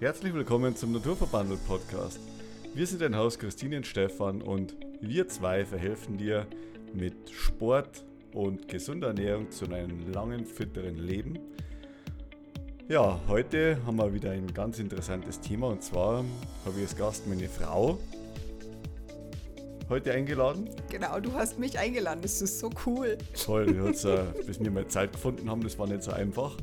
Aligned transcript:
Herzlich 0.00 0.32
willkommen 0.32 0.74
zum 0.74 0.92
Naturverbandelt 0.92 1.62
Podcast. 1.66 2.18
Wir 2.72 2.86
sind 2.86 3.02
dein 3.02 3.14
Haus 3.14 3.38
Christine 3.38 3.76
und 3.76 3.86
Stefan 3.86 4.40
und 4.40 4.74
wir 5.02 5.28
zwei 5.28 5.66
verhelfen 5.66 6.16
dir 6.16 6.46
mit 6.94 7.28
Sport 7.30 8.02
und 8.32 8.66
gesunder 8.66 9.08
Ernährung 9.08 9.50
zu 9.50 9.66
einem 9.66 10.10
langen, 10.10 10.46
fitteren 10.46 10.96
Leben. 10.96 11.38
Ja, 12.88 13.20
heute 13.28 13.76
haben 13.84 13.96
wir 13.96 14.14
wieder 14.14 14.30
ein 14.30 14.46
ganz 14.54 14.78
interessantes 14.78 15.38
Thema 15.38 15.66
und 15.66 15.82
zwar 15.82 16.24
habe 16.64 16.76
ich 16.78 16.84
als 16.84 16.96
Gast 16.96 17.26
meine 17.26 17.50
Frau 17.50 17.98
heute 19.90 20.12
eingeladen. 20.12 20.70
Genau, 20.88 21.20
du 21.20 21.32
hast 21.34 21.58
mich 21.58 21.78
eingeladen, 21.78 22.22
das 22.22 22.40
ist 22.40 22.60
so 22.60 22.70
cool. 22.86 23.18
Toll, 23.44 23.68
äh, 23.68 24.42
bis 24.46 24.60
wir 24.60 24.70
mal 24.70 24.86
Zeit 24.86 25.12
gefunden 25.12 25.50
haben, 25.50 25.62
das 25.62 25.78
war 25.78 25.86
nicht 25.86 26.02
so 26.02 26.12
einfach. 26.12 26.56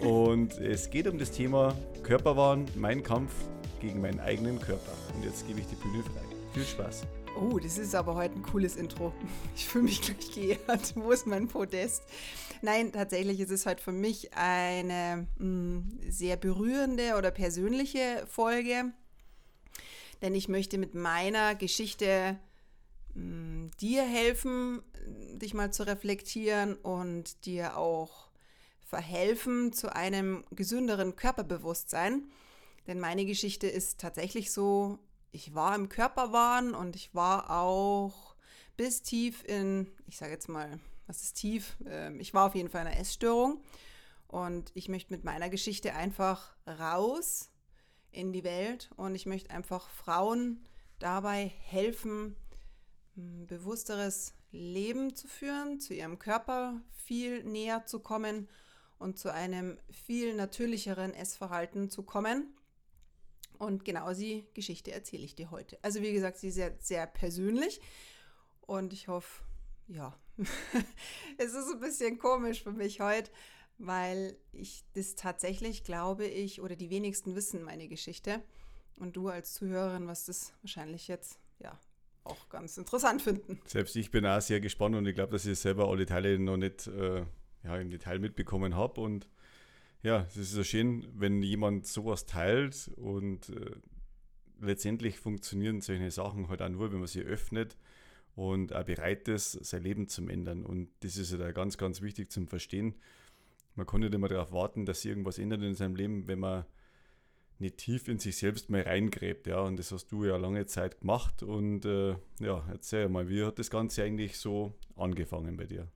Und 0.00 0.58
es 0.58 0.90
geht 0.90 1.08
um 1.08 1.18
das 1.18 1.30
Thema 1.30 1.74
Körperwahn, 2.02 2.66
mein 2.76 3.02
Kampf 3.02 3.32
gegen 3.80 4.00
meinen 4.00 4.20
eigenen 4.20 4.60
Körper. 4.60 4.92
Und 5.14 5.24
jetzt 5.24 5.46
gebe 5.48 5.60
ich 5.60 5.66
die 5.66 5.74
Bühne 5.76 6.02
frei. 6.02 6.22
Viel 6.52 6.64
Spaß. 6.64 7.06
Oh, 7.40 7.58
das 7.58 7.78
ist 7.78 7.94
aber 7.94 8.16
heute 8.16 8.34
ein 8.34 8.42
cooles 8.42 8.76
Intro. 8.76 9.12
Ich 9.54 9.66
fühle 9.66 9.84
mich 9.84 10.02
gleich 10.02 10.32
geehrt. 10.32 10.92
Wo 10.96 11.10
ist 11.12 11.26
mein 11.26 11.48
Podest? 11.48 12.02
Nein, 12.60 12.92
tatsächlich 12.92 13.40
ist 13.40 13.50
es 13.50 13.66
heute 13.66 13.82
für 13.82 13.92
mich 13.92 14.34
eine 14.34 15.26
mh, 15.38 15.44
hm, 15.44 16.00
sehr 16.08 16.36
berührende 16.36 17.14
oder 17.16 17.30
persönliche 17.30 18.26
Folge. 18.28 18.92
Denn 20.22 20.34
ich 20.34 20.48
möchte 20.48 20.76
mit 20.76 20.94
meiner 20.94 21.54
Geschichte 21.54 22.38
Mm, 23.14 23.68
dir 23.80 24.02
helfen, 24.02 24.82
dich 25.34 25.54
mal 25.54 25.72
zu 25.72 25.86
reflektieren 25.86 26.76
und 26.76 27.44
dir 27.46 27.76
auch 27.76 28.30
verhelfen 28.84 29.72
zu 29.72 29.94
einem 29.94 30.44
gesünderen 30.50 31.16
Körperbewusstsein. 31.16 32.30
Denn 32.86 32.98
meine 32.98 33.24
Geschichte 33.24 33.68
ist 33.68 34.00
tatsächlich 34.00 34.52
so, 34.52 34.98
ich 35.32 35.54
war 35.54 35.74
im 35.76 35.88
Körperwahn 35.88 36.74
und 36.74 36.96
ich 36.96 37.14
war 37.14 37.50
auch 37.50 38.34
bis 38.76 39.02
tief 39.02 39.44
in, 39.44 39.86
ich 40.06 40.16
sage 40.16 40.32
jetzt 40.32 40.48
mal, 40.48 40.80
was 41.06 41.22
ist 41.22 41.34
tief? 41.34 41.76
Ähm, 41.86 42.20
ich 42.20 42.34
war 42.34 42.46
auf 42.46 42.54
jeden 42.54 42.68
Fall 42.68 42.82
in 42.82 42.88
einer 42.88 43.00
Essstörung 43.00 43.62
und 44.26 44.70
ich 44.74 44.88
möchte 44.88 45.12
mit 45.12 45.24
meiner 45.24 45.50
Geschichte 45.50 45.94
einfach 45.94 46.56
raus 46.66 47.50
in 48.10 48.32
die 48.32 48.44
Welt 48.44 48.90
und 48.96 49.14
ich 49.14 49.26
möchte 49.26 49.50
einfach 49.50 49.88
Frauen 49.88 50.64
dabei 50.98 51.52
helfen, 51.66 52.36
bewussteres 53.46 54.34
Leben 54.52 55.14
zu 55.14 55.28
führen, 55.28 55.80
zu 55.80 55.94
ihrem 55.94 56.18
Körper 56.18 56.80
viel 56.92 57.44
näher 57.44 57.86
zu 57.86 58.00
kommen 58.00 58.48
und 58.98 59.18
zu 59.18 59.32
einem 59.32 59.78
viel 59.90 60.34
natürlicheren 60.34 61.14
Essverhalten 61.14 61.90
zu 61.90 62.02
kommen. 62.02 62.54
Und 63.58 63.84
genau 63.84 64.12
die 64.12 64.46
Geschichte 64.54 64.92
erzähle 64.92 65.24
ich 65.24 65.34
dir 65.34 65.50
heute. 65.50 65.78
Also 65.82 66.00
wie 66.02 66.12
gesagt, 66.12 66.38
sie 66.38 66.48
ist 66.48 66.54
sehr, 66.54 66.76
sehr 66.80 67.06
persönlich 67.06 67.80
und 68.62 68.92
ich 68.92 69.08
hoffe, 69.08 69.42
ja, 69.88 70.18
es 71.38 71.54
ist 71.54 71.72
ein 71.72 71.80
bisschen 71.80 72.18
komisch 72.18 72.62
für 72.62 72.72
mich 72.72 73.00
heute, 73.00 73.30
weil 73.78 74.36
ich 74.52 74.84
das 74.94 75.14
tatsächlich, 75.14 75.84
glaube 75.84 76.26
ich, 76.26 76.60
oder 76.60 76.76
die 76.76 76.90
wenigsten 76.90 77.34
wissen 77.34 77.62
meine 77.62 77.88
Geschichte. 77.88 78.42
Und 78.96 79.16
du 79.16 79.28
als 79.28 79.54
Zuhörerin 79.54 80.06
wirst 80.06 80.28
das 80.28 80.52
wahrscheinlich 80.62 81.08
jetzt, 81.08 81.38
ja, 81.58 81.78
auch 82.24 82.48
ganz 82.48 82.76
interessant 82.76 83.22
finden. 83.22 83.60
Selbst 83.66 83.96
ich 83.96 84.10
bin 84.10 84.26
auch 84.26 84.40
sehr 84.40 84.60
gespannt 84.60 84.96
und 84.96 85.06
ich 85.06 85.14
glaube, 85.14 85.32
dass 85.32 85.46
ich 85.46 85.58
selber 85.58 85.88
alle 85.88 86.06
Teile 86.06 86.38
noch 86.38 86.56
nicht 86.56 86.86
äh, 86.86 87.24
ja, 87.64 87.76
im 87.76 87.90
Detail 87.90 88.18
mitbekommen 88.18 88.74
habe. 88.76 89.00
Und 89.00 89.28
ja, 90.02 90.26
es 90.28 90.36
ist 90.36 90.52
so 90.52 90.64
schön, 90.64 91.06
wenn 91.14 91.42
jemand 91.42 91.86
sowas 91.86 92.26
teilt 92.26 92.90
und 92.96 93.50
äh, 93.50 93.70
letztendlich 94.60 95.18
funktionieren 95.18 95.80
solche 95.80 96.10
Sachen 96.10 96.48
halt 96.48 96.62
auch 96.62 96.68
nur, 96.68 96.92
wenn 96.92 96.98
man 96.98 97.08
sie 97.08 97.22
öffnet 97.22 97.76
und 98.34 98.74
auch 98.74 98.84
bereit 98.84 99.28
ist, 99.28 99.52
sein 99.64 99.82
Leben 99.82 100.08
zu 100.08 100.26
ändern. 100.26 100.64
Und 100.64 100.90
das 101.00 101.16
ist 101.16 101.32
ja 101.32 101.38
halt 101.38 101.54
ganz, 101.54 101.78
ganz 101.78 102.00
wichtig 102.02 102.30
zum 102.30 102.48
Verstehen. 102.48 102.94
Man 103.74 103.86
kann 103.86 104.00
nicht 104.00 104.14
immer 104.14 104.28
darauf 104.28 104.52
warten, 104.52 104.84
dass 104.84 105.02
sich 105.02 105.10
irgendwas 105.10 105.38
ändert 105.38 105.62
in 105.62 105.74
seinem 105.74 105.96
Leben, 105.96 106.26
wenn 106.26 106.38
man 106.38 106.64
nicht 107.60 107.78
tief 107.78 108.08
in 108.08 108.18
sich 108.18 108.36
selbst 108.36 108.70
mal 108.70 108.82
reingräbt. 108.82 109.46
Ja, 109.46 109.60
und 109.60 109.78
das 109.78 109.92
hast 109.92 110.08
du 110.08 110.24
ja 110.24 110.36
lange 110.36 110.66
Zeit 110.66 111.00
gemacht. 111.00 111.42
Und 111.42 111.84
äh, 111.84 112.16
ja, 112.40 112.64
erzähl 112.70 113.08
mal, 113.08 113.28
wie 113.28 113.44
hat 113.44 113.58
das 113.58 113.70
Ganze 113.70 114.02
eigentlich 114.02 114.38
so 114.38 114.74
angefangen 114.96 115.56
bei 115.56 115.64
dir? 115.64 115.88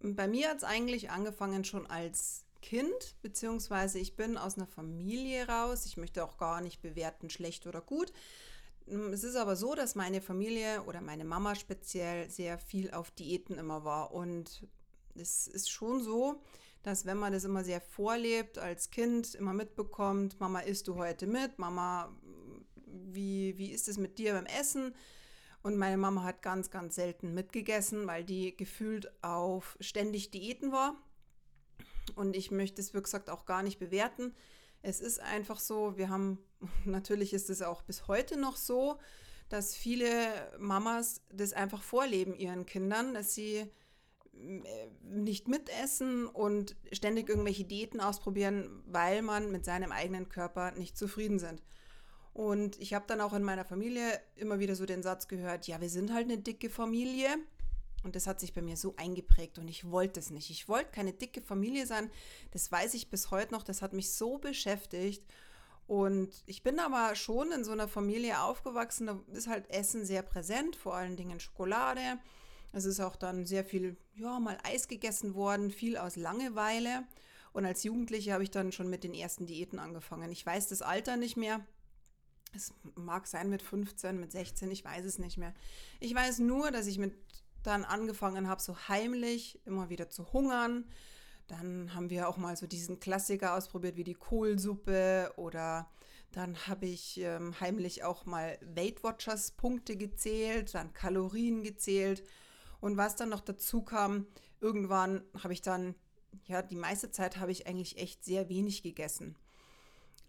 Bei 0.00 0.28
mir 0.28 0.50
hat 0.50 0.58
es 0.58 0.64
eigentlich 0.64 1.10
angefangen 1.10 1.64
schon 1.64 1.86
als 1.86 2.44
Kind, 2.62 3.16
beziehungsweise 3.22 3.98
ich 3.98 4.16
bin 4.16 4.36
aus 4.36 4.56
einer 4.56 4.66
Familie 4.66 5.48
raus. 5.48 5.86
Ich 5.86 5.96
möchte 5.96 6.24
auch 6.24 6.36
gar 6.36 6.60
nicht 6.60 6.82
bewerten, 6.82 7.30
schlecht 7.30 7.66
oder 7.66 7.80
gut. 7.80 8.12
Es 8.86 9.24
ist 9.24 9.36
aber 9.36 9.56
so, 9.56 9.74
dass 9.74 9.94
meine 9.94 10.20
Familie 10.20 10.82
oder 10.82 11.00
meine 11.00 11.24
Mama 11.24 11.54
speziell 11.54 12.30
sehr 12.30 12.58
viel 12.58 12.92
auf 12.92 13.10
Diäten 13.10 13.58
immer 13.58 13.84
war. 13.84 14.12
Und 14.12 14.66
es 15.14 15.48
ist 15.48 15.70
schon 15.70 16.02
so, 16.02 16.40
dass 16.86 17.04
wenn 17.04 17.16
man 17.16 17.32
das 17.32 17.42
immer 17.42 17.64
sehr 17.64 17.80
vorlebt 17.80 18.58
als 18.58 18.90
Kind, 18.90 19.34
immer 19.34 19.52
mitbekommt, 19.52 20.38
Mama, 20.38 20.60
isst 20.60 20.86
du 20.86 20.94
heute 20.94 21.26
mit? 21.26 21.58
Mama, 21.58 22.16
wie, 22.86 23.58
wie 23.58 23.72
ist 23.72 23.88
es 23.88 23.98
mit 23.98 24.18
dir 24.18 24.34
beim 24.34 24.46
Essen? 24.46 24.94
Und 25.64 25.76
meine 25.76 25.96
Mama 25.96 26.22
hat 26.22 26.42
ganz, 26.42 26.70
ganz 26.70 26.94
selten 26.94 27.34
mitgegessen, 27.34 28.06
weil 28.06 28.22
die 28.22 28.56
gefühlt 28.56 29.12
auf 29.24 29.76
ständig 29.80 30.30
Diäten 30.30 30.70
war. 30.70 30.94
Und 32.14 32.36
ich 32.36 32.52
möchte 32.52 32.80
es, 32.80 32.94
wie 32.94 33.02
gesagt, 33.02 33.30
auch 33.30 33.46
gar 33.46 33.64
nicht 33.64 33.80
bewerten. 33.80 34.32
Es 34.80 35.00
ist 35.00 35.18
einfach 35.18 35.58
so, 35.58 35.98
wir 35.98 36.08
haben, 36.08 36.38
natürlich 36.84 37.34
ist 37.34 37.50
es 37.50 37.62
auch 37.62 37.82
bis 37.82 38.06
heute 38.06 38.38
noch 38.38 38.54
so, 38.54 39.00
dass 39.48 39.74
viele 39.74 40.08
Mamas 40.60 41.20
das 41.32 41.52
einfach 41.52 41.82
vorleben 41.82 42.36
ihren 42.36 42.64
Kindern, 42.64 43.12
dass 43.12 43.34
sie 43.34 43.68
nicht 45.02 45.48
mitessen 45.48 46.26
und 46.26 46.76
ständig 46.92 47.28
irgendwelche 47.28 47.64
Diäten 47.64 48.00
ausprobieren, 48.00 48.82
weil 48.86 49.22
man 49.22 49.50
mit 49.50 49.64
seinem 49.64 49.92
eigenen 49.92 50.28
Körper 50.28 50.72
nicht 50.72 50.96
zufrieden 50.96 51.38
sind. 51.38 51.62
Und 52.32 52.78
ich 52.80 52.92
habe 52.92 53.06
dann 53.08 53.22
auch 53.22 53.32
in 53.32 53.42
meiner 53.42 53.64
Familie 53.64 54.20
immer 54.34 54.58
wieder 54.58 54.74
so 54.74 54.84
den 54.84 55.02
Satz 55.02 55.26
gehört, 55.26 55.66
ja, 55.66 55.80
wir 55.80 55.88
sind 55.88 56.12
halt 56.12 56.26
eine 56.26 56.38
dicke 56.38 56.68
Familie. 56.68 57.28
Und 58.04 58.14
das 58.14 58.26
hat 58.26 58.40
sich 58.40 58.52
bei 58.52 58.62
mir 58.62 58.76
so 58.76 58.94
eingeprägt 58.96 59.58
und 59.58 59.68
ich 59.68 59.90
wollte 59.90 60.20
es 60.20 60.30
nicht. 60.30 60.50
Ich 60.50 60.68
wollte 60.68 60.92
keine 60.92 61.12
dicke 61.12 61.40
Familie 61.40 61.86
sein. 61.86 62.10
Das 62.52 62.70
weiß 62.70 62.94
ich 62.94 63.10
bis 63.10 63.30
heute 63.30 63.52
noch. 63.52 63.62
Das 63.62 63.82
hat 63.82 63.94
mich 63.94 64.12
so 64.12 64.38
beschäftigt. 64.38 65.24
Und 65.86 66.42
ich 66.46 66.62
bin 66.62 66.78
aber 66.78 67.14
schon 67.14 67.52
in 67.52 67.64
so 67.64 67.72
einer 67.72 67.88
Familie 67.88 68.42
aufgewachsen. 68.42 69.06
Da 69.06 69.20
ist 69.32 69.48
halt 69.48 69.70
Essen 69.70 70.04
sehr 70.04 70.22
präsent, 70.22 70.76
vor 70.76 70.94
allen 70.94 71.16
Dingen 71.16 71.40
Schokolade. 71.40 72.18
Es 72.72 72.84
ist 72.84 73.00
auch 73.00 73.16
dann 73.16 73.46
sehr 73.46 73.64
viel, 73.64 73.96
ja, 74.14 74.38
mal 74.38 74.58
Eis 74.62 74.88
gegessen 74.88 75.34
worden, 75.34 75.70
viel 75.70 75.96
aus 75.96 76.16
Langeweile. 76.16 77.04
Und 77.52 77.64
als 77.64 77.84
Jugendliche 77.84 78.32
habe 78.32 78.42
ich 78.42 78.50
dann 78.50 78.72
schon 78.72 78.90
mit 78.90 79.02
den 79.02 79.14
ersten 79.14 79.46
Diäten 79.46 79.78
angefangen. 79.78 80.30
Ich 80.30 80.44
weiß 80.44 80.68
das 80.68 80.82
Alter 80.82 81.16
nicht 81.16 81.36
mehr. 81.36 81.64
Es 82.54 82.72
mag 82.94 83.26
sein 83.26 83.48
mit 83.50 83.62
15, 83.62 84.18
mit 84.18 84.32
16, 84.32 84.70
ich 84.70 84.84
weiß 84.84 85.04
es 85.04 85.18
nicht 85.18 85.36
mehr. 85.36 85.54
Ich 86.00 86.14
weiß 86.14 86.40
nur, 86.40 86.70
dass 86.70 86.86
ich 86.86 86.98
mit 86.98 87.14
dann 87.62 87.84
angefangen 87.84 88.48
habe, 88.48 88.62
so 88.62 88.76
heimlich 88.88 89.60
immer 89.64 89.90
wieder 89.90 90.08
zu 90.08 90.32
hungern. 90.32 90.84
Dann 91.48 91.94
haben 91.94 92.10
wir 92.10 92.28
auch 92.28 92.36
mal 92.36 92.56
so 92.56 92.66
diesen 92.66 93.00
Klassiker 93.00 93.54
ausprobiert 93.54 93.96
wie 93.96 94.04
die 94.04 94.14
Kohlsuppe 94.14 95.32
oder 95.36 95.90
dann 96.32 96.56
habe 96.66 96.86
ich 96.86 97.18
ähm, 97.20 97.58
heimlich 97.60 98.04
auch 98.04 98.26
mal 98.26 98.58
Weight 98.60 99.02
Watchers 99.02 99.52
Punkte 99.52 99.96
gezählt, 99.96 100.74
dann 100.74 100.92
Kalorien 100.92 101.62
gezählt 101.62 102.22
und 102.80 102.96
was 102.96 103.16
dann 103.16 103.28
noch 103.28 103.40
dazu 103.40 103.82
kam, 103.82 104.26
irgendwann 104.60 105.22
habe 105.42 105.52
ich 105.52 105.62
dann, 105.62 105.94
ja, 106.44 106.62
die 106.62 106.76
meiste 106.76 107.10
Zeit 107.10 107.38
habe 107.38 107.52
ich 107.52 107.66
eigentlich 107.66 107.98
echt 107.98 108.24
sehr 108.24 108.48
wenig 108.48 108.82
gegessen. 108.82 109.36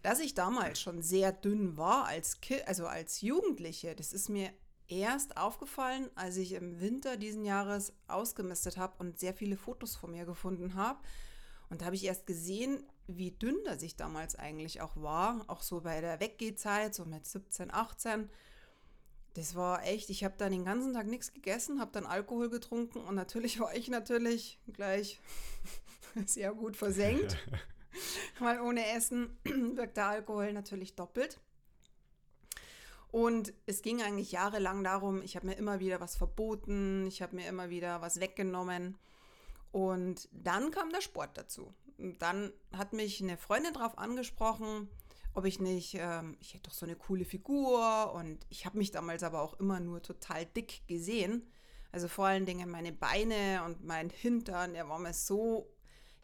Dass 0.01 0.19
ich 0.19 0.35
damals 0.35 0.79
schon 0.79 1.01
sehr 1.01 1.31
dünn 1.31 1.77
war 1.77 2.05
als 2.05 2.39
kind, 2.39 2.67
also 2.67 2.87
als 2.87 3.21
Jugendliche, 3.21 3.95
das 3.95 4.13
ist 4.13 4.29
mir 4.29 4.51
erst 4.87 5.37
aufgefallen, 5.37 6.09
als 6.15 6.37
ich 6.37 6.53
im 6.53 6.79
Winter 6.79 7.17
diesen 7.17 7.43
Jahres 7.43 7.93
ausgemistet 8.07 8.77
habe 8.77 8.95
und 8.99 9.19
sehr 9.19 9.33
viele 9.33 9.57
Fotos 9.57 9.95
von 9.95 10.11
mir 10.11 10.25
gefunden 10.25 10.75
habe. 10.75 10.99
Und 11.69 11.81
da 11.81 11.85
habe 11.85 11.95
ich 11.95 12.05
erst 12.05 12.25
gesehen, 12.25 12.83
wie 13.07 13.31
dünn 13.31 13.57
das 13.65 13.81
ich 13.81 13.95
damals 13.95 14.35
eigentlich 14.35 14.81
auch 14.81 14.95
war, 14.95 15.43
auch 15.47 15.61
so 15.61 15.81
bei 15.81 15.99
der 16.01 16.19
Weggehzeit, 16.19 16.95
so 16.95 17.05
mit 17.05 17.25
17, 17.25 17.73
18. 17.73 18.29
Das 19.37 19.53
war 19.53 19.85
echt, 19.85 20.09
ich 20.09 20.23
habe 20.23 20.33
dann 20.39 20.51
den 20.51 20.65
ganzen 20.65 20.95
Tag 20.95 21.05
nichts 21.05 21.31
gegessen, 21.31 21.79
habe 21.79 21.91
dann 21.91 22.07
Alkohol 22.07 22.49
getrunken 22.49 23.01
und 23.01 23.13
natürlich 23.13 23.59
war 23.59 23.75
ich 23.75 23.87
natürlich 23.87 24.59
gleich 24.73 25.19
sehr 26.25 26.53
gut 26.53 26.75
versenkt, 26.75 27.37
weil 28.39 28.59
ohne 28.61 28.83
Essen 28.93 29.37
wirkt 29.75 29.97
der 29.97 30.07
Alkohol 30.07 30.53
natürlich 30.53 30.95
doppelt. 30.95 31.39
Und 33.11 33.53
es 33.67 33.83
ging 33.83 34.01
eigentlich 34.01 34.31
jahrelang 34.31 34.83
darum, 34.83 35.21
ich 35.21 35.35
habe 35.35 35.45
mir 35.45 35.55
immer 35.55 35.79
wieder 35.79 36.01
was 36.01 36.15
verboten, 36.15 37.05
ich 37.05 37.21
habe 37.21 37.35
mir 37.35 37.47
immer 37.47 37.69
wieder 37.69 38.01
was 38.01 38.19
weggenommen. 38.19 38.97
Und 39.71 40.29
dann 40.31 40.71
kam 40.71 40.89
der 40.89 41.01
Sport 41.01 41.37
dazu. 41.37 41.71
Und 41.99 42.23
dann 42.23 42.51
hat 42.75 42.93
mich 42.93 43.21
eine 43.21 43.37
Freundin 43.37 43.73
darauf 43.73 43.99
angesprochen, 43.99 44.89
ob 45.37 45.45
ich 45.45 45.59
nicht, 45.59 45.95
ähm, 45.99 46.35
ich 46.39 46.55
hätte 46.55 46.63
doch 46.63 46.73
so 46.73 46.83
eine 46.83 46.95
coole 46.95 47.23
Figur 47.23 48.11
und 48.15 48.43
ich 48.49 48.65
habe 48.65 48.79
mich 48.79 48.89
damals 48.89 49.21
aber 49.21 49.43
auch 49.43 49.59
immer 49.59 49.79
nur 49.79 50.01
total 50.01 50.47
dick 50.47 50.87
gesehen. 50.87 51.45
Also 51.91 52.07
vor 52.07 52.25
allen 52.25 52.47
Dingen 52.47 52.71
meine 52.71 52.91
Beine 52.91 53.61
und 53.63 53.85
mein 53.85 54.09
Hintern, 54.09 54.73
der 54.73 54.89
war 54.89 54.97
mir 54.97 55.13
so, 55.13 55.71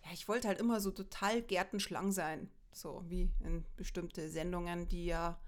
ja, 0.04 0.10
ich 0.14 0.28
wollte 0.28 0.48
halt 0.48 0.60
immer 0.60 0.82
so 0.82 0.90
total 0.90 1.44
gärtenschlang 1.44 2.12
sein. 2.12 2.50
So 2.72 3.04
wie 3.08 3.30
in 3.46 3.64
bestimmte 3.78 4.32
Sendungen, 4.32 4.88
die 4.88 5.06
ja 5.06 5.40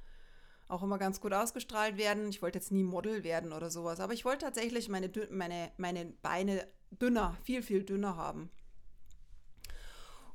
auch 0.67 0.83
immer 0.83 0.99
ganz 0.99 1.19
gut 1.19 1.33
ausgestrahlt 1.33 1.97
werden. 1.97 2.29
Ich 2.29 2.43
wollte 2.43 2.59
jetzt 2.59 2.71
nie 2.71 2.83
Model 2.83 3.23
werden 3.23 3.51
oder 3.51 3.71
sowas, 3.71 3.99
aber 3.99 4.13
ich 4.13 4.25
wollte 4.25 4.45
tatsächlich 4.45 4.89
meine, 4.89 5.11
meine, 5.31 5.71
meine 5.77 6.05
Beine 6.05 6.67
dünner, 6.91 7.35
viel, 7.41 7.63
viel 7.63 7.83
dünner 7.83 8.15
haben. 8.15 8.51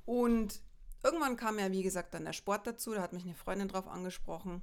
Und 0.05 0.63
irgendwann 1.03 1.37
kam 1.37 1.59
ja, 1.59 1.71
wie 1.71 1.83
gesagt, 1.83 2.15
dann 2.15 2.25
der 2.25 2.33
Sport 2.33 2.67
dazu. 2.67 2.95
Da 2.95 3.03
hat 3.03 3.13
mich 3.13 3.25
eine 3.25 3.35
Freundin 3.35 3.69
drauf 3.69 3.89
angesprochen. 3.89 4.63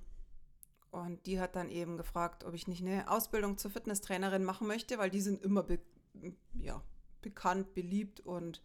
Und 0.92 1.26
die 1.26 1.40
hat 1.40 1.56
dann 1.56 1.70
eben 1.70 1.98
gefragt, 1.98 2.44
ob 2.44 2.54
ich 2.54 2.68
nicht 2.68 2.82
eine 2.82 3.10
Ausbildung 3.10 3.58
zur 3.58 3.72
Fitnesstrainerin 3.72 4.44
machen 4.44 4.68
möchte, 4.68 4.98
weil 4.98 5.10
die 5.10 5.22
sind 5.22 5.44
immer 5.44 5.64
be 5.64 5.80
ja, 6.54 6.82
bekannt, 7.22 7.76
beliebt 7.76 8.22
und 8.22 8.64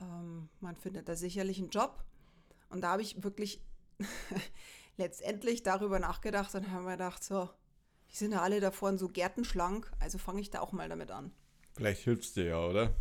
ähm, 0.00 0.50
man 0.60 0.76
findet 0.76 1.08
da 1.08 1.16
sicherlich 1.16 1.58
einen 1.58 1.70
Job. 1.70 2.04
Und 2.68 2.82
da 2.82 2.90
habe 2.90 3.02
ich 3.02 3.22
wirklich 3.22 3.62
letztendlich 4.96 5.62
darüber 5.62 5.98
nachgedacht 5.98 6.54
und 6.54 6.70
habe 6.70 6.84
mir 6.84 6.92
gedacht, 6.92 7.24
so, 7.24 7.48
die 8.10 8.16
sind 8.16 8.32
ja 8.32 8.42
alle 8.42 8.60
davon 8.60 8.98
so 8.98 9.08
gärtenschlank, 9.08 9.90
also 9.98 10.18
fange 10.18 10.40
ich 10.40 10.50
da 10.50 10.60
auch 10.60 10.72
mal 10.72 10.88
damit 10.88 11.10
an. 11.10 11.32
Vielleicht 11.74 12.02
hilft 12.02 12.24
es 12.24 12.32
dir 12.34 12.44
ja, 12.44 12.66
oder? 12.66 12.94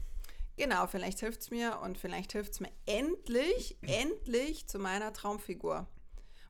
Genau, 0.61 0.85
vielleicht 0.85 1.21
hilft 1.21 1.41
es 1.41 1.49
mir 1.49 1.79
und 1.81 1.97
vielleicht 1.97 2.33
hilft 2.33 2.51
es 2.51 2.59
mir 2.59 2.69
endlich, 2.85 3.79
endlich 3.81 4.67
zu 4.67 4.77
meiner 4.77 5.11
Traumfigur. 5.11 5.87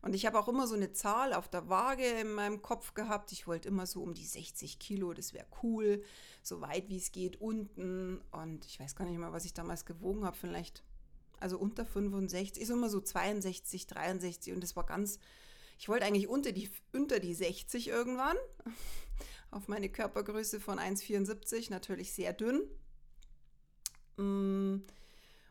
Und 0.02 0.14
ich 0.14 0.26
habe 0.26 0.38
auch 0.38 0.50
immer 0.50 0.68
so 0.68 0.76
eine 0.76 0.92
Zahl 0.92 1.32
auf 1.32 1.48
der 1.48 1.70
Waage 1.70 2.06
in 2.20 2.34
meinem 2.34 2.62
Kopf 2.62 2.94
gehabt. 2.94 3.32
Ich 3.32 3.48
wollte 3.48 3.70
immer 3.70 3.88
so 3.88 4.04
um 4.04 4.14
die 4.14 4.26
60 4.26 4.80
Kilo, 4.80 5.14
das 5.14 5.34
wäre 5.34 5.46
cool, 5.64 6.04
so 6.44 6.60
weit 6.60 6.90
wie 6.90 6.98
es 6.98 7.14
geht 7.14 7.40
unten. 7.40 8.20
Und 8.32 8.66
ich 8.66 8.82
weiß 8.82 8.98
gar 8.98 9.06
nicht 9.06 9.18
mehr, 9.18 9.32
was 9.32 9.46
ich 9.46 9.54
damals 9.54 9.86
gewogen 9.86 10.26
habe, 10.26 10.36
vielleicht, 10.36 10.84
also 11.40 11.58
unter 11.58 11.86
65, 11.86 12.62
ist 12.62 12.70
immer 12.70 12.90
so 12.90 13.00
62, 13.00 13.88
63 13.88 14.52
und 14.52 14.62
das 14.62 14.76
war 14.76 14.86
ganz, 14.86 15.20
ich 15.80 15.88
wollte 15.88 16.04
eigentlich 16.04 16.28
unter 16.28 16.52
die, 16.52 16.70
unter 16.92 17.22
die 17.22 17.34
60 17.34 17.88
irgendwann, 17.88 18.36
auf 19.52 19.70
meine 19.70 19.88
Körpergröße 19.88 20.60
von 20.60 20.80
1,74, 20.80 21.72
natürlich 21.72 22.12
sehr 22.12 22.34
dünn. 22.34 22.68
Mm, 24.18 24.78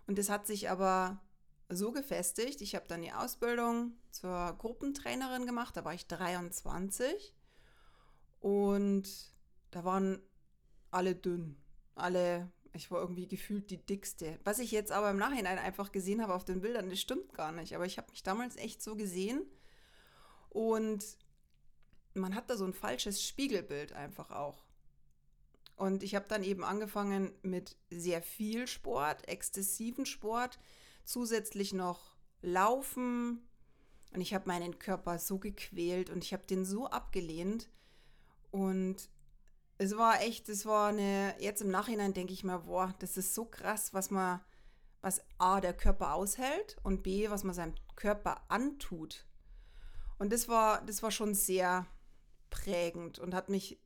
und 0.07 0.19
das 0.19 0.29
hat 0.29 0.47
sich 0.47 0.71
aber 0.71 1.21
so 1.69 1.93
gefestigt. 1.93 2.61
Ich 2.61 2.75
habe 2.75 2.89
dann 2.89 3.03
die 3.03 3.12
Ausbildung 3.12 3.93
zur 4.11 4.55
Gruppentrainerin 4.59 5.47
gemacht, 5.47 5.77
da 5.77 5.85
war 5.85 5.95
ich 5.95 6.07
23 6.07 7.35
und 8.41 9.09
da 9.71 9.85
waren 9.85 10.21
alle 10.91 11.15
dünn, 11.15 11.57
alle, 11.95 12.51
ich 12.73 12.91
war 12.91 13.01
irgendwie 13.01 13.29
gefühlt 13.29 13.71
die 13.71 13.85
dickste. 13.85 14.39
Was 14.43 14.59
ich 14.59 14.73
jetzt 14.73 14.91
aber 14.91 15.11
im 15.11 15.19
Nachhinein 15.19 15.59
einfach 15.59 15.93
gesehen 15.93 16.23
habe 16.23 16.35
auf 16.35 16.45
den 16.45 16.61
Bildern, 16.61 16.91
das 16.91 17.01
stimmt 17.01 17.33
gar 17.35 17.53
nicht, 17.53 17.75
aber 17.75 17.87
ich 17.87 17.99
habe 17.99 18.11
mich 18.11 18.23
damals 18.23 18.56
echt 18.56 18.83
so 18.83 18.97
gesehen 18.97 19.43
und 20.49 21.05
man 22.15 22.35
hat 22.35 22.51
da 22.51 22.56
so 22.56 22.65
ein 22.65 22.75
falsches 22.75 23.23
Spiegelbild 23.23 23.93
einfach 23.93 24.31
auch. 24.31 24.65
Und 25.81 26.03
ich 26.03 26.15
habe 26.15 26.27
dann 26.29 26.43
eben 26.43 26.62
angefangen 26.62 27.32
mit 27.41 27.75
sehr 27.88 28.21
viel 28.21 28.67
Sport, 28.67 29.27
exzessiven 29.29 30.05
Sport, 30.05 30.59
zusätzlich 31.06 31.73
noch 31.73 32.19
Laufen. 32.43 33.49
Und 34.12 34.21
ich 34.21 34.35
habe 34.35 34.47
meinen 34.47 34.79
Körper 34.79 35.19
so 35.19 35.38
gequält 35.38 36.11
und 36.11 36.23
ich 36.23 36.35
habe 36.35 36.47
den 36.47 36.67
so 36.67 36.88
abgelehnt. 36.88 37.71
Und 38.50 39.09
es 39.79 39.97
war 39.97 40.21
echt, 40.21 40.50
es 40.50 40.67
war 40.67 40.88
eine, 40.88 41.35
jetzt 41.38 41.62
im 41.62 41.71
Nachhinein 41.71 42.12
denke 42.12 42.35
ich 42.35 42.44
mir, 42.44 42.59
boah, 42.59 42.94
das 42.99 43.17
ist 43.17 43.35
so 43.35 43.47
krass, 43.47 43.94
was 43.94 44.11
man, 44.11 44.41
was 45.00 45.23
A, 45.38 45.62
der 45.62 45.73
Körper 45.73 46.12
aushält 46.12 46.77
und 46.82 47.03
B, 47.03 47.31
was 47.31 47.43
man 47.43 47.55
seinem 47.55 47.75
Körper 47.97 48.43
antut. 48.50 49.25
Und 50.19 50.31
das 50.31 50.47
war, 50.47 50.85
das 50.85 51.03
war 51.03 51.11
schon 51.11 51.35
sehr 51.35 51.87
prägend 52.50 53.19
und 53.19 53.32
hat 53.32 53.49
mich 53.49 53.81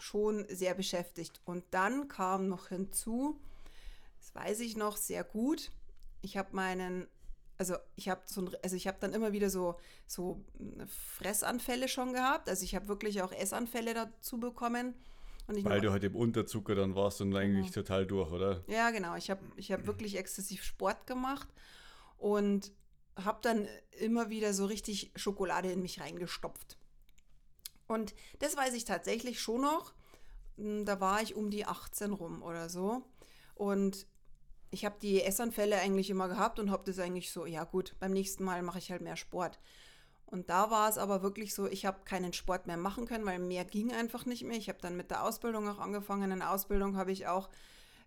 schon 0.00 0.46
sehr 0.48 0.74
beschäftigt. 0.74 1.40
Und 1.44 1.64
dann 1.70 2.08
kam 2.08 2.48
noch 2.48 2.68
hinzu, 2.68 3.38
das 4.18 4.34
weiß 4.34 4.60
ich 4.60 4.76
noch 4.76 4.96
sehr 4.96 5.24
gut, 5.24 5.70
ich 6.22 6.36
habe 6.36 6.54
meinen, 6.54 7.06
also 7.58 7.76
ich 7.96 8.08
habe 8.08 8.22
so, 8.26 8.50
also 8.62 8.76
ich 8.76 8.86
habe 8.86 8.98
dann 9.00 9.12
immer 9.12 9.32
wieder 9.32 9.50
so, 9.50 9.76
so 10.06 10.44
Fressanfälle 11.18 11.88
schon 11.88 12.12
gehabt. 12.12 12.48
Also 12.48 12.64
ich 12.64 12.74
habe 12.74 12.88
wirklich 12.88 13.22
auch 13.22 13.32
Essanfälle 13.32 13.94
dazu 13.94 14.38
bekommen. 14.38 14.94
Weil 15.46 15.80
du 15.80 15.90
halt 15.90 16.04
im 16.04 16.14
Unterzucker 16.14 16.76
dann 16.76 16.94
warst 16.94 17.20
und 17.20 17.34
eigentlich 17.34 17.72
genau. 17.72 17.74
total 17.74 18.06
durch, 18.06 18.30
oder? 18.30 18.62
Ja, 18.68 18.90
genau. 18.90 19.16
Ich 19.16 19.30
habe 19.30 19.40
ich 19.56 19.72
hab 19.72 19.84
wirklich 19.86 20.16
exzessiv 20.16 20.62
Sport 20.62 21.08
gemacht 21.08 21.48
und 22.18 22.70
habe 23.16 23.40
dann 23.42 23.66
immer 23.98 24.30
wieder 24.30 24.54
so 24.54 24.66
richtig 24.66 25.10
Schokolade 25.16 25.72
in 25.72 25.82
mich 25.82 26.00
reingestopft. 26.00 26.78
Und 27.90 28.14
das 28.38 28.56
weiß 28.56 28.74
ich 28.74 28.84
tatsächlich 28.84 29.40
schon 29.40 29.62
noch. 29.62 29.92
Hm, 30.56 30.84
da 30.84 31.00
war 31.00 31.22
ich 31.22 31.34
um 31.34 31.50
die 31.50 31.66
18 31.66 32.12
rum 32.12 32.40
oder 32.40 32.68
so. 32.68 33.02
Und 33.56 34.06
ich 34.70 34.84
habe 34.84 34.94
die 35.02 35.20
Essanfälle 35.24 35.76
eigentlich 35.80 36.08
immer 36.08 36.28
gehabt 36.28 36.60
und 36.60 36.70
habe 36.70 36.84
das 36.86 37.00
eigentlich 37.00 37.32
so, 37.32 37.46
ja 37.46 37.64
gut, 37.64 37.96
beim 37.98 38.12
nächsten 38.12 38.44
Mal 38.44 38.62
mache 38.62 38.78
ich 38.78 38.92
halt 38.92 39.02
mehr 39.02 39.16
Sport. 39.16 39.58
Und 40.26 40.50
da 40.50 40.70
war 40.70 40.88
es 40.88 40.98
aber 40.98 41.24
wirklich 41.24 41.52
so, 41.52 41.66
ich 41.66 41.84
habe 41.84 42.04
keinen 42.04 42.32
Sport 42.32 42.68
mehr 42.68 42.76
machen 42.76 43.06
können, 43.06 43.26
weil 43.26 43.40
mehr 43.40 43.64
ging 43.64 43.92
einfach 43.92 44.24
nicht 44.24 44.44
mehr. 44.44 44.56
Ich 44.56 44.68
habe 44.68 44.78
dann 44.80 44.96
mit 44.96 45.10
der 45.10 45.24
Ausbildung 45.24 45.68
auch 45.68 45.80
angefangen. 45.80 46.30
In 46.30 46.38
der 46.38 46.52
Ausbildung 46.52 46.96
habe 46.96 47.10
ich 47.10 47.26
auch 47.26 47.48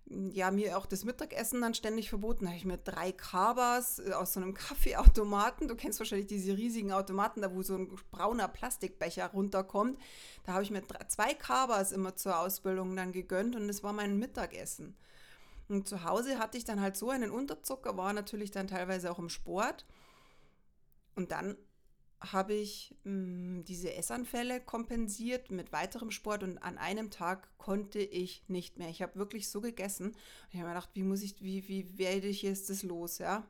ja, 0.06 0.52
mir 0.52 0.78
auch 0.78 0.86
das 0.86 1.06
Mittagessen 1.06 1.62
dann 1.62 1.74
ständig 1.74 2.10
verboten. 2.10 2.46
Da 2.46 2.52
habe 2.52 2.58
ich 2.58 2.66
mir 2.66 2.78
drei 2.78 3.12
Kabas 3.12 4.00
äh, 4.00 4.14
aus 4.14 4.34
so 4.34 4.42
einem 4.42 4.54
Kaffeeautomaten, 4.54 5.68
du 5.68 5.76
kennst 5.76 6.00
wahrscheinlich 6.00 6.28
diese 6.28 6.58
riesigen 6.58 6.92
Automaten, 6.92 7.42
da 7.42 7.54
wo 7.54 7.62
so 7.62 7.76
ein 7.76 7.96
brauner 8.12 8.48
Plastikbecher 8.48 9.28
runterkommt, 9.28 10.00
da 10.46 10.54
habe 10.54 10.64
ich 10.64 10.72
mir 10.72 10.84
zwei 11.08 11.34
Kabas 11.34 11.92
immer 11.92 12.16
zur 12.16 12.40
Ausbildung 12.40 12.96
dann 12.96 13.12
gegönnt 13.12 13.56
und 13.56 13.68
das 13.68 13.84
war 13.84 13.94
mein 13.94 14.20
Mittagessen. 14.20 14.96
Und 15.70 15.88
zu 15.88 16.04
Hause 16.04 16.38
hatte 16.40 16.58
ich 16.58 16.66
dann 16.66 16.82
halt 16.82 16.98
so 16.98 17.10
einen 17.10 17.32
Unterzucker, 17.32 17.98
war 17.98 18.14
natürlich 18.14 18.52
dann 18.52 18.68
teilweise 18.68 19.10
auch 19.12 19.20
im 19.20 19.30
Sport. 19.30 19.86
Und 21.16 21.32
dann 21.32 21.58
habe 22.31 22.54
ich 22.54 22.96
mh, 23.04 23.12
hm, 23.12 23.64
diese 23.66 23.94
Essanfälle 23.94 24.62
kompensiert 24.62 25.52
mit 25.52 25.71
weiterem 25.71 26.12
Sport 26.12 26.44
und 26.44 26.57
an 26.59 26.78
einem 26.78 27.12
Tag 27.12 27.50
konnte 27.57 28.00
ich 28.00 28.44
nicht 28.47 28.78
mehr. 28.78 28.90
Ich 28.90 29.02
habe 29.02 29.16
wirklich 29.16 29.50
so 29.50 29.62
gegessen 29.62 30.07
und 30.07 30.16
ich 30.52 30.59
habe 30.59 30.69
mir 30.69 30.76
gedacht, 30.76 30.90
wie 30.94 31.04
muss 31.04 31.21
ich, 31.21 31.42
wie, 31.42 31.68
wie 31.68 31.97
werde 31.97 32.28
ich 32.28 32.42
jetzt 32.42 32.69
das 32.69 32.83
los, 32.83 33.18
ja? 33.18 33.45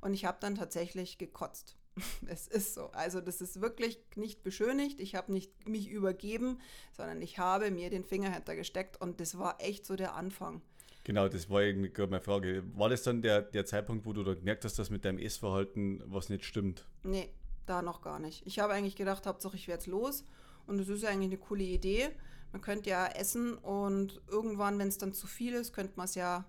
Und 0.00 0.14
ich 0.14 0.24
habe 0.24 0.38
dann 0.40 0.54
tatsächlich 0.54 1.18
gekotzt. 1.18 1.76
Es 2.26 2.46
ist 2.46 2.74
so. 2.74 2.90
Also 2.92 3.20
das 3.20 3.40
ist 3.40 3.60
wirklich 3.60 3.98
nicht 4.14 4.42
beschönigt. 4.42 5.00
Ich 5.00 5.14
habe 5.14 5.32
nicht 5.32 5.68
mich 5.68 5.88
übergeben, 5.88 6.60
sondern 6.92 7.20
ich 7.20 7.38
habe 7.38 7.70
mir 7.70 7.90
den 7.90 8.04
Finger 8.04 8.32
hintergesteckt 8.32 9.00
und 9.00 9.20
das 9.20 9.38
war 9.38 9.60
echt 9.60 9.84
so 9.84 9.96
der 9.96 10.14
Anfang. 10.14 10.62
Genau, 11.04 11.28
das 11.28 11.48
war 11.48 11.62
gerade 11.62 12.10
meine 12.10 12.22
Frage. 12.22 12.62
War 12.74 12.90
das 12.90 13.02
dann 13.02 13.22
der, 13.22 13.42
der 13.42 13.64
Zeitpunkt, 13.64 14.04
wo 14.04 14.12
du 14.12 14.22
da 14.22 14.34
gemerkt 14.34 14.64
hast, 14.64 14.78
dass 14.78 14.90
mit 14.90 15.04
deinem 15.04 15.18
Essverhalten 15.18 16.02
was 16.06 16.28
nicht 16.28 16.44
stimmt? 16.44 16.86
Nee, 17.02 17.30
da 17.70 17.82
noch 17.82 18.02
gar 18.02 18.18
nicht. 18.18 18.46
Ich 18.46 18.58
habe 18.58 18.72
eigentlich 18.72 18.96
gedacht, 18.96 19.26
Hauptsache 19.26 19.56
ich 19.56 19.68
werde 19.68 19.80
jetzt 19.82 19.86
los. 19.86 20.24
Und 20.66 20.78
das 20.78 20.88
ist 20.88 21.02
ja 21.02 21.08
eigentlich 21.08 21.30
eine 21.30 21.38
coole 21.38 21.64
Idee. 21.64 22.10
Man 22.52 22.60
könnte 22.60 22.90
ja 22.90 23.06
essen 23.06 23.54
und 23.54 24.20
irgendwann, 24.28 24.78
wenn 24.78 24.88
es 24.88 24.98
dann 24.98 25.12
zu 25.12 25.26
viel 25.26 25.54
ist, 25.54 25.72
könnte 25.72 25.92
man 25.96 26.06
es 26.06 26.14
ja 26.14 26.44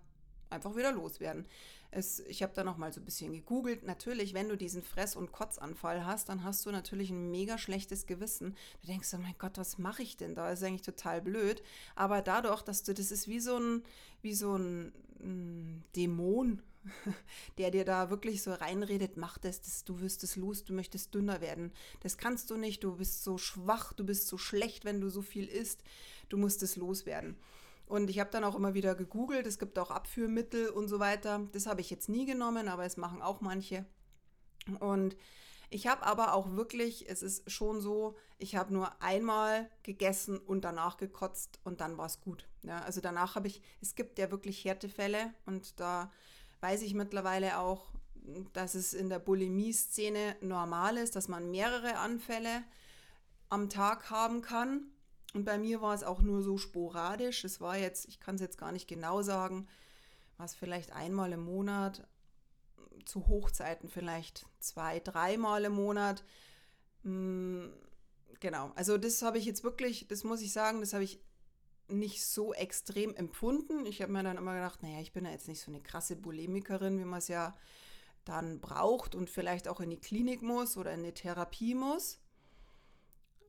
einfach 0.49 0.75
wieder 0.75 0.91
loswerden. 0.91 1.47
Es, 1.91 2.21
ich 2.21 2.41
habe 2.41 2.53
da 2.53 2.63
noch 2.63 2.77
mal 2.77 2.91
so 2.93 3.01
ein 3.01 3.05
bisschen 3.05 3.33
gegoogelt. 3.33 3.83
Natürlich, 3.83 4.33
wenn 4.33 4.47
du 4.47 4.55
diesen 4.55 4.81
Fress- 4.81 5.15
und 5.15 5.31
Kotzanfall 5.31 6.05
hast, 6.05 6.29
dann 6.29 6.43
hast 6.43 6.65
du 6.65 6.71
natürlich 6.71 7.09
ein 7.09 7.29
mega 7.31 7.57
schlechtes 7.57 8.07
Gewissen. 8.07 8.55
Du 8.81 8.87
denkst, 8.87 9.13
oh 9.13 9.17
mein 9.17 9.35
Gott, 9.37 9.57
was 9.57 9.77
mache 9.77 10.01
ich 10.01 10.15
denn 10.15 10.33
da? 10.33 10.49
Das 10.49 10.61
ist 10.61 10.65
eigentlich 10.65 10.83
total 10.83 11.21
blöd. 11.21 11.61
Aber 11.95 12.21
dadurch, 12.21 12.61
dass 12.61 12.83
du, 12.83 12.93
das 12.93 13.11
ist 13.11 13.27
wie 13.27 13.41
so 13.41 13.57
ein, 13.57 13.83
wie 14.21 14.33
so 14.33 14.55
ein, 14.55 14.93
ein 15.19 15.83
Dämon, 15.95 16.61
der 17.57 17.71
dir 17.71 17.85
da 17.85 18.09
wirklich 18.09 18.41
so 18.41 18.53
reinredet, 18.53 19.17
mach 19.17 19.37
das, 19.37 19.61
das, 19.61 19.83
du 19.83 19.99
wirst 20.01 20.23
es 20.23 20.35
los, 20.35 20.63
du 20.63 20.73
möchtest 20.73 21.13
dünner 21.13 21.41
werden. 21.41 21.71
Das 22.01 22.17
kannst 22.17 22.49
du 22.49 22.57
nicht, 22.57 22.83
du 22.83 22.95
bist 22.95 23.23
so 23.23 23.37
schwach, 23.37 23.93
du 23.93 24.05
bist 24.05 24.27
so 24.27 24.37
schlecht, 24.37 24.85
wenn 24.85 25.01
du 25.01 25.09
so 25.09 25.21
viel 25.21 25.47
isst, 25.47 25.83
du 26.29 26.37
musst 26.37 26.63
es 26.63 26.75
loswerden. 26.75 27.37
Und 27.85 28.09
ich 28.09 28.19
habe 28.19 28.31
dann 28.31 28.45
auch 28.45 28.55
immer 28.55 28.73
wieder 28.73 28.95
gegoogelt, 28.95 29.45
es 29.45 29.59
gibt 29.59 29.77
auch 29.77 29.91
Abführmittel 29.91 30.69
und 30.69 30.87
so 30.87 30.99
weiter. 30.99 31.47
Das 31.51 31.65
habe 31.65 31.81
ich 31.81 31.89
jetzt 31.89 32.07
nie 32.07 32.25
genommen, 32.25 32.69
aber 32.69 32.85
es 32.85 32.95
machen 32.95 33.21
auch 33.21 33.41
manche. 33.41 33.85
Und 34.79 35.17
ich 35.69 35.87
habe 35.87 36.03
aber 36.03 36.33
auch 36.33 36.51
wirklich, 36.51 37.09
es 37.09 37.23
ist 37.23 37.49
schon 37.49 37.79
so, 37.79 38.17
ich 38.37 38.55
habe 38.57 38.73
nur 38.73 39.01
einmal 39.01 39.69
gegessen 39.83 40.37
und 40.37 40.65
danach 40.65 40.97
gekotzt 40.97 41.59
und 41.63 41.79
dann 41.79 41.97
war 41.97 42.07
es 42.07 42.19
gut. 42.19 42.47
Ja, 42.63 42.79
also 42.81 42.99
danach 42.99 43.35
habe 43.35 43.47
ich, 43.47 43.61
es 43.81 43.95
gibt 43.95 44.19
ja 44.19 44.31
wirklich 44.31 44.63
Härtefälle 44.65 45.33
und 45.45 45.79
da 45.79 46.11
weiß 46.61 46.81
ich 46.83 46.93
mittlerweile 46.93 47.59
auch, 47.59 47.91
dass 48.53 48.75
es 48.75 48.93
in 48.93 49.09
der 49.09 49.19
Bulimie-Szene 49.19 50.37
normal 50.41 50.97
ist, 50.97 51.15
dass 51.15 51.27
man 51.27 51.51
mehrere 51.51 51.97
Anfälle 51.97 52.63
am 53.49 53.69
Tag 53.69 54.09
haben 54.09 54.41
kann. 54.41 54.85
Und 55.33 55.45
bei 55.45 55.57
mir 55.57 55.81
war 55.81 55.93
es 55.93 56.03
auch 56.03 56.21
nur 56.21 56.41
so 56.41 56.57
sporadisch. 56.57 57.43
Es 57.43 57.61
war 57.61 57.77
jetzt, 57.77 58.07
ich 58.07 58.19
kann 58.19 58.35
es 58.35 58.41
jetzt 58.41 58.57
gar 58.57 58.71
nicht 58.71 58.87
genau 58.87 59.21
sagen, 59.21 59.67
war 60.37 60.45
es 60.45 60.55
vielleicht 60.55 60.91
einmal 60.93 61.31
im 61.33 61.43
Monat, 61.43 62.07
zu 63.05 63.27
Hochzeiten 63.27 63.89
vielleicht 63.89 64.45
zwei, 64.59 64.99
dreimal 64.99 65.65
im 65.65 65.73
Monat. 65.73 66.23
Mm, 67.03 67.67
genau, 68.39 68.71
also 68.75 68.97
das 68.97 69.21
habe 69.21 69.37
ich 69.37 69.45
jetzt 69.45 69.63
wirklich, 69.63 70.07
das 70.07 70.23
muss 70.23 70.41
ich 70.41 70.53
sagen, 70.53 70.81
das 70.81 70.93
habe 70.93 71.03
ich 71.03 71.19
nicht 71.91 72.25
so 72.25 72.53
extrem 72.53 73.15
empfunden. 73.15 73.85
Ich 73.85 74.01
habe 74.01 74.11
mir 74.11 74.23
dann 74.23 74.37
immer 74.37 74.53
gedacht, 74.53 74.83
naja, 74.83 74.99
ich 75.01 75.13
bin 75.13 75.25
ja 75.25 75.31
jetzt 75.31 75.47
nicht 75.47 75.61
so 75.61 75.71
eine 75.71 75.81
krasse 75.81 76.15
Bulimikerin, 76.15 76.99
wie 76.99 77.05
man 77.05 77.19
es 77.19 77.27
ja 77.27 77.55
dann 78.25 78.59
braucht 78.59 79.15
und 79.15 79.29
vielleicht 79.29 79.67
auch 79.67 79.79
in 79.79 79.89
die 79.89 79.99
Klinik 79.99 80.41
muss 80.41 80.77
oder 80.77 80.93
in 80.93 81.03
die 81.03 81.11
Therapie 81.11 81.75
muss. 81.75 82.19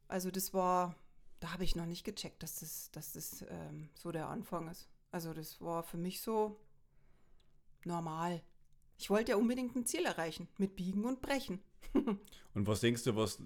Also 0.09 0.31
das 0.31 0.55
war, 0.55 0.97
da 1.41 1.53
habe 1.53 1.65
ich 1.65 1.77
noch 1.77 1.87
nicht 1.87 2.05
gecheckt, 2.05 2.43
dass 2.43 2.61
das, 2.61 2.91
dass 2.91 3.13
das 3.13 3.45
ähm, 3.49 3.89
so 3.95 4.13
der 4.13 4.29
Anfang 4.29 4.69
ist. 4.69 4.89
Also 5.11 5.35
das 5.35 5.61
war 5.61 5.83
für 5.83 5.99
mich 5.99 6.21
so 6.21 6.59
normal. 7.85 8.43
Ich 8.99 9.11
wollte 9.11 9.33
ja 9.33 9.37
unbedingt 9.37 9.75
ein 9.77 9.87
Ziel 9.87 10.05
erreichen, 10.05 10.49
mit 10.59 10.77
Biegen 10.77 11.05
und 11.05 11.21
Brechen. 11.21 11.61
und 11.93 12.67
was 12.67 12.81
denkst 12.81 13.05
du, 13.05 13.17
was 13.17 13.43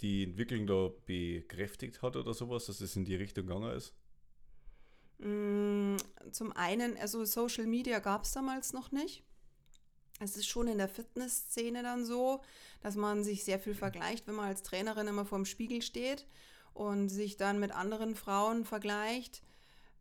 die 0.00 0.24
Entwicklung 0.24 0.66
da 0.66 0.90
bekräftigt 1.06 2.02
hat 2.02 2.16
oder 2.16 2.34
sowas, 2.34 2.66
dass 2.66 2.80
es 2.80 2.96
in 2.96 3.04
die 3.04 3.16
Richtung 3.16 3.46
gegangen 3.46 3.74
ist? 3.76 3.94
Mm, 5.18 5.96
zum 6.30 6.52
einen, 6.52 6.96
also 6.96 7.24
Social 7.24 7.66
Media 7.66 7.98
gab 7.98 8.24
es 8.24 8.32
damals 8.32 8.72
noch 8.72 8.92
nicht. 8.92 9.24
Es 10.20 10.36
ist 10.36 10.46
schon 10.46 10.68
in 10.68 10.78
der 10.78 10.88
Fitnessszene 10.88 11.82
dann 11.82 12.04
so, 12.04 12.42
dass 12.80 12.96
man 12.96 13.22
sich 13.22 13.44
sehr 13.44 13.58
viel 13.58 13.74
vergleicht, 13.74 14.26
wenn 14.26 14.34
man 14.34 14.48
als 14.48 14.62
Trainerin 14.62 15.06
immer 15.06 15.24
vorm 15.24 15.44
Spiegel 15.44 15.82
steht 15.82 16.26
und 16.74 17.08
sich 17.08 17.36
dann 17.36 17.60
mit 17.60 17.72
anderen 17.72 18.14
Frauen 18.14 18.64
vergleicht. 18.64 19.42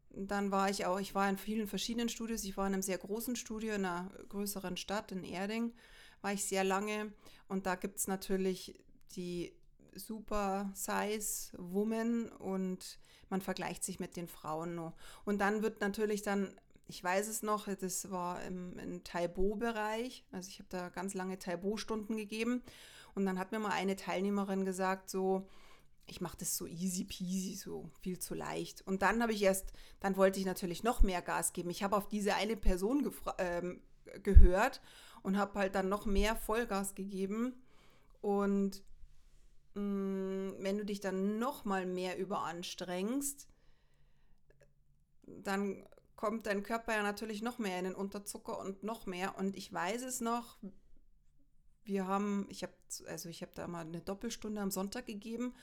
Dann 0.10 0.52
war 0.52 0.70
ich 0.70 0.86
auch, 0.86 1.00
ich 1.00 1.14
war 1.14 1.30
in 1.30 1.38
vielen 1.38 1.68
verschiedenen 1.68 2.10
Studios. 2.10 2.44
Ich 2.44 2.58
war 2.58 2.66
in 2.66 2.74
einem 2.74 2.82
sehr 2.82 2.98
großen 2.98 3.36
Studio 3.36 3.76
in 3.76 3.86
einer 3.86 4.10
größeren 4.30 4.78
Stadt, 4.78 5.12
in 5.12 5.24
Erding, 5.24 5.74
war 6.22 6.34
ich 6.34 6.46
sehr 6.46 6.64
lange. 6.64 7.14
Und 7.48 7.66
da 7.66 7.76
gibt 7.76 8.00
es 8.00 8.08
natürlich 8.08 8.80
die 9.16 9.54
Super 9.94 10.72
Size 10.74 11.52
Woman 11.58 12.30
und 12.30 13.00
man 13.30 13.42
vergleicht 13.42 13.84
sich 13.84 14.00
mit 14.00 14.16
den 14.16 14.28
Frauen 14.28 14.76
nur. 14.76 14.94
Und 15.26 15.40
dann 15.40 15.62
wird 15.62 15.82
natürlich 15.82 16.22
dann, 16.22 16.54
ich 16.88 17.04
weiß 17.04 17.28
es 17.28 17.44
noch, 17.44 17.68
das 17.68 18.10
war 18.12 18.44
im, 18.44 18.78
im 18.80 19.04
Taibo-Bereich, 19.04 20.26
also 20.32 20.50
ich 20.50 20.60
habe 20.60 20.70
da 20.70 20.90
ganz 20.90 21.14
lange 21.14 21.38
Taibo-Stunden 21.40 22.16
gegeben 22.18 22.64
und 23.16 23.26
dann 23.26 23.40
hat 23.40 23.52
mir 23.52 23.60
mal 23.60 23.72
eine 23.72 23.96
Teilnehmerin 23.96 24.64
gesagt, 24.64 25.10
so, 25.10 25.48
ich 26.08 26.22
mache 26.22 26.38
das 26.38 26.56
so 26.56 26.66
easy 26.66 27.04
peasy, 27.04 27.56
so 27.56 27.90
viel 28.02 28.18
zu 28.18 28.34
leicht. 28.34 28.82
Und 28.88 29.02
dann 29.02 29.22
habe 29.22 29.34
ich 29.34 29.44
erst, 29.44 29.74
dann 30.00 30.16
wollte 30.16 30.40
ich 30.40 30.46
natürlich 30.46 30.84
noch 30.84 31.02
mehr 31.02 31.22
Gas 31.22 31.52
geben. 31.52 31.70
Ich 31.70 31.84
habe 31.84 31.98
auf 31.98 32.08
diese 32.08 32.36
eine 32.36 32.56
Person 32.56 33.12
ähm, 33.38 33.82
gehört 34.24 34.82
und 35.22 35.38
habe 35.38 35.60
halt 35.60 35.76
dann 35.76 35.90
noch 35.90 36.06
mehr 36.06 36.36
Vollgas 36.36 36.96
gegeben. 36.96 37.62
Und 38.22 38.84
wenn 39.78 40.78
du 40.78 40.86
dich 40.86 41.00
dann 41.00 41.40
noch 41.40 41.66
mal 41.66 41.86
mehr 41.86 42.18
überanstrengst, 42.18 43.48
dann 45.24 45.86
kommt 46.16 46.48
dein 46.48 46.64
Körper 46.64 46.96
ja 46.96 47.04
natürlich 47.04 47.42
noch 47.42 47.60
mehr 47.60 47.78
in 47.78 47.86
den 47.86 47.96
Unterzucker 47.96 48.60
und 48.60 48.84
noch 48.84 49.06
mehr. 49.06 49.38
Und 49.38 49.56
ich 49.56 49.72
weiß 49.72 50.02
es 50.02 50.20
noch, 50.20 50.58
wir 51.84 52.08
haben, 52.08 52.48
ich 52.50 52.64
habe, 52.64 52.74
also 53.08 53.30
ich 53.30 53.42
habe 53.42 53.52
da 53.56 53.68
mal 53.68 53.86
eine 53.86 54.02
Doppelstunde 54.02 54.62
am 54.62 54.72
Sonntag 54.72 55.06
gegeben 55.06 55.54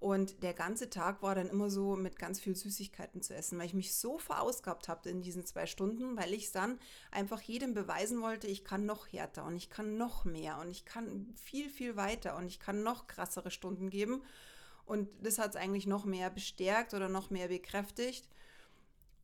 und 0.00 0.42
der 0.42 0.54
ganze 0.54 0.88
Tag 0.88 1.22
war 1.22 1.34
dann 1.34 1.50
immer 1.50 1.68
so 1.68 1.94
mit 1.94 2.18
ganz 2.18 2.40
viel 2.40 2.56
Süßigkeiten 2.56 3.20
zu 3.20 3.34
essen, 3.34 3.58
weil 3.58 3.66
ich 3.66 3.74
mich 3.74 3.94
so 3.94 4.16
verausgabt 4.18 4.88
habe 4.88 5.10
in 5.10 5.20
diesen 5.20 5.44
zwei 5.44 5.66
Stunden, 5.66 6.16
weil 6.16 6.32
ich 6.32 6.50
dann 6.52 6.78
einfach 7.10 7.42
jedem 7.42 7.74
beweisen 7.74 8.22
wollte, 8.22 8.46
ich 8.46 8.64
kann 8.64 8.86
noch 8.86 9.12
härter 9.12 9.44
und 9.44 9.56
ich 9.56 9.68
kann 9.68 9.98
noch 9.98 10.24
mehr 10.24 10.58
und 10.58 10.70
ich 10.70 10.86
kann 10.86 11.34
viel, 11.36 11.68
viel 11.68 11.96
weiter 11.96 12.36
und 12.38 12.46
ich 12.46 12.58
kann 12.58 12.82
noch 12.82 13.08
krassere 13.08 13.50
Stunden 13.50 13.90
geben. 13.90 14.22
Und 14.86 15.08
das 15.22 15.38
hat 15.38 15.50
es 15.50 15.56
eigentlich 15.56 15.86
noch 15.86 16.06
mehr 16.06 16.30
bestärkt 16.30 16.94
oder 16.94 17.10
noch 17.10 17.28
mehr 17.28 17.48
bekräftigt 17.48 18.26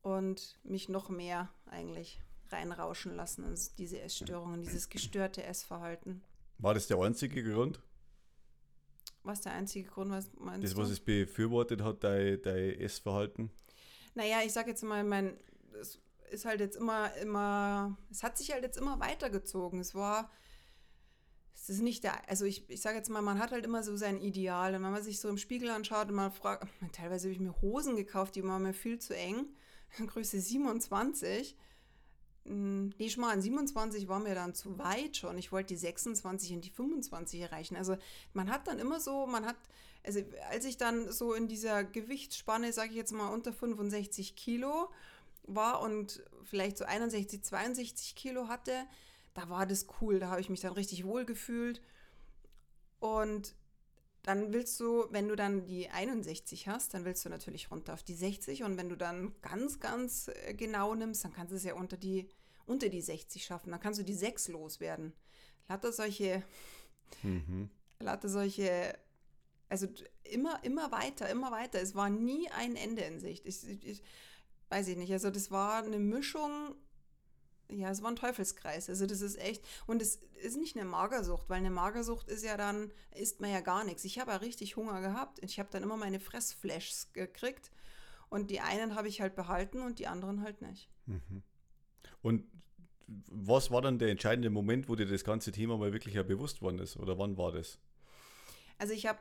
und 0.03 0.59
mich 0.63 0.89
noch 0.89 1.09
mehr 1.09 1.49
eigentlich 1.65 2.21
reinrauschen 2.49 3.15
lassen 3.15 3.43
in 3.43 3.59
diese 3.79 3.99
Essstörungen, 3.99 4.61
dieses 4.61 4.89
gestörte 4.89 5.43
Essverhalten. 5.43 6.21
War 6.59 6.75
das 6.75 6.85
der 6.85 6.99
einzige 6.99 7.43
Grund? 7.43 7.81
Was 9.27 9.41
der 9.41 9.51
einzige 9.51 9.89
Grund, 9.89 10.11
was 10.11 10.31
meinst 10.39 10.63
das, 10.63 10.71
du? 10.71 10.77
Das, 10.77 10.85
was 10.85 10.91
es 10.93 10.99
befürwortet 10.99 11.81
hat, 11.83 12.03
dein, 12.03 12.41
dein 12.41 12.79
Essverhalten? 12.79 13.51
Naja, 14.15 14.37
ich 14.45 14.53
sage 14.53 14.69
jetzt 14.69 14.83
mal, 14.83 15.03
mein, 15.03 15.37
es 15.79 15.99
ist 16.31 16.45
halt 16.45 16.59
jetzt 16.59 16.77
immer, 16.77 17.13
immer, 17.17 17.97
es 18.09 18.23
hat 18.23 18.37
sich 18.37 18.51
halt 18.51 18.63
jetzt 18.63 18.77
immer 18.77 18.99
weitergezogen. 18.99 19.79
Es 19.79 19.93
war, 19.93 20.31
es 21.53 21.69
ist 21.69 21.81
nicht 21.81 22.03
der, 22.03 22.27
also 22.29 22.45
ich, 22.45 22.69
ich 22.69 22.81
sage 22.81 22.97
jetzt 22.97 23.09
mal, 23.09 23.21
man 23.21 23.39
hat 23.39 23.51
halt 23.51 23.65
immer 23.65 23.83
so 23.83 23.97
sein 23.97 24.21
Ideal. 24.21 24.73
Und 24.75 24.83
wenn 24.83 24.91
man 24.91 25.03
sich 25.03 25.19
so 25.19 25.29
im 25.29 25.37
Spiegel 25.37 25.69
anschaut 25.69 26.07
und 26.07 26.15
man 26.15 26.31
fragt, 26.31 26.67
teilweise 26.93 27.27
habe 27.27 27.33
ich 27.33 27.39
mir 27.39 27.61
Hosen 27.61 27.95
gekauft, 27.95 28.35
die 28.35 28.43
waren 28.43 28.63
mir 28.63 28.73
viel 28.73 28.97
zu 28.99 29.15
eng, 29.15 29.47
Größe 30.07 30.39
27 30.39 31.57
mal 32.47 33.33
an 33.33 33.41
27 33.41 34.07
war 34.07 34.19
mir 34.19 34.35
dann 34.35 34.53
zu 34.53 34.77
weit 34.77 35.17
schon. 35.17 35.37
Ich 35.37 35.51
wollte 35.51 35.73
die 35.73 35.79
26 35.79 36.53
und 36.53 36.65
die 36.65 36.69
25 36.69 37.41
erreichen. 37.41 37.75
Also 37.75 37.97
man 38.33 38.49
hat 38.49 38.67
dann 38.67 38.79
immer 38.79 38.99
so, 38.99 39.27
man 39.27 39.45
hat, 39.45 39.57
also 40.03 40.21
als 40.49 40.65
ich 40.65 40.77
dann 40.77 41.11
so 41.11 41.33
in 41.33 41.47
dieser 41.47 41.83
Gewichtsspanne, 41.83 42.71
sage 42.73 42.91
ich 42.91 42.95
jetzt 42.95 43.11
mal, 43.11 43.29
unter 43.29 43.53
65 43.53 44.35
Kilo 44.35 44.89
war 45.43 45.81
und 45.81 46.23
vielleicht 46.43 46.77
so 46.77 46.85
61, 46.85 47.43
62 47.43 48.15
Kilo 48.15 48.47
hatte, 48.47 48.73
da 49.33 49.49
war 49.49 49.65
das 49.65 49.87
cool. 50.01 50.19
Da 50.19 50.29
habe 50.29 50.41
ich 50.41 50.49
mich 50.49 50.61
dann 50.61 50.73
richtig 50.73 51.05
wohl 51.05 51.25
gefühlt. 51.25 51.81
Und 52.99 53.53
dann 54.27 54.51
willst 54.51 54.77
du, 54.81 55.05
wenn 55.11 55.29
du 55.29 55.37
dann 55.37 55.63
die 55.63 55.89
61 55.89 56.67
hast, 56.67 56.93
dann 56.93 57.05
willst 57.05 57.23
du 57.23 57.29
natürlich 57.29 57.71
runter 57.71 57.93
auf 57.93 58.03
die 58.03 58.13
60 58.13 58.63
und 58.63 58.75
wenn 58.75 58.89
du 58.89 58.97
dann 58.97 59.33
ganz, 59.41 59.79
ganz 59.79 60.27
äh, 60.27 60.53
genau 60.53 60.95
nimmst, 60.95 61.23
dann 61.23 61.31
kannst 61.31 61.53
du 61.53 61.55
es 61.55 61.63
ja 61.63 61.75
unter 61.75 61.95
die, 61.95 62.27
unter 62.65 62.89
die 62.89 62.99
60 62.99 63.45
schaffen. 63.45 63.71
Dann 63.71 63.79
kannst 63.79 64.01
du 64.01 64.03
die 64.03 64.13
6 64.13 64.49
loswerden. 64.49 65.13
Lauter 65.69 65.93
solche, 65.93 66.43
mhm. 67.23 67.69
lauter 68.01 68.27
solche, 68.27 68.99
also 69.69 69.87
immer, 70.25 70.61
immer 70.65 70.91
weiter, 70.91 71.29
immer 71.29 71.49
weiter. 71.51 71.81
Es 71.81 71.95
war 71.95 72.09
nie 72.09 72.49
ein 72.51 72.75
Ende 72.75 73.03
in 73.03 73.21
Sicht. 73.21 73.45
Ich, 73.45 73.65
ich, 73.65 73.87
ich 73.87 74.03
weiß 74.67 74.89
ich 74.89 74.97
nicht, 74.97 75.13
also 75.13 75.29
das 75.31 75.51
war 75.51 75.83
eine 75.83 75.99
Mischung 75.99 76.75
ja, 77.69 77.89
es 77.89 78.01
war 78.01 78.09
ein 78.09 78.15
Teufelskreis. 78.15 78.89
Also 78.89 79.05
das 79.05 79.21
ist 79.21 79.37
echt, 79.37 79.63
und 79.85 80.01
es 80.01 80.19
ist 80.41 80.57
nicht 80.57 80.77
eine 80.77 80.85
Magersucht, 80.85 81.49
weil 81.49 81.57
eine 81.57 81.69
Magersucht 81.69 82.29
ist 82.29 82.43
ja 82.43 82.57
dann, 82.57 82.91
isst 83.15 83.41
man 83.41 83.51
ja 83.51 83.61
gar 83.61 83.83
nichts. 83.83 84.05
Ich 84.05 84.19
habe 84.19 84.31
ja 84.31 84.37
richtig 84.37 84.75
Hunger 84.75 85.01
gehabt. 85.01 85.39
Ich 85.43 85.59
habe 85.59 85.69
dann 85.71 85.83
immer 85.83 85.97
meine 85.97 86.19
Fressflashs 86.19 87.11
gekriegt 87.13 87.71
und 88.29 88.49
die 88.51 88.61
einen 88.61 88.95
habe 88.95 89.07
ich 89.07 89.21
halt 89.21 89.35
behalten 89.35 89.81
und 89.81 89.99
die 89.99 90.07
anderen 90.07 90.41
halt 90.41 90.61
nicht. 90.61 90.89
Mhm. 91.05 91.43
Und 92.21 92.45
was 93.07 93.71
war 93.71 93.81
dann 93.81 93.99
der 93.99 94.09
entscheidende 94.09 94.49
Moment, 94.49 94.89
wo 94.89 94.95
dir 94.95 95.05
das 95.05 95.23
ganze 95.23 95.51
Thema 95.51 95.77
mal 95.77 95.93
wirklich 95.93 96.15
ja 96.15 96.23
bewusst 96.23 96.61
worden 96.61 96.79
ist? 96.79 96.97
Oder 96.97 97.17
wann 97.17 97.37
war 97.37 97.51
das? 97.51 97.79
Also 98.77 98.93
ich 98.93 99.05
habe, 99.07 99.19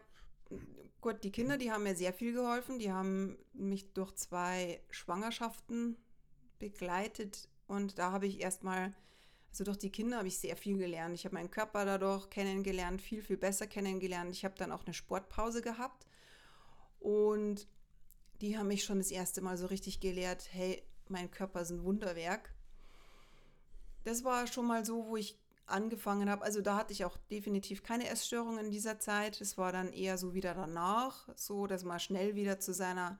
gut, 1.00 1.22
die 1.22 1.30
Kinder, 1.30 1.56
die 1.56 1.70
haben 1.70 1.84
mir 1.84 1.94
sehr 1.94 2.12
viel 2.12 2.32
geholfen. 2.32 2.78
Die 2.78 2.92
haben 2.92 3.38
mich 3.52 3.92
durch 3.92 4.12
zwei 4.14 4.80
Schwangerschaften 4.90 5.96
begleitet 6.58 7.48
und 7.66 7.98
da 7.98 8.12
habe 8.12 8.26
ich 8.26 8.40
erstmal, 8.40 8.94
also 9.50 9.64
durch 9.64 9.78
die 9.78 9.90
Kinder 9.90 10.18
habe 10.18 10.28
ich 10.28 10.38
sehr 10.38 10.56
viel 10.56 10.78
gelernt. 10.78 11.14
Ich 11.14 11.24
habe 11.24 11.34
meinen 11.34 11.50
Körper 11.50 11.84
dadurch 11.84 12.30
kennengelernt, 12.30 13.02
viel, 13.02 13.22
viel 13.22 13.36
besser 13.36 13.66
kennengelernt. 13.66 14.34
Ich 14.34 14.44
habe 14.44 14.54
dann 14.56 14.72
auch 14.72 14.84
eine 14.84 14.94
Sportpause 14.94 15.62
gehabt. 15.62 16.06
Und 17.00 17.66
die 18.40 18.56
haben 18.56 18.68
mich 18.68 18.84
schon 18.84 18.98
das 18.98 19.10
erste 19.10 19.40
Mal 19.40 19.56
so 19.56 19.66
richtig 19.66 20.00
gelehrt, 20.00 20.48
hey, 20.52 20.82
mein 21.08 21.30
Körper 21.30 21.60
ist 21.60 21.70
ein 21.70 21.84
Wunderwerk. 21.84 22.52
Das 24.04 24.24
war 24.24 24.46
schon 24.46 24.66
mal 24.66 24.84
so, 24.84 25.06
wo 25.06 25.16
ich 25.16 25.38
angefangen 25.66 26.30
habe. 26.30 26.44
Also 26.44 26.60
da 26.60 26.76
hatte 26.76 26.92
ich 26.92 27.04
auch 27.04 27.16
definitiv 27.30 27.82
keine 27.82 28.08
Essstörungen 28.08 28.66
in 28.66 28.70
dieser 28.70 29.00
Zeit. 29.00 29.40
Es 29.40 29.58
war 29.58 29.72
dann 29.72 29.92
eher 29.92 30.16
so 30.16 30.34
wieder 30.34 30.54
danach, 30.54 31.28
so 31.34 31.66
dass 31.66 31.84
man 31.84 31.98
schnell 31.98 32.36
wieder 32.36 32.60
zu 32.60 32.72
seiner 32.72 33.18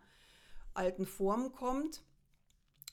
alten 0.75 1.07
Form 1.07 1.53
kommt 1.53 2.05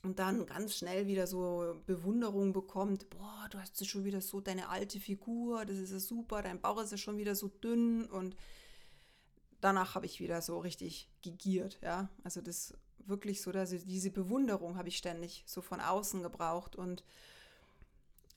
und 0.04 0.20
dann 0.20 0.46
ganz 0.46 0.76
schnell 0.76 1.08
wieder 1.08 1.28
so 1.28 1.82
Bewunderung 1.86 2.52
bekommt, 2.52 3.10
boah, 3.10 3.48
du 3.50 3.58
hast 3.58 3.86
schon 3.88 4.04
wieder 4.04 4.22
so 4.22 4.42
deine 4.42 4.70
alte 4.70 5.00
Figur, 5.00 5.66
das 5.66 5.78
ist 5.78 5.92
ja 5.92 6.00
super, 6.00 6.42
dein 6.42 6.60
Bauch 6.62 6.82
ist 6.82 6.92
ja 6.92 6.98
schon 6.98 7.18
wieder 7.18 7.36
so 7.36 7.48
dünn 7.48 8.06
und 8.06 8.36
danach 9.62 9.96
habe 9.96 10.06
ich 10.06 10.20
wieder 10.20 10.42
so 10.42 10.60
richtig 10.60 11.10
gegiert, 11.22 11.80
ja, 11.82 12.10
also 12.24 12.42
das 12.42 12.78
wirklich 13.06 13.42
so, 13.42 13.52
dass 13.52 13.70
diese 13.70 14.12
Bewunderung 14.12 14.78
habe 14.78 14.90
ich 14.90 14.98
ständig 14.98 15.44
so 15.48 15.62
von 15.62 15.80
außen 15.80 16.22
gebraucht 16.22 16.76
und 16.76 17.04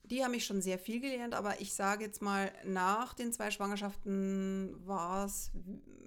die 0.09 0.23
haben 0.23 0.31
mich 0.31 0.45
schon 0.45 0.61
sehr 0.61 0.79
viel 0.79 0.99
gelernt, 0.99 1.33
aber 1.33 1.59
ich 1.61 1.73
sage 1.73 2.05
jetzt 2.05 2.21
mal, 2.21 2.51
nach 2.65 3.13
den 3.13 3.33
zwei 3.33 3.51
Schwangerschaften 3.51 4.75
war 4.85 5.25
es 5.25 5.51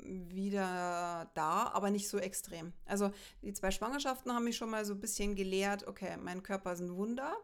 wieder 0.03 1.31
da, 1.35 1.71
aber 1.73 1.91
nicht 1.91 2.09
so 2.09 2.19
extrem. 2.19 2.73
Also 2.87 3.13
die 3.43 3.53
zwei 3.53 3.71
Schwangerschaften 3.71 4.33
haben 4.33 4.45
mich 4.45 4.57
schon 4.57 4.71
mal 4.71 4.85
so 4.85 4.95
ein 4.95 5.01
bisschen 5.01 5.35
gelehrt, 5.35 5.87
okay, 5.87 6.17
mein 6.17 6.43
Körper 6.43 6.73
ist 6.73 6.81
ein 6.81 6.97
Wunder. 6.97 7.37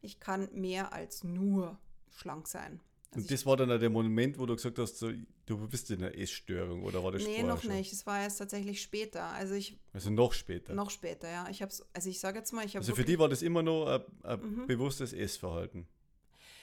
Ich 0.00 0.18
kann 0.18 0.48
mehr 0.52 0.92
als 0.92 1.22
nur 1.22 1.78
schlank 2.10 2.48
sein. 2.48 2.80
Also 3.14 3.24
und 3.24 3.30
das 3.30 3.44
war 3.44 3.58
dann 3.58 3.68
der 3.78 3.90
Moment, 3.90 4.38
wo 4.38 4.46
du 4.46 4.56
gesagt 4.56 4.78
hast, 4.78 4.98
so, 4.98 5.12
du 5.44 5.68
bist 5.68 5.90
in 5.90 6.02
einer 6.02 6.16
Essstörung 6.16 6.82
oder 6.82 7.04
war 7.04 7.12
das 7.12 7.22
Nee, 7.24 7.42
noch 7.42 7.62
schon? 7.62 7.72
nicht. 7.72 7.92
Es 7.92 8.06
war 8.06 8.22
erst 8.22 8.38
tatsächlich 8.38 8.80
später. 8.80 9.24
Also 9.24 9.54
ich 9.54 9.78
Also 9.92 10.08
noch 10.08 10.32
später. 10.32 10.72
Noch 10.74 10.90
später, 10.90 11.30
ja. 11.30 11.46
Ich 11.50 11.60
hab's, 11.60 11.84
also 11.92 12.08
ich 12.08 12.20
sage 12.20 12.38
jetzt 12.38 12.52
mal, 12.52 12.64
ich 12.64 12.74
habe 12.74 12.82
Also 12.82 12.94
für 12.94 13.04
die 13.04 13.18
war 13.18 13.28
das 13.28 13.42
immer 13.42 13.62
noch 13.62 13.86
ein, 13.86 14.00
ein 14.22 14.40
mhm. 14.40 14.66
bewusstes 14.66 15.12
Essverhalten. 15.12 15.86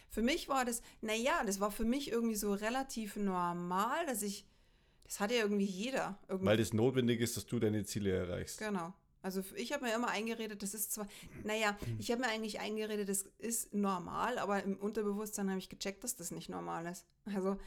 Für 0.09 0.23
mich 0.23 0.49
war 0.49 0.65
das, 0.65 0.81
naja, 1.01 1.43
das 1.45 1.59
war 1.59 1.69
für 1.69 1.85
mich 1.85 2.11
irgendwie 2.11 2.35
so 2.35 2.53
relativ 2.53 3.15
normal, 3.15 4.07
dass 4.07 4.23
ich, 4.23 4.47
das 5.03 5.19
hat 5.19 5.31
ja 5.31 5.37
irgendwie 5.37 5.65
jeder. 5.65 6.17
Irgendwie. 6.27 6.47
Weil 6.47 6.57
das 6.57 6.73
notwendig 6.73 7.21
ist, 7.21 7.37
dass 7.37 7.45
du 7.45 7.59
deine 7.59 7.83
Ziele 7.85 8.11
erreichst. 8.11 8.57
Genau. 8.57 8.91
Also 9.21 9.43
ich 9.55 9.73
habe 9.73 9.85
mir 9.85 9.93
immer 9.93 10.09
eingeredet, 10.09 10.63
das 10.63 10.73
ist 10.73 10.93
zwar, 10.93 11.07
naja, 11.43 11.77
ich 11.97 12.09
habe 12.11 12.21
mir 12.21 12.27
eigentlich 12.27 12.59
eingeredet, 12.59 13.09
das 13.09 13.23
ist 13.37 13.73
normal, 13.73 14.37
aber 14.39 14.63
im 14.63 14.77
Unterbewusstsein 14.77 15.49
habe 15.49 15.59
ich 15.59 15.69
gecheckt, 15.69 16.03
dass 16.03 16.15
das 16.15 16.31
nicht 16.31 16.49
normal 16.49 16.85
ist. 16.85 17.05
Also 17.25 17.57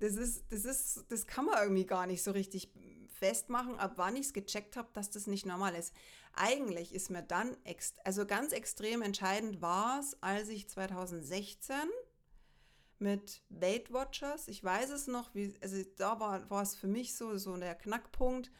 das 0.00 0.14
ist, 0.16 0.44
das 0.50 0.64
ist, 0.64 1.04
das 1.08 1.26
kann 1.26 1.44
man 1.44 1.62
irgendwie 1.62 1.86
gar 1.86 2.06
nicht 2.06 2.22
so 2.22 2.32
richtig 2.32 2.72
festmachen, 3.18 3.78
ab 3.78 3.92
wann 3.96 4.16
ich 4.16 4.26
es 4.26 4.32
gecheckt 4.32 4.76
habe, 4.76 4.88
dass 4.92 5.10
das 5.10 5.26
nicht 5.26 5.46
normal 5.46 5.74
ist. 5.74 5.94
Eigentlich 6.34 6.94
ist 6.94 7.10
mir 7.10 7.22
dann, 7.22 7.56
also 8.04 8.26
ganz 8.26 8.52
extrem 8.52 9.02
entscheidend 9.02 9.62
war 9.62 10.00
es, 10.00 10.20
als 10.22 10.48
ich 10.48 10.68
2016 10.68 11.74
mit 12.98 13.42
Weight 13.48 13.92
Watchers, 13.92 14.48
ich 14.48 14.62
weiß 14.62 14.90
es 14.90 15.06
noch, 15.06 15.34
wie, 15.34 15.54
also 15.62 15.76
da 15.96 16.18
war, 16.20 16.48
war 16.50 16.62
es 16.62 16.74
für 16.74 16.88
mich 16.88 17.14
so, 17.14 17.36
so 17.36 17.56
der 17.56 17.74
Knackpunkt, 17.74 18.50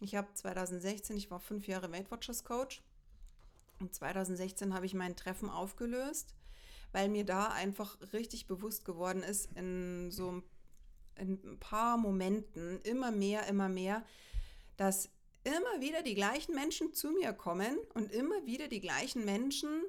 ich 0.00 0.14
habe 0.14 0.32
2016, 0.32 1.16
ich 1.16 1.30
war 1.30 1.40
fünf 1.40 1.66
Jahre 1.66 1.90
Weight 1.92 2.10
Watchers 2.10 2.44
Coach. 2.44 2.82
Und 3.80 3.94
2016 3.94 4.74
habe 4.74 4.86
ich 4.86 4.94
mein 4.94 5.16
Treffen 5.16 5.50
aufgelöst, 5.50 6.34
weil 6.92 7.08
mir 7.08 7.24
da 7.24 7.48
einfach 7.48 7.98
richtig 8.12 8.46
bewusst 8.46 8.84
geworden 8.84 9.22
ist, 9.22 9.50
in 9.54 10.10
so 10.10 10.42
in 11.16 11.40
ein 11.44 11.58
paar 11.58 11.96
Momenten 11.96 12.80
immer 12.82 13.10
mehr, 13.10 13.46
immer 13.48 13.68
mehr, 13.68 14.04
dass 14.76 15.10
immer 15.44 15.80
wieder 15.80 16.02
die 16.02 16.14
gleichen 16.14 16.54
Menschen 16.54 16.92
zu 16.92 17.10
mir 17.10 17.32
kommen 17.32 17.78
und 17.94 18.12
immer 18.12 18.44
wieder 18.46 18.68
die 18.68 18.80
gleichen 18.80 19.24
Menschen 19.24 19.82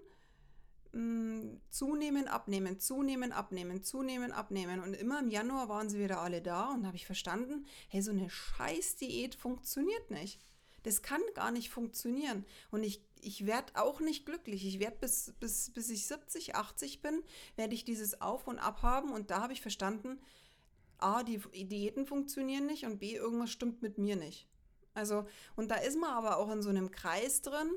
mh, 0.91 1.58
zunehmen, 1.70 2.27
abnehmen, 2.27 2.79
zunehmen, 2.79 3.32
abnehmen, 3.32 3.84
zunehmen, 3.84 4.32
abnehmen. 4.32 4.82
Und 4.82 4.94
immer 4.94 5.20
im 5.20 5.29
Januar 5.29 5.70
waren 5.70 5.89
sie 5.89 6.00
wieder 6.00 6.22
alle 6.22 6.41
da 6.41 6.72
und 6.74 6.86
habe 6.86 6.96
ich 6.96 7.06
verstanden, 7.06 7.65
hey, 7.89 8.01
so 8.01 8.12
eine 8.12 8.29
Scheiß-Diät 8.29 9.36
funktioniert 9.36 10.12
nicht. 10.12 10.39
Das 10.84 11.01
kann 11.01 11.22
gar 11.34 11.51
nicht 11.51 11.70
funktionieren. 11.70 12.46
Und 12.72 12.84
ich, 12.84 13.01
ich 13.22 13.46
werde 13.46 13.74
auch 13.75 14.00
nicht 14.00 14.25
glücklich. 14.25 14.65
Ich 14.65 14.79
werde 14.79 14.98
bis, 15.01 15.34
bis, 15.39 15.72
bis 15.72 15.89
ich 15.89 16.08
70, 16.08 16.56
80 16.56 17.01
bin, 17.01 17.24
werde 17.56 17.74
ich 17.74 17.84
dieses 17.84 18.22
Auf 18.22 18.48
und 18.48 18.60
Ab 18.60 18.84
haben. 18.84 19.12
Und 19.12 19.32
da 19.32 19.41
habe 19.41 19.53
ich 19.53 19.62
verstanden, 19.62 20.20
A, 20.98 21.24
die 21.24 21.39
Diäten 21.67 22.06
funktionieren 22.06 22.65
nicht 22.65 22.86
und 22.86 23.00
B, 23.00 23.15
irgendwas 23.15 23.51
stimmt 23.51 23.82
mit 23.82 23.98
mir 23.98 24.15
nicht. 24.15 24.48
Also, 24.94 25.27
und 25.56 25.70
da 25.70 25.75
ist 25.75 26.00
man 26.00 26.10
aber 26.10 26.38
auch 26.38 26.50
in 26.51 26.63
so 26.63 26.70
einem 26.70 26.89
Kreis 26.89 27.41
drin, 27.41 27.70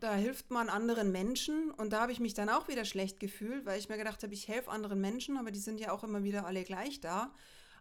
da 0.00 0.14
hilft 0.14 0.50
man 0.50 0.68
anderen 0.68 1.12
Menschen 1.12 1.70
und 1.72 1.92
da 1.92 2.00
habe 2.00 2.12
ich 2.12 2.20
mich 2.20 2.34
dann 2.34 2.48
auch 2.48 2.68
wieder 2.68 2.84
schlecht 2.84 3.20
gefühlt, 3.20 3.66
weil 3.66 3.78
ich 3.78 3.88
mir 3.88 3.98
gedacht 3.98 4.22
habe, 4.22 4.32
ich 4.32 4.48
helfe 4.48 4.70
anderen 4.70 5.00
Menschen, 5.00 5.36
aber 5.36 5.50
die 5.50 5.58
sind 5.58 5.80
ja 5.80 5.92
auch 5.92 6.04
immer 6.04 6.22
wieder 6.22 6.46
alle 6.46 6.64
gleich 6.64 7.00
da. 7.00 7.32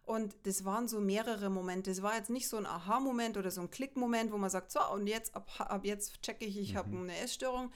Und 0.03 0.33
das 0.43 0.63
waren 0.63 0.87
so 0.87 1.01
mehrere 1.01 1.49
Momente. 1.49 1.91
Es 1.91 2.01
war 2.01 2.15
jetzt 2.15 2.29
nicht 2.29 2.47
so 2.47 2.55
ein 2.55 2.65
Aha-Moment 2.65 3.35
oder 3.35 3.51
so 3.51 3.59
ein 3.59 3.69
Klick-Moment, 3.69 4.31
wo 4.31 4.37
man 4.37 4.49
sagt, 4.49 4.71
so, 4.71 4.79
und 4.93 5.05
jetzt, 5.05 5.35
ab, 5.35 5.49
ab 5.59 5.83
jetzt 5.83 6.21
checke 6.21 6.45
ich, 6.45 6.57
ich 6.57 6.73
mhm. 6.73 6.77
habe 6.77 6.97
eine 6.97 7.17
Essstörung, 7.17 7.71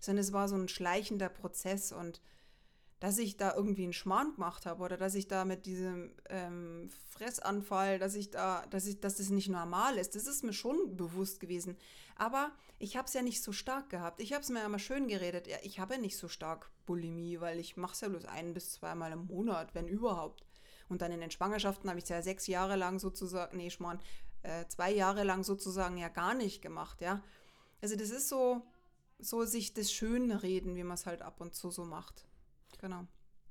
sondern 0.00 0.24
es 0.24 0.32
war 0.32 0.48
so 0.48 0.56
ein 0.56 0.68
schleichender 0.68 1.28
Prozess 1.28 1.92
und 1.92 2.20
dass 3.06 3.18
ich 3.18 3.36
da 3.36 3.54
irgendwie 3.54 3.84
einen 3.84 3.92
Schmarrn 3.92 4.34
gemacht 4.34 4.66
habe 4.66 4.82
oder 4.82 4.96
dass 4.96 5.14
ich 5.14 5.28
da 5.28 5.44
mit 5.44 5.64
diesem 5.64 6.10
ähm, 6.28 6.90
Fressanfall, 7.10 8.00
dass 8.00 8.16
ich 8.16 8.32
da, 8.32 8.66
dass 8.70 8.84
ich, 8.88 8.98
dass 8.98 9.18
das 9.18 9.30
nicht 9.30 9.48
normal 9.48 9.96
ist, 9.96 10.16
das 10.16 10.26
ist 10.26 10.42
mir 10.42 10.52
schon 10.52 10.96
bewusst 10.96 11.38
gewesen. 11.38 11.76
Aber 12.16 12.50
ich 12.80 12.96
habe 12.96 13.06
es 13.06 13.14
ja 13.14 13.22
nicht 13.22 13.44
so 13.44 13.52
stark 13.52 13.90
gehabt. 13.90 14.20
Ich 14.20 14.32
habe 14.32 14.42
es 14.42 14.48
mir 14.48 14.64
immer 14.64 14.80
schön 14.80 15.06
geredet. 15.06 15.46
Ja, 15.46 15.56
ich 15.62 15.78
habe 15.78 15.94
ja 15.94 16.00
nicht 16.00 16.16
so 16.16 16.26
stark 16.26 16.68
Bulimie, 16.84 17.40
weil 17.40 17.60
ich 17.60 17.76
mache 17.76 17.92
es 17.92 18.00
ja 18.00 18.08
bloß 18.08 18.24
ein 18.24 18.54
bis 18.54 18.72
zweimal 18.72 19.12
im 19.12 19.28
Monat, 19.28 19.72
wenn 19.72 19.86
überhaupt. 19.86 20.44
Und 20.88 21.00
dann 21.00 21.12
in 21.12 21.20
den 21.20 21.30
Schwangerschaften 21.30 21.88
habe 21.88 22.00
ich 22.00 22.06
es 22.06 22.10
ja 22.10 22.22
sechs 22.22 22.48
Jahre 22.48 22.74
lang 22.74 22.98
sozusagen, 22.98 23.56
nee, 23.56 23.70
Schmarrn, 23.70 24.00
äh, 24.42 24.66
zwei 24.66 24.90
Jahre 24.90 25.22
lang 25.22 25.44
sozusagen 25.44 25.96
ja 25.96 26.08
gar 26.08 26.34
nicht 26.34 26.60
gemacht, 26.60 27.00
ja. 27.00 27.22
Also 27.80 27.94
das 27.94 28.10
ist 28.10 28.28
so, 28.28 28.62
so 29.20 29.44
sich 29.44 29.74
das 29.74 29.92
Schöne 29.92 30.42
reden, 30.42 30.74
wie 30.74 30.82
man 30.82 30.94
es 30.94 31.06
halt 31.06 31.22
ab 31.22 31.40
und 31.40 31.54
zu 31.54 31.70
so 31.70 31.84
macht. 31.84 32.26
Genau. 32.78 33.06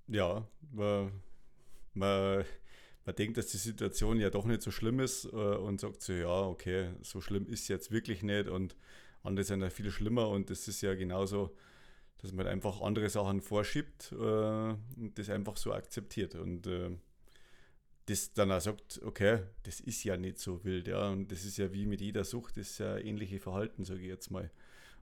Ja, 0.07 0.47
man, 0.71 1.11
man, 1.93 2.45
man 3.05 3.15
denkt, 3.15 3.37
dass 3.37 3.47
die 3.47 3.57
Situation 3.57 4.19
ja 4.19 4.29
doch 4.29 4.45
nicht 4.45 4.61
so 4.61 4.71
schlimm 4.71 4.99
ist 4.99 5.25
äh, 5.25 5.27
und 5.35 5.81
sagt 5.81 6.01
so, 6.01 6.13
ja, 6.13 6.41
okay, 6.41 6.91
so 7.01 7.21
schlimm 7.21 7.47
ist 7.47 7.67
jetzt 7.67 7.91
wirklich 7.91 8.23
nicht 8.23 8.47
und 8.47 8.75
andere 9.23 9.43
sind 9.43 9.61
ja 9.61 9.69
viel 9.69 9.89
schlimmer 9.89 10.29
und 10.29 10.49
das 10.49 10.67
ist 10.67 10.81
ja 10.81 10.93
genauso, 10.93 11.55
dass 12.19 12.31
man 12.31 12.47
einfach 12.47 12.81
andere 12.81 13.09
Sachen 13.09 13.41
vorschiebt 13.41 14.11
äh, 14.11 14.15
und 14.15 15.13
das 15.15 15.29
einfach 15.29 15.57
so 15.57 15.73
akzeptiert 15.73 16.35
und 16.35 16.67
äh, 16.67 16.91
das 18.05 18.33
dann 18.33 18.51
auch 18.51 18.61
sagt, 18.61 19.01
okay, 19.03 19.39
das 19.63 19.79
ist 19.79 20.03
ja 20.03 20.15
nicht 20.15 20.37
so 20.37 20.63
wild, 20.63 20.87
ja, 20.87 21.09
und 21.09 21.31
das 21.31 21.43
ist 21.43 21.57
ja 21.57 21.73
wie 21.73 21.87
mit 21.87 22.01
jeder 22.01 22.23
Sucht, 22.23 22.57
das 22.57 22.71
ist 22.71 22.77
ja 22.77 22.97
ähnliche 22.97 23.39
Verhalten, 23.39 23.83
sage 23.83 24.01
ich 24.01 24.07
jetzt 24.07 24.29
mal. 24.29 24.51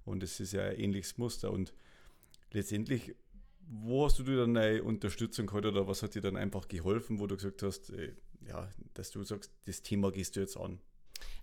Und 0.05 0.23
das 0.23 0.39
ist 0.39 0.53
ja 0.53 0.63
ein 0.63 0.79
ähnliches 0.79 1.17
Muster 1.17 1.51
und 1.51 1.73
letztendlich 2.51 3.15
wo 3.67 4.05
hast 4.05 4.19
du 4.19 4.23
dir 4.23 4.37
dann 4.37 4.55
eine 4.55 4.83
Unterstützung 4.83 5.47
geholt 5.47 5.65
oder 5.65 5.87
was 5.87 6.03
hat 6.03 6.15
dir 6.15 6.21
dann 6.21 6.37
einfach 6.37 6.67
geholfen, 6.67 7.19
wo 7.19 7.27
du 7.27 7.35
gesagt 7.35 7.63
hast, 7.63 7.89
ey, 7.91 8.15
ja, 8.47 8.69
dass 8.93 9.11
du 9.11 9.23
sagst, 9.23 9.51
das 9.65 9.81
Thema 9.81 10.11
gehst 10.11 10.35
du 10.35 10.41
jetzt 10.41 10.57
an? 10.57 10.79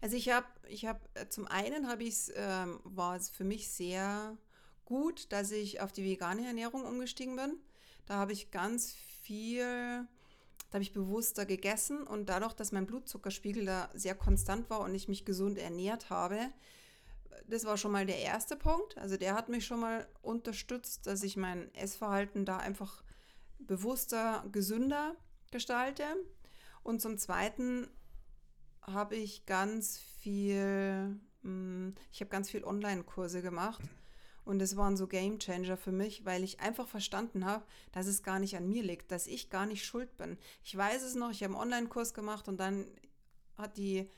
Also 0.00 0.16
ich 0.16 0.30
habe, 0.30 0.46
ich 0.68 0.86
habe, 0.86 1.00
äh, 1.14 1.28
zum 1.28 1.46
einen 1.46 1.88
habe 1.88 2.04
ich 2.04 2.30
ähm, 2.34 2.80
war 2.84 3.16
es 3.16 3.28
für 3.28 3.44
mich 3.44 3.70
sehr 3.70 4.36
gut, 4.84 5.32
dass 5.32 5.50
ich 5.52 5.80
auf 5.80 5.92
die 5.92 6.04
vegane 6.04 6.46
Ernährung 6.46 6.84
umgestiegen 6.84 7.36
bin. 7.36 7.58
Da 8.06 8.14
habe 8.14 8.32
ich 8.32 8.50
ganz 8.50 8.94
viel, 9.22 9.62
da 9.62 10.74
habe 10.74 10.82
ich 10.82 10.92
bewusster 10.92 11.46
gegessen 11.46 12.02
und 12.02 12.28
dadurch, 12.28 12.54
dass 12.54 12.72
mein 12.72 12.86
Blutzuckerspiegel 12.86 13.66
da 13.66 13.90
sehr 13.94 14.14
konstant 14.14 14.68
war 14.70 14.80
und 14.80 14.94
ich 14.94 15.06
mich 15.06 15.24
gesund 15.24 15.58
ernährt 15.58 16.10
habe, 16.10 16.50
das 17.46 17.64
war 17.64 17.76
schon 17.76 17.92
mal 17.92 18.06
der 18.06 18.18
erste 18.18 18.56
Punkt. 18.56 18.96
Also 18.98 19.16
der 19.16 19.34
hat 19.34 19.48
mich 19.48 19.66
schon 19.66 19.80
mal 19.80 20.06
unterstützt, 20.22 21.06
dass 21.06 21.22
ich 21.22 21.36
mein 21.36 21.74
Essverhalten 21.74 22.44
da 22.44 22.58
einfach 22.58 23.02
bewusster, 23.58 24.44
gesünder 24.50 25.16
gestalte. 25.50 26.04
Und 26.82 27.00
zum 27.00 27.18
Zweiten 27.18 27.88
habe 28.82 29.16
ich 29.16 29.46
ganz 29.46 29.98
viel, 30.20 31.20
hm, 31.42 31.94
ich 32.12 32.20
habe 32.20 32.30
ganz 32.30 32.50
viel 32.50 32.64
Online-Kurse 32.64 33.42
gemacht. 33.42 33.82
Und 34.44 34.60
es 34.62 34.76
waren 34.76 34.96
so 34.96 35.06
Game 35.06 35.38
Changer 35.38 35.76
für 35.76 35.92
mich, 35.92 36.24
weil 36.24 36.42
ich 36.42 36.60
einfach 36.60 36.88
verstanden 36.88 37.44
habe, 37.44 37.64
dass 37.92 38.06
es 38.06 38.22
gar 38.22 38.38
nicht 38.38 38.56
an 38.56 38.68
mir 38.68 38.82
liegt, 38.82 39.12
dass 39.12 39.26
ich 39.26 39.50
gar 39.50 39.66
nicht 39.66 39.84
schuld 39.84 40.16
bin. 40.16 40.38
Ich 40.64 40.76
weiß 40.76 41.02
es 41.02 41.14
noch, 41.14 41.30
ich 41.30 41.42
habe 41.42 41.54
einen 41.54 41.62
Online-Kurs 41.62 42.14
gemacht 42.14 42.48
und 42.48 42.58
dann 42.58 42.86
hat 43.56 43.76
die 43.76 44.08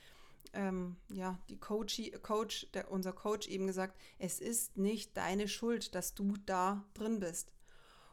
ähm, 0.52 0.96
ja, 1.08 1.38
die 1.48 1.58
Coach, 1.58 2.00
Coach 2.22 2.66
der, 2.74 2.90
unser 2.90 3.12
Coach 3.12 3.48
eben 3.48 3.66
gesagt, 3.66 3.98
es 4.18 4.40
ist 4.40 4.76
nicht 4.76 5.16
deine 5.16 5.48
Schuld, 5.48 5.94
dass 5.94 6.14
du 6.14 6.34
da 6.46 6.84
drin 6.94 7.20
bist. 7.20 7.52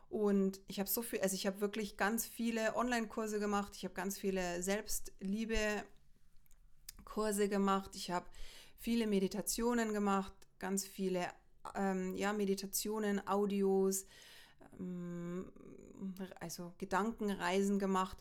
Und 0.09 0.59
ich 0.67 0.79
habe 0.79 0.89
so 0.89 1.01
viel, 1.03 1.21
also 1.21 1.35
ich 1.35 1.45
habe 1.45 1.61
wirklich 1.61 1.97
ganz 1.97 2.25
viele 2.25 2.75
Online-Kurse 2.75 3.39
gemacht, 3.39 3.75
ich 3.75 3.83
habe 3.83 3.93
ganz 3.93 4.17
viele 4.17 4.63
Selbstliebe-Kurse 4.63 7.47
gemacht, 7.47 7.91
ich 7.95 8.09
habe 8.09 8.25
viele 8.79 9.05
Meditationen 9.05 9.93
gemacht, 9.93 10.33
ganz 10.57 10.83
viele 10.85 11.27
ähm, 11.75 12.15
ja, 12.15 12.33
Meditationen, 12.33 13.27
Audios, 13.27 14.07
ähm, 14.79 15.51
also 16.39 16.73
Gedankenreisen 16.79 17.77
gemacht 17.77 18.17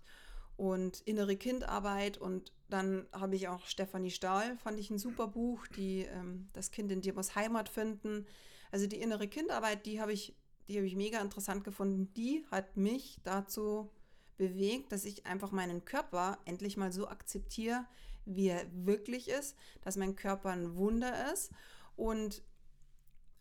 und 0.56 1.00
innere 1.02 1.36
Kindarbeit 1.36 2.18
und 2.18 2.52
dann 2.68 3.06
habe 3.12 3.36
ich 3.36 3.48
auch 3.48 3.66
Stefanie 3.66 4.10
Stahl, 4.10 4.56
fand 4.58 4.78
ich 4.78 4.90
ein 4.90 4.98
super 4.98 5.26
Buch, 5.26 5.66
die 5.68 6.02
ähm, 6.02 6.48
das 6.52 6.70
Kind 6.70 6.92
in 6.92 7.00
dir 7.00 7.14
muss 7.14 7.34
Heimat 7.34 7.68
finden. 7.68 8.26
Also 8.70 8.86
die 8.86 9.00
innere 9.00 9.28
Kindarbeit, 9.28 9.86
die 9.86 10.00
habe 10.00 10.12
ich, 10.12 10.36
die 10.68 10.76
habe 10.76 10.86
ich 10.86 10.94
mega 10.94 11.20
interessant 11.20 11.64
gefunden. 11.64 12.12
Die 12.14 12.44
hat 12.50 12.76
mich 12.76 13.18
dazu 13.24 13.90
bewegt, 14.36 14.92
dass 14.92 15.04
ich 15.04 15.26
einfach 15.26 15.50
meinen 15.50 15.84
Körper 15.84 16.38
endlich 16.44 16.76
mal 16.76 16.92
so 16.92 17.08
akzeptiere, 17.08 17.86
wie 18.26 18.48
er 18.48 18.66
wirklich 18.72 19.28
ist, 19.28 19.56
dass 19.80 19.96
mein 19.96 20.14
Körper 20.14 20.50
ein 20.50 20.76
Wunder 20.76 21.32
ist 21.32 21.50
und, 21.96 22.42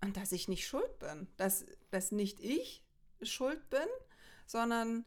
und 0.01 0.15
dass 0.15 0.31
ich 0.31 0.47
nicht 0.47 0.65
schuld 0.65 0.99
bin, 0.99 1.27
dass, 1.35 1.65
dass 1.91 2.11
nicht 2.11 2.39
ich 2.39 2.83
schuld 3.21 3.69
bin, 3.69 3.87
sondern 4.45 5.05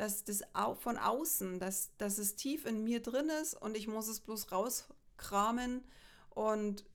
dass 0.00 0.24
das 0.24 0.42
von 0.78 0.96
außen, 0.96 1.58
dass, 1.58 1.94
dass 1.98 2.16
es 2.16 2.34
tief 2.34 2.64
in 2.64 2.82
mir 2.84 3.02
drin 3.02 3.28
ist 3.42 3.52
und 3.52 3.76
ich 3.76 3.86
muss 3.86 4.08
es 4.08 4.20
bloß 4.20 4.50
rauskramen 4.50 5.84
und 6.30 6.86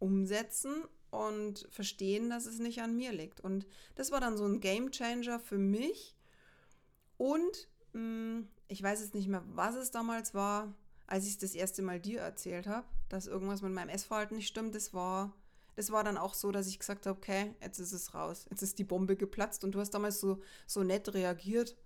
umsetzen 0.00 0.82
und 1.12 1.68
verstehen, 1.70 2.30
dass 2.30 2.46
es 2.46 2.58
nicht 2.58 2.82
an 2.82 2.96
mir 2.96 3.12
liegt. 3.12 3.38
Und 3.38 3.68
das 3.94 4.10
war 4.10 4.18
dann 4.18 4.36
so 4.36 4.44
ein 4.46 4.58
Game 4.58 4.90
Changer 4.90 5.38
für 5.38 5.58
mich. 5.58 6.16
Und 7.18 7.68
mh, 7.92 8.00
hm, 8.00 8.48
ich 8.66 8.82
weiß 8.82 9.00
jetzt 9.00 9.14
nicht 9.14 9.28
mehr, 9.28 9.44
was 9.52 9.76
es 9.76 9.92
damals 9.92 10.34
war, 10.34 10.74
als 11.06 11.26
ich 11.26 11.34
es 11.34 11.38
das 11.38 11.54
erste 11.54 11.82
Mal 11.82 12.00
dir 12.00 12.20
erzählt 12.20 12.66
habe, 12.66 12.88
dass 13.10 13.28
irgendwas 13.28 13.62
mit 13.62 13.70
meinem 13.72 13.90
Essverhalten 13.90 14.38
nicht 14.38 14.48
stimmt. 14.48 14.74
Das 14.74 14.92
war, 14.92 15.32
das 15.76 15.92
war 15.92 16.02
dann 16.02 16.18
auch 16.18 16.34
so, 16.34 16.50
dass 16.50 16.66
ich 16.66 16.80
gesagt 16.80 17.06
habe, 17.06 17.16
okay, 17.16 17.54
jetzt 17.62 17.78
ist 17.78 17.92
es 17.92 18.12
raus. 18.12 18.46
Jetzt 18.50 18.62
ist 18.62 18.80
die 18.80 18.84
Bombe 18.84 19.14
geplatzt. 19.14 19.62
Und 19.62 19.76
du 19.76 19.78
hast 19.78 19.90
damals 19.90 20.18
so, 20.18 20.42
so 20.66 20.82
nett 20.82 21.14
reagiert. 21.14 21.76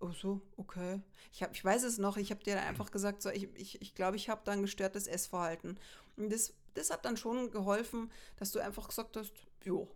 Oh 0.00 0.12
so, 0.12 0.40
okay. 0.56 1.02
Ich, 1.32 1.42
hab, 1.42 1.54
ich 1.54 1.64
weiß 1.64 1.82
es 1.82 1.98
noch, 1.98 2.16
ich 2.16 2.30
habe 2.30 2.42
dir 2.42 2.60
einfach 2.62 2.90
gesagt, 2.90 3.20
so, 3.20 3.28
ich 3.30 3.42
glaube, 3.42 3.58
ich, 3.58 3.82
ich, 3.82 3.94
glaub, 3.94 4.14
ich 4.14 4.28
habe 4.30 4.40
da 4.44 4.52
ein 4.52 4.62
gestörtes 4.62 5.06
Essverhalten. 5.06 5.78
Und 6.16 6.32
das, 6.32 6.54
das 6.74 6.90
hat 6.90 7.04
dann 7.04 7.18
schon 7.18 7.50
geholfen, 7.50 8.10
dass 8.36 8.50
du 8.50 8.60
einfach 8.60 8.88
gesagt 8.88 9.16
hast, 9.16 9.32
jo, 9.62 9.94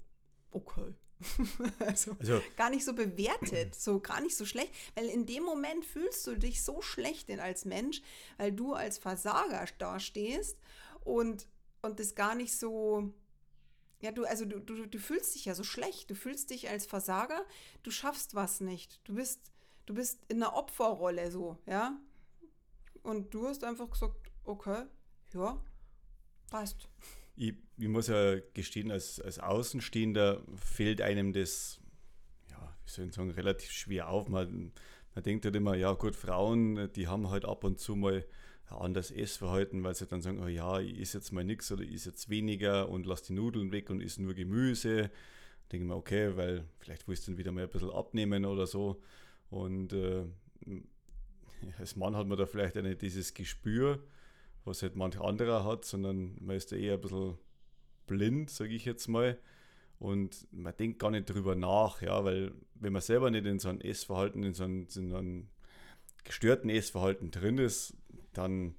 okay. 0.50 0.94
also, 1.78 2.16
also, 2.18 2.42
gar 2.56 2.70
nicht 2.70 2.84
so 2.84 2.92
bewertet, 2.92 3.74
so 3.74 4.00
gar 4.00 4.20
nicht 4.20 4.36
so 4.36 4.44
schlecht, 4.44 4.72
weil 4.94 5.06
in 5.06 5.26
dem 5.26 5.42
Moment 5.42 5.84
fühlst 5.84 6.26
du 6.26 6.36
dich 6.36 6.62
so 6.62 6.82
schlecht 6.82 7.30
als 7.30 7.64
Mensch, 7.64 8.02
weil 8.36 8.52
du 8.52 8.74
als 8.74 8.98
Versager 8.98 9.64
dastehst 9.78 10.58
und, 11.02 11.46
und 11.82 12.00
das 12.00 12.14
gar 12.14 12.34
nicht 12.34 12.56
so, 12.58 13.14
ja, 14.00 14.12
du, 14.12 14.24
also 14.24 14.44
du, 14.44 14.58
du, 14.60 14.86
du 14.86 14.98
fühlst 14.98 15.34
dich 15.34 15.46
ja 15.46 15.54
so 15.54 15.64
schlecht, 15.64 16.10
du 16.10 16.14
fühlst 16.14 16.50
dich 16.50 16.68
als 16.68 16.84
Versager, 16.84 17.44
du 17.82 17.90
schaffst 17.90 18.34
was 18.34 18.60
nicht, 18.60 19.00
du 19.04 19.14
bist, 19.14 19.53
du 19.86 19.94
bist 19.94 20.20
in 20.28 20.42
einer 20.42 20.54
Opferrolle 20.54 21.30
so, 21.30 21.58
ja, 21.66 21.98
und 23.02 23.32
du 23.34 23.46
hast 23.46 23.64
einfach 23.64 23.90
gesagt, 23.90 24.16
okay, 24.44 24.84
ja, 25.34 25.60
passt. 26.50 26.88
Ich, 27.36 27.54
ich, 27.76 27.88
muss 27.88 28.08
ja 28.08 28.38
gestehen, 28.54 28.90
als, 28.90 29.20
als 29.20 29.38
Außenstehender 29.38 30.42
fällt 30.56 31.00
einem 31.00 31.32
das, 31.32 31.80
ja, 32.50 32.76
wie 32.84 32.90
soll 32.90 33.06
ich 33.06 33.14
sagen, 33.14 33.30
relativ 33.30 33.70
schwer 33.70 34.08
auf. 34.08 34.28
Man, 34.28 34.72
man 35.14 35.24
denkt 35.24 35.44
halt 35.44 35.56
immer, 35.56 35.74
ja 35.74 35.92
gut, 35.92 36.14
Frauen, 36.16 36.90
die 36.92 37.08
haben 37.08 37.28
halt 37.30 37.44
ab 37.44 37.64
und 37.64 37.78
zu 37.78 37.96
mal 37.96 38.24
ein 38.70 38.76
anderes 38.76 39.10
Essverhalten, 39.10 39.84
weil 39.84 39.94
sie 39.94 40.06
dann 40.06 40.22
sagen, 40.22 40.42
oh 40.42 40.46
ja, 40.46 40.80
ich 40.80 40.98
esse 41.00 41.18
jetzt 41.18 41.32
mal 41.32 41.44
nichts 41.44 41.70
oder 41.72 41.82
ich 41.82 41.94
esse 41.94 42.10
jetzt 42.10 42.30
weniger 42.30 42.88
und 42.88 43.04
lass 43.04 43.22
die 43.22 43.34
Nudeln 43.34 43.72
weg 43.72 43.90
und 43.90 44.00
esse 44.00 44.22
nur 44.22 44.34
Gemüse. 44.34 45.10
Denke 45.72 45.86
mir, 45.86 45.96
okay, 45.96 46.36
weil 46.36 46.64
vielleicht 46.78 47.08
willst 47.08 47.26
du 47.26 47.32
dann 47.32 47.38
wieder 47.38 47.52
mal 47.52 47.64
ein 47.64 47.70
bisschen 47.70 47.90
abnehmen 47.90 48.44
oder 48.44 48.66
so. 48.66 49.02
Und 49.54 49.92
äh, 49.92 50.24
als 51.78 51.94
Mann 51.94 52.16
hat 52.16 52.26
man 52.26 52.36
da 52.36 52.44
vielleicht 52.44 52.74
nicht 52.74 53.02
dieses 53.02 53.34
Gespür, 53.34 54.02
was 54.64 54.82
halt 54.82 54.96
manch 54.96 55.20
anderer 55.20 55.64
hat, 55.64 55.84
sondern 55.84 56.36
man 56.40 56.56
ist 56.56 56.72
da 56.72 56.76
eher 56.76 56.94
ein 56.94 57.00
bisschen 57.00 57.38
blind, 58.08 58.50
sage 58.50 58.74
ich 58.74 58.84
jetzt 58.84 59.06
mal. 59.06 59.38
Und 60.00 60.48
man 60.50 60.76
denkt 60.76 60.98
gar 60.98 61.12
nicht 61.12 61.30
drüber 61.30 61.54
nach, 61.54 62.02
ja, 62.02 62.24
weil 62.24 62.52
wenn 62.74 62.92
man 62.92 63.00
selber 63.00 63.30
nicht 63.30 63.46
in 63.46 63.60
so 63.60 63.68
einem 63.68 63.80
Essverhalten, 63.80 64.42
in 64.42 64.54
so 64.54 64.64
einem, 64.64 65.48
gestörten 66.24 66.68
Essverhalten 66.68 67.30
drin 67.30 67.58
ist, 67.58 67.96
dann, 68.32 68.74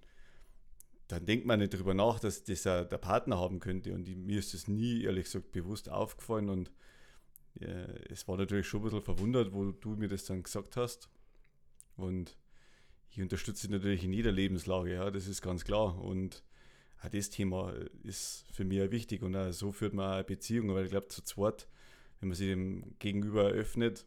dann 1.08 1.26
denkt 1.26 1.46
man 1.46 1.60
nicht 1.60 1.74
drüber 1.74 1.94
nach, 1.94 2.20
dass 2.20 2.44
das 2.44 2.64
der 2.64 2.84
Partner 2.84 3.40
haben 3.40 3.60
könnte. 3.60 3.94
Und 3.94 4.10
mir 4.26 4.40
ist 4.40 4.54
das 4.54 4.68
nie, 4.68 5.04
ehrlich 5.04 5.26
gesagt, 5.26 5.54
bewusst 5.54 5.90
aufgefallen. 5.90 6.50
Und 6.50 6.70
es 7.60 8.28
war 8.28 8.38
natürlich 8.38 8.68
schon 8.68 8.82
ein 8.82 8.84
bisschen 8.84 9.02
verwundert, 9.02 9.54
wo 9.54 9.72
du 9.72 9.90
mir 9.96 10.08
das 10.08 10.26
dann 10.26 10.44
gesagt 10.44 10.76
hast. 10.76 11.10
Und 11.96 12.38
ich 13.10 13.22
unterstütze 13.22 13.72
natürlich 13.72 14.04
in 14.04 14.12
jeder 14.12 14.32
Lebenslage, 14.32 14.94
ja, 14.94 15.10
das 15.10 15.28
ist 15.28 15.42
ganz 15.42 15.64
klar. 15.64 15.98
Und 16.02 16.44
auch 17.02 17.10
das 17.10 17.30
Thema 17.30 17.74
ist 18.04 18.46
für 18.52 18.66
mich 18.66 18.92
wichtig 18.92 19.22
und 19.22 19.36
auch 19.36 19.52
so 19.52 19.72
führt 19.72 19.94
man 19.94 20.10
auch 20.10 20.16
eine 20.16 20.24
Beziehung, 20.24 20.74
weil 20.74 20.86
ich 20.86 20.92
glaube, 20.92 21.08
zu 21.08 21.24
zweit, 21.24 21.68
wenn 22.20 22.30
man 22.30 22.36
sich 22.36 22.50
dem 22.50 22.96
Gegenüber 23.00 23.52
eröffnet, 23.52 24.06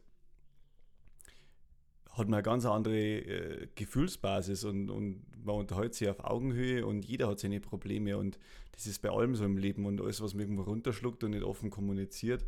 hat 2.11 2.27
man 2.27 2.35
eine 2.35 2.43
ganz 2.43 2.65
andere 2.65 2.97
äh, 2.97 3.67
Gefühlsbasis 3.75 4.63
und, 4.63 4.89
und 4.89 5.23
man 5.43 5.55
unterhält 5.55 5.93
sich 5.93 6.09
auf 6.09 6.23
Augenhöhe 6.23 6.85
und 6.85 7.05
jeder 7.05 7.29
hat 7.29 7.39
seine 7.39 7.61
Probleme 7.61 8.17
und 8.17 8.37
das 8.73 8.87
ist 8.87 9.01
bei 9.01 9.09
allem 9.09 9.35
so 9.35 9.45
im 9.45 9.57
Leben 9.57 9.85
und 9.85 10.01
alles, 10.01 10.21
was 10.21 10.33
man 10.33 10.41
irgendwo 10.41 10.63
runterschluckt 10.63 11.23
und 11.23 11.31
nicht 11.31 11.43
offen 11.43 11.69
kommuniziert, 11.69 12.45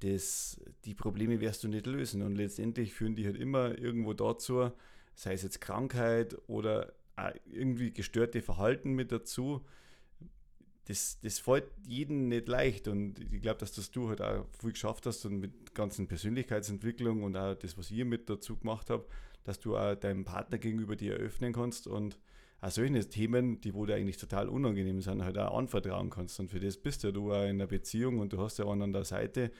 das, 0.00 0.60
die 0.84 0.94
Probleme 0.94 1.40
wirst 1.40 1.62
du 1.64 1.68
nicht 1.68 1.86
lösen 1.86 2.22
und 2.22 2.36
letztendlich 2.36 2.92
führen 2.92 3.14
die 3.14 3.26
halt 3.26 3.36
immer 3.36 3.78
irgendwo 3.78 4.14
dazu, 4.14 4.70
sei 5.14 5.34
es 5.34 5.42
jetzt 5.42 5.60
Krankheit 5.60 6.36
oder 6.46 6.92
irgendwie 7.44 7.92
gestörte 7.92 8.40
Verhalten 8.40 8.92
mit 8.92 9.12
dazu. 9.12 9.60
Das, 10.86 11.20
das 11.20 11.38
fällt 11.38 11.66
jedem 11.86 12.28
nicht 12.28 12.48
leicht 12.48 12.88
und 12.88 13.20
ich 13.20 13.42
glaube, 13.42 13.58
dass 13.58 13.72
das 13.72 13.90
du 13.90 14.08
halt 14.08 14.22
auch 14.22 14.46
viel 14.58 14.72
geschafft 14.72 15.06
hast 15.06 15.24
und 15.26 15.38
mit 15.38 15.74
ganzen 15.74 16.08
Persönlichkeitsentwicklung 16.08 17.22
und 17.22 17.36
auch 17.36 17.54
das, 17.54 17.76
was 17.78 17.90
ihr 17.90 18.04
mit 18.04 18.28
dazu 18.28 18.56
gemacht 18.56 18.90
habt, 18.90 19.12
dass 19.44 19.60
du 19.60 19.76
auch 19.76 19.94
deinem 19.94 20.24
Partner 20.24 20.58
gegenüber 20.58 20.96
dir 20.96 21.14
eröffnen 21.14 21.52
kannst 21.52 21.86
und 21.86 22.18
auch 22.60 22.70
solche 22.70 23.08
Themen, 23.08 23.60
die 23.60 23.74
wo 23.74 23.86
dir 23.86 23.94
eigentlich 23.94 24.18
total 24.18 24.48
unangenehm 24.48 25.00
sind, 25.00 25.24
halt 25.24 25.38
auch 25.38 25.56
anvertrauen 25.56 26.10
kannst. 26.10 26.38
Und 26.40 26.50
für 26.50 26.60
das 26.60 26.76
bist 26.76 27.04
ja 27.04 27.10
du 27.10 27.32
auch 27.32 27.44
in 27.44 27.50
einer 27.50 27.66
Beziehung 27.66 28.18
und 28.18 28.32
du 28.32 28.38
hast 28.38 28.58
ja 28.58 28.66
einen 28.66 28.82
an 28.82 28.92
der 28.92 29.04
Seite, 29.04 29.50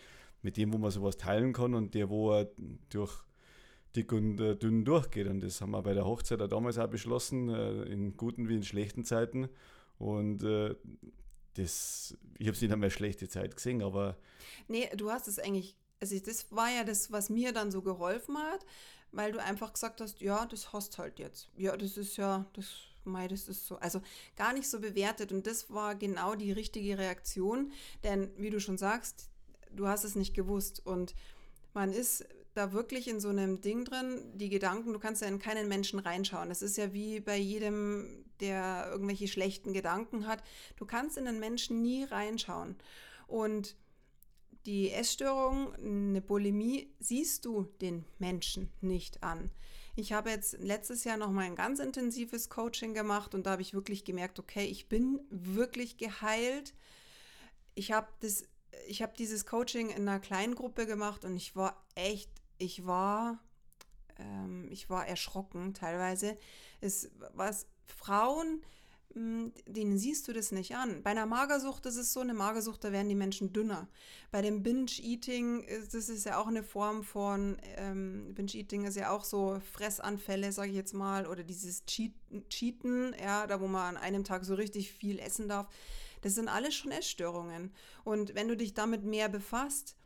mit 0.42 0.57
dem, 0.57 0.72
wo 0.72 0.79
man 0.79 0.90
sowas 0.90 1.16
teilen 1.16 1.53
kann 1.53 1.74
und 1.74 1.94
der, 1.94 2.09
wo 2.09 2.33
er 2.33 2.50
durch 2.88 3.24
dick 3.96 4.12
und 4.12 4.40
äh, 4.40 4.57
dünn 4.57 4.85
durchgeht. 4.85 5.26
Und 5.26 5.40
das 5.40 5.61
haben 5.61 5.72
wir 5.72 5.83
bei 5.83 5.94
der 5.94 6.07
Hochzeit 6.07 6.40
auch 6.40 6.48
damals 6.48 6.79
auch 6.79 6.88
beschlossen, 6.88 7.48
äh, 7.48 7.83
in 7.85 8.16
guten 8.16 8.48
wie 8.48 8.57
in 8.57 8.62
schlechten 8.62 9.05
Zeiten. 9.05 9.48
Und 9.98 10.42
äh, 10.44 10.74
das, 11.55 12.16
ich 12.38 12.46
habe 12.46 12.55
es 12.55 12.62
nicht 12.62 12.72
einmal 12.72 12.90
schlechte 12.90 13.29
Zeit 13.29 13.57
gesehen, 13.57 13.83
aber. 13.83 14.16
Nee, 14.68 14.88
du 14.96 15.11
hast 15.11 15.29
es 15.29 15.38
eigentlich, 15.38 15.76
also 16.00 16.18
das 16.18 16.50
war 16.53 16.70
ja 16.70 16.85
das, 16.85 17.11
was 17.11 17.29
mir 17.31 17.53
dann 17.53 17.70
so 17.70 17.83
geholfen 17.83 18.38
hat, 18.38 18.64
weil 19.12 19.33
du 19.33 19.42
einfach 19.42 19.72
gesagt 19.72 20.00
hast, 20.00 20.20
ja, 20.20 20.46
das 20.46 20.72
hast 20.72 20.98
halt 20.98 21.18
jetzt. 21.18 21.50
Ja, 21.57 21.76
das 21.76 21.96
ist 21.96 22.16
ja, 22.16 22.46
das, 22.53 22.66
mei, 23.05 23.26
das 23.29 23.48
ist 23.48 23.66
so. 23.66 23.76
Also 23.76 24.00
gar 24.37 24.53
nicht 24.53 24.70
so 24.70 24.81
bewertet. 24.81 25.33
Und 25.33 25.46
das 25.46 25.70
war 25.70 25.96
genau 25.96 26.37
die 26.37 26.53
richtige 26.53 26.96
Reaktion. 26.96 27.72
Denn 28.05 28.31
wie 28.37 28.50
du 28.50 28.61
schon 28.61 28.79
sagst, 28.79 29.30
du 29.74 29.87
hast 29.87 30.04
es 30.04 30.14
nicht 30.14 30.35
gewusst. 30.35 30.85
Und 30.85 31.14
man 31.72 31.92
ist 31.92 32.26
da 32.54 32.72
wirklich 32.72 33.09
in 33.09 33.20
so 33.20 33.28
einem 33.28 33.61
Ding 33.61 33.85
drin, 33.85 34.22
die 34.35 34.48
Gedanken, 34.48 34.92
du 34.92 34.98
kannst 34.98 35.22
ja 35.22 35.28
in 35.28 35.38
keinen 35.38 35.68
Menschen 35.68 35.98
reinschauen. 35.98 36.48
Das 36.48 36.62
ist 36.62 36.76
ja 36.76 36.92
wie 36.92 37.20
bei 37.20 37.37
jedem, 37.37 38.24
der 38.40 38.88
irgendwelche 38.90 39.28
schlechten 39.28 39.72
Gedanken 39.72 40.26
hat. 40.26 40.42
Du 40.76 40.85
kannst 40.85 41.16
in 41.16 41.26
einen 41.26 41.40
Menschen 41.40 41.83
nie 41.83 42.04
reinschauen. 42.04 42.76
Und 43.26 43.76
die 44.66 44.90
Essstörung, 44.90 45.74
eine 45.74 46.20
Bulimie, 46.20 46.92
siehst 46.98 47.44
du 47.44 47.64
den 47.80 48.04
Menschen 48.18 48.70
nicht 48.80 49.22
an. 49.22 49.50
Ich 49.96 50.12
habe 50.12 50.30
jetzt 50.30 50.59
letztes 50.59 51.04
Jahr 51.04 51.16
noch 51.16 51.30
mal 51.30 51.44
ein 51.44 51.56
ganz 51.56 51.78
intensives 51.78 52.48
Coaching 52.48 52.94
gemacht 52.94 53.35
und 53.35 53.46
da 53.46 53.52
habe 53.52 53.62
ich 53.62 53.74
wirklich 53.74 54.04
gemerkt, 54.04 54.38
okay, 54.38 54.64
ich 54.64 54.88
bin 54.88 55.20
wirklich 55.30 55.96
geheilt. 55.96 56.74
Ich 57.74 57.92
habe 57.92 58.09
das 58.20 58.44
ich 58.87 59.02
habe 59.02 59.12
dieses 59.16 59.46
Coaching 59.46 59.90
in 59.90 60.09
einer 60.09 60.20
kleinen 60.20 60.54
Gruppe 60.54 60.87
gemacht 60.87 61.24
und 61.24 61.37
ich 61.37 61.56
war 61.56 61.83
echt 61.94 62.30
ich 62.61 62.87
war, 62.87 63.38
ähm, 64.18 64.68
ich 64.70 64.88
war 64.88 65.06
erschrocken 65.06 65.74
teilweise. 65.74 66.37
Es 66.80 67.11
was 67.35 67.66
Frauen, 67.87 68.62
hm, 69.14 69.52
denen 69.66 69.98
siehst 69.98 70.28
du 70.28 70.33
das 70.33 70.52
nicht 70.52 70.76
an. 70.76 71.02
Bei 71.02 71.11
einer 71.11 71.26
Magersucht 71.26 71.85
ist 71.87 71.96
es 71.96 72.12
so, 72.12 72.20
eine 72.20 72.35
Magersucht, 72.35 72.85
da 72.85 72.92
werden 72.92 73.09
die 73.09 73.16
Menschen 73.16 73.52
dünner. 73.52 73.88
Bei 74.30 74.40
dem 74.40 74.62
Binge-Eating, 74.62 75.66
das 75.90 76.09
ist 76.09 76.24
ja 76.24 76.38
auch 76.38 76.46
eine 76.46 76.62
Form 76.62 77.02
von, 77.02 77.56
ähm, 77.76 78.35
Binge-Eating 78.35 78.85
ist 78.85 78.96
ja 78.96 79.11
auch 79.11 79.24
so 79.24 79.61
Fressanfälle, 79.72 80.52
sage 80.52 80.70
ich 80.70 80.76
jetzt 80.76 80.94
mal, 80.94 81.26
oder 81.26 81.42
dieses 81.42 81.85
Cheaten, 81.87 83.16
ja, 83.20 83.46
da 83.46 83.61
wo 83.61 83.66
man 83.66 83.96
an 83.96 84.02
einem 84.02 84.22
Tag 84.22 84.44
so 84.44 84.54
richtig 84.54 84.92
viel 84.92 85.18
essen 85.18 85.48
darf. 85.48 85.66
Das 86.20 86.35
sind 86.35 86.48
alles 86.48 86.74
schon 86.74 86.92
Essstörungen. 86.92 87.72
Und 88.04 88.35
wenn 88.35 88.48
du 88.48 88.56
dich 88.56 88.74
damit 88.74 89.04
mehr 89.04 89.28
befasst, 89.28 89.96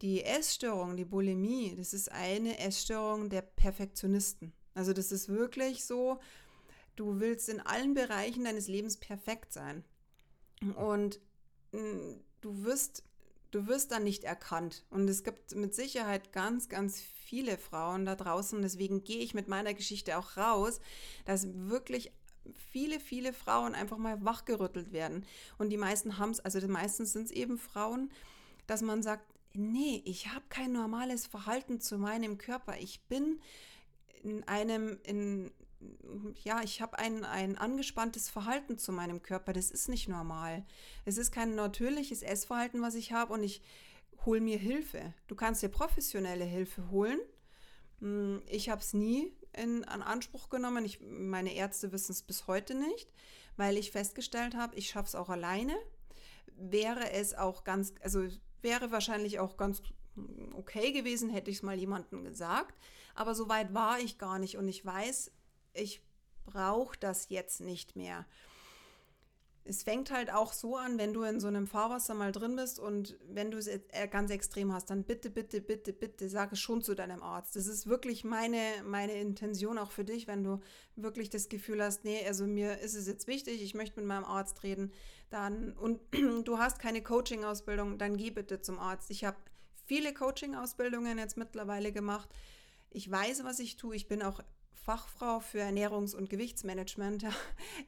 die 0.00 0.24
Essstörung, 0.24 0.96
die 0.96 1.04
Bulimie, 1.04 1.74
das 1.76 1.94
ist 1.94 2.10
eine 2.10 2.58
Essstörung 2.58 3.30
der 3.30 3.42
Perfektionisten. 3.42 4.52
Also 4.74 4.92
das 4.92 5.12
ist 5.12 5.28
wirklich 5.28 5.84
so, 5.84 6.18
du 6.96 7.20
willst 7.20 7.48
in 7.48 7.60
allen 7.60 7.94
Bereichen 7.94 8.44
deines 8.44 8.68
Lebens 8.68 8.96
perfekt 8.96 9.52
sein. 9.52 9.84
Und 10.76 11.20
mm, 11.72 12.14
du 12.40 12.64
wirst, 12.64 13.04
du 13.52 13.66
wirst 13.66 13.92
dann 13.92 14.04
nicht 14.04 14.24
erkannt. 14.24 14.84
Und 14.90 15.08
es 15.08 15.22
gibt 15.22 15.54
mit 15.54 15.74
Sicherheit 15.74 16.32
ganz, 16.32 16.68
ganz 16.68 17.00
viele 17.00 17.56
Frauen 17.56 18.04
da 18.04 18.16
draußen. 18.16 18.60
Deswegen 18.60 19.04
gehe 19.04 19.22
ich 19.22 19.34
mit 19.34 19.48
meiner 19.48 19.74
Geschichte 19.74 20.18
auch 20.18 20.36
raus, 20.36 20.80
dass 21.24 21.46
wirklich 21.54 22.12
viele, 22.70 23.00
viele 23.00 23.32
Frauen 23.32 23.74
einfach 23.74 23.98
mal 23.98 24.24
wachgerüttelt 24.24 24.92
werden. 24.92 25.24
Und 25.58 25.70
die 25.70 25.76
meisten 25.76 26.18
haben 26.18 26.30
es, 26.30 26.40
also 26.40 26.66
meistens 26.68 27.12
sind 27.12 27.26
es 27.26 27.30
eben 27.30 27.58
Frauen, 27.58 28.10
dass 28.66 28.82
man 28.82 29.02
sagt, 29.02 29.24
nee, 29.54 30.02
ich 30.04 30.28
habe 30.28 30.44
kein 30.48 30.72
normales 30.72 31.26
Verhalten 31.26 31.80
zu 31.80 31.98
meinem 31.98 32.38
Körper. 32.38 32.76
Ich 32.78 33.02
bin 33.04 33.40
in 34.22 34.46
einem, 34.48 34.98
in, 35.04 35.50
ja, 36.42 36.62
ich 36.62 36.80
habe 36.80 36.98
ein, 36.98 37.24
ein 37.24 37.58
angespanntes 37.58 38.30
Verhalten 38.30 38.78
zu 38.78 38.92
meinem 38.92 39.22
Körper. 39.22 39.52
Das 39.52 39.70
ist 39.70 39.88
nicht 39.88 40.08
normal. 40.08 40.64
Es 41.04 41.18
ist 41.18 41.32
kein 41.32 41.54
natürliches 41.54 42.22
Essverhalten, 42.22 42.82
was 42.82 42.94
ich 42.94 43.12
habe 43.12 43.32
und 43.32 43.42
ich 43.42 43.62
hole 44.24 44.40
mir 44.40 44.58
Hilfe. 44.58 45.14
Du 45.26 45.34
kannst 45.34 45.62
dir 45.62 45.68
professionelle 45.68 46.44
Hilfe 46.44 46.90
holen. 46.90 47.18
Hm, 48.00 48.42
ich 48.46 48.68
habe 48.68 48.80
es 48.80 48.94
nie 48.94 49.32
in, 49.56 49.84
an 49.84 50.02
Anspruch 50.02 50.48
genommen. 50.48 50.84
Ich, 50.84 51.00
meine 51.00 51.54
Ärzte 51.54 51.92
wissen 51.92 52.12
es 52.12 52.22
bis 52.22 52.46
heute 52.46 52.74
nicht, 52.74 53.12
weil 53.56 53.76
ich 53.76 53.90
festgestellt 53.90 54.54
habe, 54.54 54.76
ich 54.76 54.88
schaffe 54.88 55.08
es 55.08 55.14
auch 55.14 55.28
alleine. 55.28 55.74
Wäre 56.56 57.10
es 57.12 57.34
auch 57.34 57.64
ganz, 57.64 57.94
also 58.02 58.26
wäre 58.60 58.90
wahrscheinlich 58.92 59.38
auch 59.38 59.56
ganz 59.56 59.82
okay 60.54 60.92
gewesen, 60.92 61.30
hätte 61.30 61.50
ich 61.50 61.58
es 61.58 61.62
mal 61.62 61.78
jemandem 61.78 62.24
gesagt. 62.24 62.78
Aber 63.14 63.34
so 63.34 63.48
weit 63.48 63.74
war 63.74 63.98
ich 63.98 64.18
gar 64.18 64.38
nicht 64.38 64.56
und 64.56 64.68
ich 64.68 64.84
weiß, 64.84 65.32
ich 65.74 66.02
brauche 66.44 66.98
das 66.98 67.28
jetzt 67.28 67.60
nicht 67.60 67.96
mehr. 67.96 68.26
Es 69.64 69.84
fängt 69.84 70.10
halt 70.10 70.32
auch 70.32 70.52
so 70.52 70.76
an, 70.76 70.98
wenn 70.98 71.12
du 71.12 71.22
in 71.22 71.38
so 71.38 71.46
einem 71.46 71.68
Fahrwasser 71.68 72.14
mal 72.14 72.32
drin 72.32 72.56
bist 72.56 72.80
und 72.80 73.16
wenn 73.28 73.50
du 73.50 73.58
es 73.58 73.68
äh, 73.68 74.08
ganz 74.10 74.30
extrem 74.30 74.72
hast, 74.72 74.90
dann 74.90 75.04
bitte, 75.04 75.30
bitte, 75.30 75.60
bitte, 75.60 75.92
bitte 75.92 76.28
sag 76.28 76.52
es 76.52 76.58
schon 76.58 76.82
zu 76.82 76.94
deinem 76.94 77.22
Arzt. 77.22 77.54
Das 77.54 77.68
ist 77.68 77.86
wirklich 77.86 78.24
meine, 78.24 78.58
meine 78.84 79.12
Intention 79.12 79.78
auch 79.78 79.92
für 79.92 80.04
dich, 80.04 80.26
wenn 80.26 80.42
du 80.42 80.60
wirklich 80.96 81.30
das 81.30 81.48
Gefühl 81.48 81.82
hast, 81.82 82.04
nee, 82.04 82.26
also 82.26 82.46
mir 82.46 82.80
ist 82.80 82.94
es 82.94 83.06
jetzt 83.06 83.28
wichtig, 83.28 83.62
ich 83.62 83.74
möchte 83.74 84.00
mit 84.00 84.08
meinem 84.08 84.24
Arzt 84.24 84.64
reden, 84.64 84.92
dann 85.30 85.72
und 85.74 86.00
du 86.44 86.58
hast 86.58 86.80
keine 86.80 87.02
Coaching-Ausbildung, 87.02 87.98
dann 87.98 88.16
geh 88.16 88.30
bitte 88.30 88.60
zum 88.60 88.80
Arzt. 88.80 89.10
Ich 89.10 89.24
habe 89.24 89.36
viele 89.86 90.12
Coaching-Ausbildungen 90.12 91.18
jetzt 91.18 91.36
mittlerweile 91.36 91.92
gemacht. 91.92 92.28
Ich 92.90 93.10
weiß, 93.10 93.44
was 93.44 93.58
ich 93.58 93.76
tue. 93.76 93.94
Ich 93.94 94.08
bin 94.08 94.22
auch 94.22 94.40
Fachfrau 94.74 95.40
für 95.40 95.60
Ernährungs- 95.60 96.14
und 96.14 96.30
Gewichtsmanagement. 96.30 97.24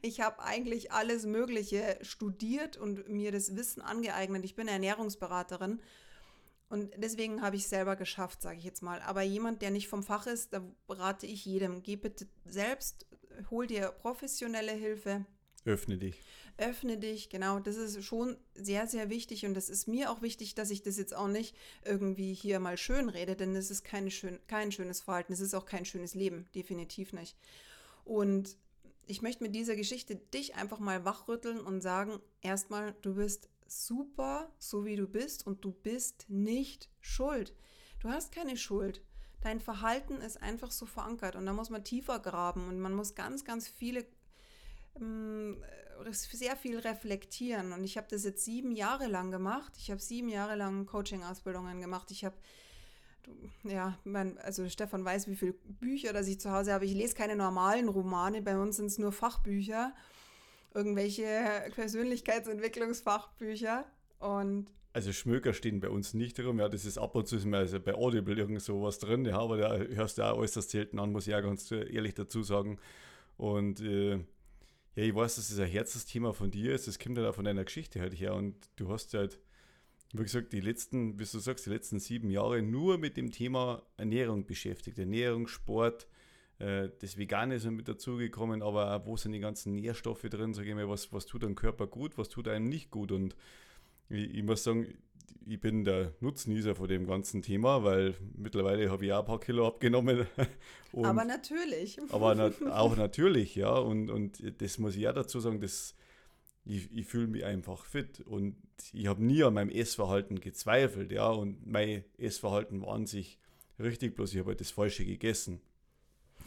Ich 0.01 0.21
habe 0.21 0.43
eigentlich 0.43 0.91
alles 0.91 1.25
Mögliche 1.25 1.97
studiert 2.01 2.77
und 2.77 3.09
mir 3.09 3.31
das 3.31 3.55
Wissen 3.55 3.81
angeeignet. 3.81 4.45
Ich 4.45 4.55
bin 4.55 4.67
Ernährungsberaterin 4.67 5.81
und 6.69 6.91
deswegen 6.97 7.41
habe 7.41 7.55
ich 7.55 7.63
es 7.63 7.69
selber 7.69 7.95
geschafft, 7.95 8.41
sage 8.41 8.57
ich 8.57 8.63
jetzt 8.63 8.81
mal. 8.81 9.01
Aber 9.01 9.21
jemand, 9.21 9.61
der 9.61 9.71
nicht 9.71 9.87
vom 9.87 10.03
Fach 10.03 10.27
ist, 10.27 10.53
da 10.53 10.61
rate 10.89 11.27
ich 11.27 11.45
jedem, 11.45 11.83
geh 11.83 11.95
bitte 11.95 12.27
selbst, 12.45 13.05
hol 13.49 13.67
dir 13.67 13.89
professionelle 13.89 14.71
Hilfe. 14.71 15.25
Öffne 15.65 15.97
dich 15.97 16.21
öffne 16.57 16.97
dich, 16.97 17.29
genau, 17.29 17.59
das 17.59 17.75
ist 17.75 18.03
schon 18.03 18.37
sehr, 18.53 18.87
sehr 18.87 19.09
wichtig 19.09 19.45
und 19.45 19.53
das 19.53 19.69
ist 19.69 19.87
mir 19.87 20.11
auch 20.11 20.21
wichtig, 20.21 20.55
dass 20.55 20.69
ich 20.69 20.83
das 20.83 20.97
jetzt 20.97 21.15
auch 21.15 21.27
nicht 21.27 21.55
irgendwie 21.83 22.33
hier 22.33 22.59
mal 22.59 22.77
schön 22.77 23.09
rede, 23.09 23.35
denn 23.35 23.55
es 23.55 23.71
ist 23.71 23.83
keine 23.83 24.11
schön, 24.11 24.39
kein 24.47 24.71
schönes 24.71 25.01
Verhalten, 25.01 25.33
es 25.33 25.41
ist 25.41 25.53
auch 25.53 25.65
kein 25.65 25.85
schönes 25.85 26.15
Leben, 26.15 26.47
definitiv 26.55 27.13
nicht. 27.13 27.35
Und 28.05 28.57
ich 29.05 29.21
möchte 29.21 29.43
mit 29.43 29.55
dieser 29.55 29.75
Geschichte 29.75 30.15
dich 30.15 30.55
einfach 30.55 30.79
mal 30.79 31.05
wachrütteln 31.05 31.59
und 31.59 31.81
sagen, 31.81 32.19
erstmal, 32.41 32.95
du 33.01 33.15
bist 33.15 33.49
super, 33.67 34.51
so 34.57 34.85
wie 34.85 34.95
du 34.95 35.07
bist 35.07 35.45
und 35.45 35.63
du 35.65 35.71
bist 35.71 36.25
nicht 36.29 36.89
schuld. 37.01 37.53
Du 37.99 38.09
hast 38.09 38.31
keine 38.31 38.57
Schuld. 38.57 39.01
Dein 39.41 39.59
Verhalten 39.59 40.21
ist 40.21 40.41
einfach 40.41 40.71
so 40.71 40.85
verankert 40.85 41.35
und 41.35 41.45
da 41.45 41.53
muss 41.53 41.69
man 41.69 41.83
tiefer 41.83 42.19
graben 42.19 42.67
und 42.67 42.79
man 42.79 42.93
muss 42.93 43.13
ganz, 43.13 43.43
ganz 43.43 43.67
viele 43.67 44.05
sehr 46.11 46.55
viel 46.55 46.79
reflektieren. 46.79 47.73
Und 47.73 47.83
ich 47.83 47.97
habe 47.97 48.07
das 48.09 48.23
jetzt 48.23 48.45
sieben 48.45 48.71
Jahre 48.71 49.07
lang 49.07 49.31
gemacht. 49.31 49.73
Ich 49.77 49.91
habe 49.91 49.99
sieben 50.01 50.29
Jahre 50.29 50.55
lang 50.55 50.85
Coaching-Ausbildungen 50.85 51.81
gemacht. 51.81 52.11
Ich 52.11 52.23
habe, 52.25 52.35
ja, 53.63 53.97
mein, 54.03 54.37
also 54.39 54.67
Stefan 54.69 55.03
weiß, 55.03 55.27
wie 55.27 55.35
viele 55.35 55.53
Bücher, 55.53 56.13
dass 56.13 56.27
ich 56.27 56.39
zu 56.39 56.51
Hause 56.51 56.73
habe. 56.73 56.85
Ich 56.85 56.93
lese 56.93 57.15
keine 57.15 57.35
normalen 57.35 57.89
Romane. 57.89 58.41
Bei 58.41 58.57
uns 58.57 58.77
sind 58.77 58.85
es 58.87 58.97
nur 58.97 59.11
Fachbücher, 59.11 59.93
irgendwelche 60.73 61.69
Persönlichkeitsentwicklungsfachbücher. 61.73 63.85
Und 64.19 64.67
also 64.93 65.11
Schmöker 65.11 65.53
stehen 65.53 65.81
bei 65.81 65.89
uns 65.89 66.13
nicht 66.13 66.37
drin. 66.37 66.57
Ja, 66.57 66.69
das 66.69 66.85
ist 66.85 66.97
ab 66.97 67.15
und 67.15 67.27
zu 67.27 67.35
ist 67.35 67.45
also 67.53 67.81
bei 67.81 67.95
Audible 67.95 68.37
irgend 68.37 68.61
sowas 68.61 68.97
drin. 68.97 69.25
Ja, 69.25 69.39
aber 69.39 69.57
da 69.57 69.75
hörst 69.75 70.17
du 70.17 70.21
auch 70.21 70.37
äußerst 70.37 70.69
selten 70.69 70.99
an, 70.99 71.11
muss 71.11 71.27
ich 71.27 71.31
ja 71.31 71.41
ganz 71.41 71.69
ehrlich 71.69 72.13
dazu 72.13 72.43
sagen. 72.43 72.79
Und 73.35 73.81
äh, 73.81 74.23
ja, 74.95 75.03
ich 75.03 75.13
weiß, 75.13 75.35
dass 75.35 75.49
es 75.49 75.59
ein 75.59 75.67
Herzensthema 75.67 76.33
von 76.33 76.51
dir 76.51 76.73
ist, 76.73 76.87
das 76.87 76.99
kommt 76.99 77.17
halt 77.17 77.27
auch 77.27 77.35
von 77.35 77.45
deiner 77.45 77.65
Geschichte 77.65 77.99
halt 77.99 78.17
her 78.19 78.33
und 78.33 78.55
du 78.77 78.89
hast 78.89 79.13
halt, 79.13 79.39
wie 80.13 80.23
gesagt, 80.23 80.53
die 80.53 80.61
letzten, 80.61 81.19
wie 81.19 81.25
du 81.25 81.39
sagst, 81.39 81.65
die 81.65 81.69
letzten 81.69 81.99
sieben 81.99 82.29
Jahre 82.29 82.61
nur 82.61 82.97
mit 82.97 83.17
dem 83.17 83.31
Thema 83.31 83.83
Ernährung 83.97 84.45
beschäftigt. 84.45 84.97
Ernährung, 84.97 85.47
Sport, 85.47 86.07
äh, 86.59 86.89
das 86.99 87.17
Vegane 87.17 87.55
ist 87.55 87.65
mit 87.65 87.87
dazugekommen, 87.87 88.61
aber 88.61 89.05
wo 89.05 89.17
sind 89.17 89.33
die 89.33 89.39
ganzen 89.39 89.75
Nährstoffe 89.75 90.23
drin, 90.23 90.53
sage 90.53 90.69
ich 90.69 90.75
mal, 90.75 90.87
was, 90.87 91.11
was 91.11 91.25
tut 91.25 91.43
deinem 91.43 91.55
Körper 91.55 91.87
gut, 91.87 92.17
was 92.17 92.29
tut 92.29 92.47
einem 92.47 92.69
nicht 92.69 92.91
gut 92.91 93.11
und 93.11 93.35
ich, 94.09 94.35
ich 94.35 94.43
muss 94.43 94.63
sagen, 94.63 94.87
ich 95.47 95.59
bin 95.59 95.85
der 95.85 96.13
Nutznießer 96.19 96.75
von 96.75 96.87
dem 96.87 97.05
ganzen 97.05 97.41
Thema, 97.41 97.83
weil 97.83 98.15
mittlerweile 98.35 98.89
habe 98.89 99.05
ich 99.05 99.13
auch 99.13 99.19
ein 99.19 99.25
paar 99.25 99.39
Kilo 99.39 99.67
abgenommen. 99.67 100.25
Und, 100.91 101.05
aber 101.05 101.25
natürlich. 101.25 101.99
Aber 102.09 102.35
na, 102.35 102.51
auch 102.75 102.95
natürlich, 102.95 103.55
ja. 103.55 103.75
Und, 103.75 104.09
und 104.09 104.41
das 104.61 104.77
muss 104.77 104.95
ich 104.95 105.01
ja 105.01 105.13
dazu 105.13 105.39
sagen, 105.39 105.59
das, 105.59 105.93
ich, 106.63 106.91
ich 106.91 107.05
fühle 107.05 107.27
mich 107.27 107.43
einfach 107.43 107.85
fit. 107.85 108.21
Und 108.21 108.55
ich 108.93 109.07
habe 109.07 109.23
nie 109.23 109.43
an 109.43 109.53
meinem 109.53 109.69
Essverhalten 109.69 110.39
gezweifelt, 110.39 111.11
ja. 111.11 111.29
Und 111.29 111.65
mein 111.67 112.03
Essverhalten 112.17 112.81
war 112.81 112.95
an 112.95 113.05
sich 113.05 113.39
richtig, 113.79 114.15
bloß 114.15 114.33
ich 114.33 114.39
habe 114.39 114.49
halt 114.49 114.61
das 114.61 114.71
Falsche 114.71 115.05
gegessen. 115.05 115.61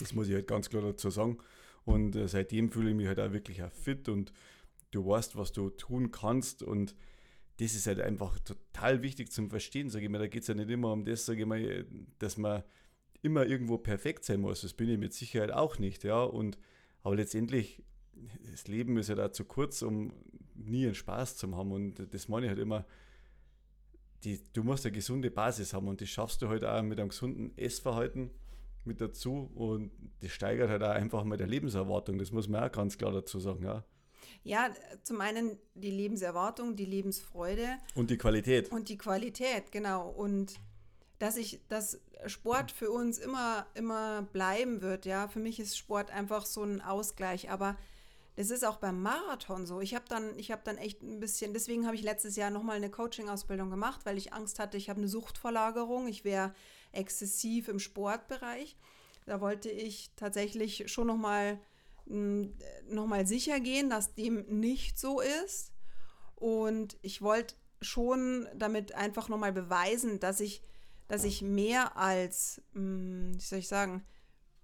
Das 0.01 0.14
muss 0.14 0.29
ich 0.29 0.35
halt 0.35 0.47
ganz 0.47 0.71
klar 0.71 0.83
dazu 0.83 1.11
sagen. 1.11 1.38
Und 1.85 2.17
äh, 2.17 2.27
seitdem 2.27 2.71
fühle 2.71 2.91
ich 2.91 2.97
mich 2.97 3.07
halt 3.07 3.21
auch 3.21 3.33
wirklich 3.33 3.62
auch 3.62 3.73
fit 3.73 4.09
und 4.09 4.33
du 4.91 5.07
weißt, 5.07 5.37
was 5.37 5.53
du 5.53 5.71
tun 5.71 6.11
kannst 6.11 6.62
und 6.62 6.95
das 7.59 7.75
ist 7.75 7.87
halt 7.87 8.01
einfach 8.01 8.38
total 8.40 9.03
wichtig 9.03 9.33
zum 9.33 9.51
Verstehen, 9.51 9.90
sage 9.90 10.05
ich 10.05 10.11
mal. 10.11 10.18
Da 10.18 10.29
geht 10.29 10.42
es 10.42 10.49
ja 10.49 10.55
nicht 10.55 10.71
immer 10.71 10.92
um 10.92 11.05
das, 11.05 11.27
sage 11.27 11.40
ich 11.40 11.47
mal, 11.47 11.87
dass 12.18 12.37
man 12.37 12.62
immer 13.23 13.47
irgendwo 13.47 13.79
perfekt 13.79 14.25
sein 14.25 14.40
muss. 14.40 14.61
Das 14.61 14.75
bin 14.75 14.88
ich 14.88 14.99
mit 14.99 15.12
Sicherheit 15.12 15.51
auch 15.51 15.79
nicht, 15.79 16.05
ja. 16.05 16.23
Und 16.23 16.57
aber 17.03 17.16
letztendlich, 17.16 17.83
das 18.51 18.68
Leben 18.68 18.97
ist 18.97 19.09
ja 19.09 19.16
da 19.16 19.33
zu 19.33 19.44
kurz, 19.44 19.83
um 19.83 20.12
nie 20.55 20.87
einen 20.87 20.94
Spaß 20.94 21.37
zu 21.37 21.57
haben. 21.57 21.73
Und 21.73 22.14
das 22.14 22.29
meine 22.29 22.47
ich 22.47 22.51
halt 22.51 22.61
immer, 22.61 22.87
die, 24.25 24.40
du 24.53 24.62
musst 24.62 24.87
eine 24.87 24.92
gesunde 24.92 25.31
Basis 25.31 25.73
haben 25.73 25.88
und 25.88 26.01
das 26.01 26.09
schaffst 26.09 26.42
du 26.42 26.49
halt 26.49 26.64
auch 26.64 26.83
mit 26.83 26.99
einem 26.99 27.09
gesunden 27.09 27.57
Essverhalten 27.57 28.31
mit 28.85 29.01
dazu 29.01 29.51
und 29.55 29.90
das 30.21 30.31
steigert 30.31 30.71
halt 30.71 30.83
auch 30.83 30.90
einfach 30.90 31.25
mal 31.25 31.37
der 31.37 31.47
Lebenserwartung. 31.47 32.18
Das 32.18 32.33
muss 32.33 32.49
man 32.49 32.62
auch 32.62 32.73
ganz 32.73 32.99
klar 32.99 33.12
dazu 33.12 33.38
sagen, 33.40 33.64
ja. 33.64 33.85
Ja, 34.43 34.71
zum 35.03 35.21
einen 35.21 35.59
die 35.75 35.91
Lebenserwartung, 35.91 36.77
die 36.77 36.85
Lebensfreude. 36.85 37.79
Und 37.95 38.11
die 38.11 38.19
Qualität. 38.19 38.71
Und 38.71 38.88
die 38.88 38.99
Qualität, 38.99 39.73
genau. 39.73 40.09
Und 40.09 40.55
dass 41.19 41.37
ich, 41.37 41.61
dass 41.69 42.01
Sport 42.27 42.71
für 42.71 42.91
uns 42.91 43.19
immer, 43.19 43.67
immer 43.75 44.23
bleiben 44.33 44.81
wird, 44.81 45.07
ja. 45.07 45.29
Für 45.29 45.41
mich 45.41 45.61
ist 45.61 45.77
Sport 45.77 46.11
einfach 46.11 46.47
so 46.47 46.62
ein 46.62 46.81
Ausgleich, 46.81 47.51
aber 47.51 47.77
das 48.37 48.51
ist 48.51 48.64
auch 48.64 48.77
beim 48.77 49.03
Marathon 49.03 49.67
so. 49.67 49.81
Ich 49.81 49.97
habe 49.97 50.05
dann, 50.09 50.38
ich 50.38 50.53
habe 50.53 50.62
dann 50.64 50.79
echt 50.79 51.03
ein 51.03 51.19
bisschen, 51.19 51.53
deswegen 51.53 51.87
habe 51.87 51.97
ich 51.97 52.03
letztes 52.03 52.37
Jahr 52.37 52.51
nochmal 52.51 52.77
eine 52.77 52.88
Coaching-Ausbildung 52.88 53.69
gemacht, 53.69 54.03
weil 54.05 54.17
ich 54.17 54.33
Angst 54.33 54.61
hatte, 54.61 54.77
ich 54.77 54.88
habe 54.88 55.01
eine 55.01 55.09
Suchtverlagerung, 55.09 56.07
ich 56.07 56.25
wäre 56.25 56.55
exzessiv 56.93 57.67
im 57.67 57.81
Sportbereich. 57.81 58.77
Da 59.27 59.41
wollte 59.41 59.71
ich 59.71 60.12
tatsächlich 60.14 60.85
schon 60.87 61.09
nochmal 61.09 61.59
nochmal 62.09 63.27
sicher 63.27 63.61
gehen, 63.61 63.90
dass 63.90 64.14
dem 64.14 64.44
nicht 64.61 64.99
so 64.99 65.21
ist. 65.21 65.73
Und 66.35 66.97
ich 67.03 67.23
wollte 67.23 67.55
schon 67.81 68.49
damit 68.55 68.94
einfach 68.94 69.29
nochmal 69.29 69.53
beweisen, 69.53 70.21
dass 70.21 70.40
ich, 70.40 70.62
dass 71.07 71.25
ich 71.25 71.42
mehr 71.42 71.97
als, 71.97 72.62
wie 72.73 73.38
soll 73.38 73.59
ich 73.59 73.68
sagen, 73.68 74.05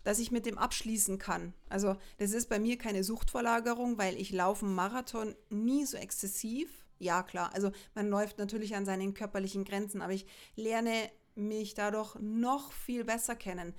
dass 0.02 0.18
ich 0.18 0.30
mit 0.30 0.46
dem 0.46 0.58
abschließen 0.58 1.18
kann. 1.18 1.54
Also 1.68 1.96
das 2.18 2.32
ist 2.32 2.48
bei 2.48 2.58
mir 2.58 2.76
keine 2.76 3.04
Suchtverlagerung, 3.04 3.98
weil 3.98 4.16
ich 4.16 4.30
laufe 4.32 4.66
einen 4.66 4.74
Marathon 4.74 5.34
nie 5.48 5.84
so 5.86 5.96
exzessiv. 5.96 6.70
Ja, 6.98 7.22
klar. 7.22 7.50
Also 7.54 7.72
man 7.94 8.08
läuft 8.08 8.38
natürlich 8.38 8.76
an 8.76 8.84
seinen 8.84 9.14
körperlichen 9.14 9.64
Grenzen, 9.64 10.02
aber 10.02 10.12
ich 10.12 10.26
lerne 10.56 11.10
mich 11.34 11.74
dadurch 11.74 12.14
noch 12.20 12.72
viel 12.72 13.04
besser 13.04 13.34
kennen 13.34 13.74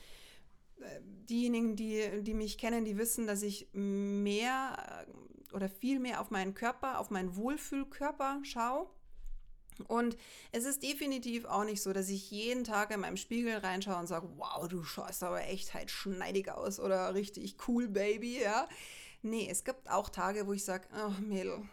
diejenigen, 1.30 1.76
die, 1.76 2.22
die 2.22 2.34
mich 2.34 2.58
kennen, 2.58 2.86
die 2.86 2.98
wissen, 2.98 3.28
dass 3.28 3.42
ich 3.42 3.68
mehr 3.74 5.06
äh, 5.08 5.56
oder 5.56 5.70
viel 5.70 6.00
mehr 6.00 6.22
auf 6.22 6.32
meinen 6.32 6.54
Körper, 6.54 7.00
auf 7.00 7.10
meinen 7.10 7.36
Wohlfühlkörper 7.36 8.42
schaue. 8.44 8.88
Und 9.88 10.16
es 10.52 10.64
ist 10.64 10.84
definitiv 10.84 11.46
auch 11.46 11.66
nicht 11.66 11.82
so, 11.82 11.92
dass 11.92 12.10
ich 12.10 12.32
jeden 12.32 12.64
Tag 12.64 12.92
in 12.92 13.02
meinem 13.02 13.18
Spiegel 13.18 13.58
reinschaue 13.58 14.00
und 14.00 14.08
sage, 14.08 14.30
wow, 14.38 14.68
du 14.68 14.84
schaust 14.84 15.22
aber 15.24 15.46
echt 15.46 15.74
halt 15.74 15.92
schneidig 15.92 16.50
aus 16.50 16.80
oder 16.80 17.14
richtig 17.14 17.58
cool, 17.68 17.90
Baby, 17.90 18.42
ja. 18.42 18.70
Nee, 19.22 19.48
es 19.50 19.64
gibt 19.64 19.90
auch 19.90 20.10
Tage, 20.10 20.48
wo 20.48 20.54
ich 20.54 20.64
sage, 20.64 20.88
oh 20.96 21.22
Mädel, 21.22 21.64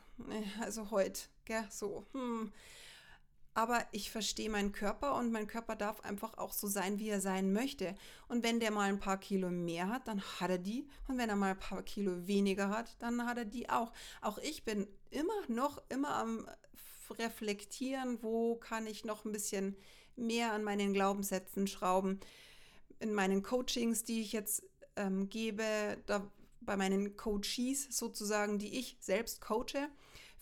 also 0.60 0.90
heute, 0.90 1.22
gell, 1.44 1.64
so, 1.70 2.04
hm. 2.12 2.52
Aber 3.54 3.84
ich 3.92 4.10
verstehe 4.10 4.48
meinen 4.48 4.72
Körper 4.72 5.14
und 5.16 5.30
mein 5.30 5.46
Körper 5.46 5.76
darf 5.76 6.00
einfach 6.00 6.38
auch 6.38 6.52
so 6.52 6.66
sein, 6.66 6.98
wie 6.98 7.10
er 7.10 7.20
sein 7.20 7.52
möchte. 7.52 7.94
Und 8.28 8.42
wenn 8.42 8.60
der 8.60 8.70
mal 8.70 8.88
ein 8.88 8.98
paar 8.98 9.18
Kilo 9.18 9.50
mehr 9.50 9.88
hat, 9.88 10.08
dann 10.08 10.22
hat 10.22 10.50
er 10.50 10.58
die. 10.58 10.88
Und 11.06 11.18
wenn 11.18 11.28
er 11.28 11.36
mal 11.36 11.50
ein 11.50 11.58
paar 11.58 11.82
Kilo 11.82 12.26
weniger 12.26 12.70
hat, 12.70 12.96
dann 13.00 13.26
hat 13.26 13.36
er 13.36 13.44
die 13.44 13.68
auch. 13.68 13.92
Auch 14.22 14.38
ich 14.38 14.64
bin 14.64 14.86
immer 15.10 15.32
noch, 15.48 15.82
immer 15.90 16.14
am 16.14 16.48
Reflektieren, 17.18 18.22
wo 18.22 18.56
kann 18.56 18.86
ich 18.86 19.04
noch 19.04 19.26
ein 19.26 19.32
bisschen 19.32 19.76
mehr 20.16 20.52
an 20.52 20.64
meinen 20.64 20.94
Glaubenssätzen 20.94 21.66
schrauben. 21.66 22.20
In 23.00 23.12
meinen 23.12 23.42
Coachings, 23.42 24.04
die 24.04 24.22
ich 24.22 24.32
jetzt 24.32 24.62
ähm, 24.96 25.28
gebe, 25.28 25.98
da, 26.06 26.30
bei 26.60 26.76
meinen 26.76 27.16
Coaches 27.16 27.88
sozusagen, 27.90 28.58
die 28.58 28.78
ich 28.78 28.96
selbst 29.00 29.40
coache, 29.40 29.88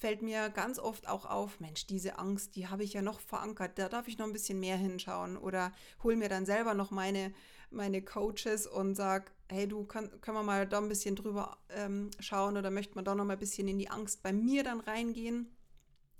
fällt 0.01 0.23
mir 0.23 0.49
ganz 0.49 0.79
oft 0.79 1.07
auch 1.07 1.27
auf, 1.27 1.61
Mensch, 1.61 1.87
diese 1.87 2.19
Angst, 2.19 2.57
die 2.57 2.69
habe 2.69 2.83
ich 2.83 2.95
ja 2.95 3.03
noch 3.03 3.21
verankert, 3.21 3.79
da 3.79 3.91
darf 3.91 4.09
ich 4.09 4.17
noch 4.17 4.27
ein 4.27 4.33
bisschen 4.33 4.59
mehr 4.59 4.79
hinschauen 4.79 5.37
oder 5.37 5.73
hol 6.03 6.17
mir 6.17 6.31
dann 6.31 6.47
selber 6.47 6.73
noch 6.73 6.91
meine, 6.91 7.35
meine 7.71 8.01
Coaches 8.01 8.67
und 8.67 8.95
sag, 8.95 9.31
hey, 9.51 9.69
du 9.69 9.85
kann, 9.85 10.11
können 10.23 10.39
wir 10.39 10.43
mal 10.43 10.67
da 10.67 10.79
ein 10.79 10.89
bisschen 10.89 11.17
drüber 11.17 11.59
ähm, 11.69 12.11
schauen 12.19 12.57
oder 12.57 12.71
möchte 12.71 12.95
man 12.95 13.05
da 13.05 13.15
noch 13.15 13.27
mal 13.27 13.35
ein 13.35 13.39
bisschen 13.39 13.69
in 13.69 13.79
die 13.79 13.91
Angst 13.91 14.23
bei 14.23 14.33
mir 14.33 14.65
dann 14.65 14.81
reingehen. 14.81 15.55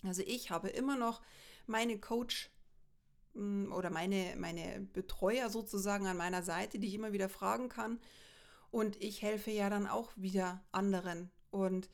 Also 0.05 0.23
ich 0.27 0.51
habe 0.51 0.69
immer 0.69 0.97
noch 0.99 1.23
meine 1.67 1.99
Coach 1.99 2.51
hm, 3.33 3.73
oder 3.73 3.89
meine, 3.89 4.35
meine 4.37 4.87
Betreuer 4.93 5.49
sozusagen 5.49 6.07
an 6.07 6.19
meiner 6.19 6.43
Seite, 6.43 6.79
die 6.79 6.89
ich 6.89 6.95
immer 6.95 7.13
wieder 7.13 7.31
fragen 7.31 7.71
kann. 7.71 7.99
Und 8.71 9.03
ich 9.03 9.23
helfe 9.23 9.51
ja 9.51 9.71
dann 9.71 9.87
auch 9.87 10.13
wieder 10.17 10.63
anderen. 10.71 11.31
Und 11.51 11.89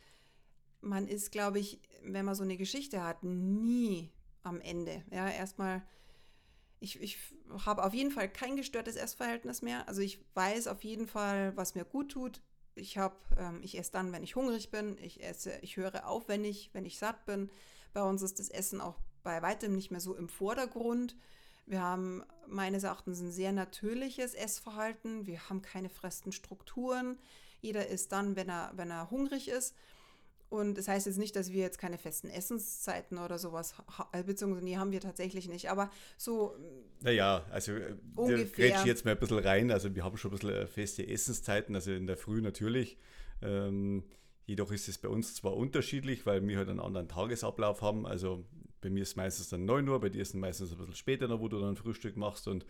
man 0.86 1.08
ist, 1.08 1.32
glaube 1.32 1.58
ich, 1.58 1.80
wenn 2.02 2.24
man 2.24 2.34
so 2.34 2.42
eine 2.42 2.56
Geschichte 2.56 3.02
hat, 3.02 3.22
nie 3.22 4.10
am 4.42 4.60
Ende. 4.60 5.02
Ja, 5.10 5.28
erstmal, 5.28 5.82
ich, 6.80 7.00
ich 7.00 7.18
habe 7.64 7.84
auf 7.84 7.94
jeden 7.94 8.10
Fall 8.10 8.28
kein 8.28 8.56
gestörtes 8.56 8.96
Essverhältnis 8.96 9.62
mehr. 9.62 9.86
Also 9.88 10.00
ich 10.00 10.24
weiß 10.34 10.68
auf 10.68 10.84
jeden 10.84 11.06
Fall, 11.06 11.56
was 11.56 11.74
mir 11.74 11.84
gut 11.84 12.12
tut. 12.12 12.40
Ich 12.74 12.98
habe, 12.98 13.16
ähm, 13.38 13.60
ich 13.62 13.78
esse 13.78 13.92
dann, 13.92 14.12
wenn 14.12 14.22
ich 14.22 14.36
hungrig 14.36 14.70
bin. 14.70 14.96
Ich 15.02 15.22
esse, 15.22 15.58
ich 15.62 15.76
höre 15.76 16.06
auf, 16.06 16.28
wenn 16.28 16.44
ich, 16.44 16.70
wenn 16.72 16.84
ich 16.84 16.98
satt 16.98 17.26
bin. 17.26 17.50
Bei 17.92 18.02
uns 18.02 18.22
ist 18.22 18.38
das 18.38 18.48
Essen 18.48 18.80
auch 18.80 18.98
bei 19.22 19.42
weitem 19.42 19.74
nicht 19.74 19.90
mehr 19.90 20.00
so 20.00 20.14
im 20.14 20.28
Vordergrund. 20.28 21.16
Wir 21.64 21.82
haben 21.82 22.22
meines 22.46 22.84
Erachtens 22.84 23.20
ein 23.20 23.32
sehr 23.32 23.50
natürliches 23.50 24.34
Essverhalten. 24.34 25.26
Wir 25.26 25.48
haben 25.48 25.62
keine 25.62 25.88
festen 25.88 26.30
Strukturen. 26.30 27.18
Jeder 27.60 27.88
isst 27.88 28.12
dann, 28.12 28.36
wenn 28.36 28.48
er, 28.48 28.72
wenn 28.76 28.90
er 28.90 29.10
hungrig 29.10 29.48
ist. 29.48 29.74
Und 30.48 30.78
das 30.78 30.86
heißt 30.86 31.06
jetzt 31.06 31.18
nicht, 31.18 31.34
dass 31.34 31.52
wir 31.52 31.62
jetzt 31.62 31.78
keine 31.78 31.98
festen 31.98 32.28
Essenszeiten 32.28 33.18
oder 33.18 33.38
sowas, 33.38 33.74
äh, 34.12 34.22
beziehungsweise 34.22 34.64
nee, 34.64 34.76
haben 34.76 34.92
wir 34.92 35.00
tatsächlich 35.00 35.48
nicht, 35.48 35.70
aber 35.70 35.90
so. 36.16 36.54
Naja, 37.00 37.44
also 37.50 37.72
äh, 37.72 37.94
ungefähr. 38.14 38.84
jetzt 38.84 39.04
mal 39.04 39.12
ein 39.12 39.18
bisschen 39.18 39.40
rein. 39.40 39.70
Also 39.70 39.94
wir 39.94 40.04
haben 40.04 40.16
schon 40.16 40.30
ein 40.30 40.38
bisschen 40.38 40.50
äh, 40.50 40.66
feste 40.66 41.06
Essenszeiten, 41.06 41.74
also 41.74 41.90
in 41.92 42.06
der 42.06 42.16
Früh 42.16 42.40
natürlich. 42.40 42.96
Ähm, 43.42 44.04
jedoch 44.46 44.70
ist 44.70 44.88
es 44.88 44.98
bei 44.98 45.08
uns 45.08 45.34
zwar 45.34 45.56
unterschiedlich, 45.56 46.26
weil 46.26 46.46
wir 46.46 46.58
halt 46.58 46.68
einen 46.68 46.80
anderen 46.80 47.08
Tagesablauf 47.08 47.82
haben. 47.82 48.06
Also 48.06 48.44
bei 48.80 48.90
mir 48.90 49.02
ist 49.02 49.16
meistens 49.16 49.48
dann 49.48 49.64
9 49.64 49.88
Uhr, 49.88 50.00
bei 50.00 50.10
dir 50.10 50.22
ist 50.22 50.28
es 50.28 50.34
meistens 50.34 50.70
ein 50.70 50.78
bisschen 50.78 50.94
später, 50.94 51.40
wo 51.40 51.48
du 51.48 51.60
dann 51.60 51.76
Frühstück 51.76 52.16
machst 52.16 52.46
und 52.46 52.64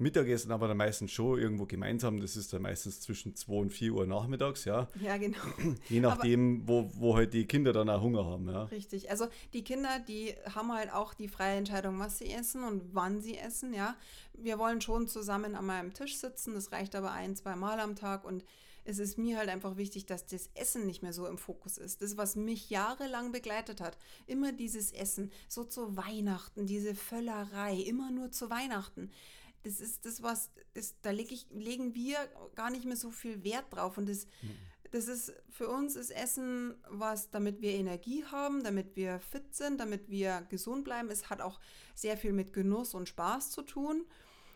Mittagessen 0.00 0.50
aber 0.50 0.68
dann 0.68 0.76
meistens 0.76 1.12
schon 1.12 1.38
irgendwo 1.38 1.66
gemeinsam. 1.66 2.20
Das 2.20 2.36
ist 2.36 2.52
dann 2.52 2.62
meistens 2.62 3.00
zwischen 3.00 3.36
2 3.36 3.52
und 3.52 3.70
4 3.70 3.92
Uhr 3.92 4.06
nachmittags, 4.06 4.64
ja. 4.64 4.88
Ja, 5.00 5.16
genau. 5.16 5.38
Je 5.88 6.00
nachdem, 6.00 6.66
wo, 6.66 6.90
wo 6.94 7.16
halt 7.16 7.34
die 7.34 7.46
Kinder 7.46 7.72
dann 7.72 7.88
auch 7.88 8.02
Hunger 8.02 8.24
haben, 8.24 8.48
ja. 8.48 8.64
Richtig. 8.64 9.10
Also 9.10 9.26
die 9.52 9.62
Kinder, 9.62 10.00
die 10.00 10.34
haben 10.54 10.72
halt 10.72 10.92
auch 10.92 11.14
die 11.14 11.28
freie 11.28 11.58
Entscheidung, 11.58 11.98
was 11.98 12.18
sie 12.18 12.30
essen 12.30 12.64
und 12.64 12.94
wann 12.94 13.20
sie 13.20 13.36
essen, 13.36 13.74
ja. 13.74 13.96
Wir 14.32 14.58
wollen 14.58 14.80
schon 14.80 15.06
zusammen 15.06 15.54
an 15.54 15.66
meinem 15.66 15.92
Tisch 15.92 16.16
sitzen. 16.16 16.54
Das 16.54 16.72
reicht 16.72 16.94
aber 16.94 17.12
ein, 17.12 17.36
zwei 17.36 17.56
Mal 17.56 17.78
am 17.80 17.96
Tag 17.96 18.24
und 18.24 18.44
es 18.84 18.98
ist 18.98 19.18
mir 19.18 19.38
halt 19.38 19.48
einfach 19.48 19.76
wichtig, 19.76 20.06
dass 20.06 20.26
das 20.26 20.50
Essen 20.54 20.86
nicht 20.86 21.02
mehr 21.02 21.12
so 21.12 21.26
im 21.26 21.38
Fokus 21.38 21.78
ist. 21.78 22.02
Das, 22.02 22.16
was 22.16 22.36
mich 22.36 22.70
jahrelang 22.70 23.32
begleitet 23.32 23.80
hat, 23.80 23.96
immer 24.26 24.52
dieses 24.52 24.92
Essen, 24.92 25.30
so 25.48 25.64
zu 25.64 25.96
Weihnachten, 25.96 26.66
diese 26.66 26.94
Völlerei, 26.94 27.74
immer 27.74 28.10
nur 28.10 28.30
zu 28.30 28.50
Weihnachten 28.50 29.10
das 29.62 29.80
ist 29.80 30.06
das, 30.06 30.22
was, 30.22 30.50
das, 30.74 30.94
da 31.02 31.10
leg 31.10 31.30
ich, 31.32 31.46
legen 31.50 31.94
wir 31.94 32.16
gar 32.54 32.70
nicht 32.70 32.84
mehr 32.84 32.96
so 32.96 33.10
viel 33.10 33.44
Wert 33.44 33.66
drauf. 33.70 33.98
Und 33.98 34.08
das, 34.08 34.26
mhm. 34.42 34.56
das 34.90 35.08
ist 35.08 35.32
für 35.50 35.68
uns 35.68 35.96
ist 35.96 36.10
Essen 36.10 36.74
was, 36.88 37.30
damit 37.30 37.60
wir 37.60 37.72
Energie 37.72 38.24
haben, 38.24 38.64
damit 38.64 38.96
wir 38.96 39.20
fit 39.20 39.54
sind, 39.54 39.78
damit 39.78 40.08
wir 40.08 40.46
gesund 40.48 40.84
bleiben. 40.84 41.10
Es 41.10 41.30
hat 41.30 41.40
auch 41.40 41.60
sehr 41.94 42.16
viel 42.16 42.32
mit 42.32 42.52
Genuss 42.52 42.94
und 42.94 43.08
Spaß 43.08 43.50
zu 43.50 43.62
tun. 43.62 44.06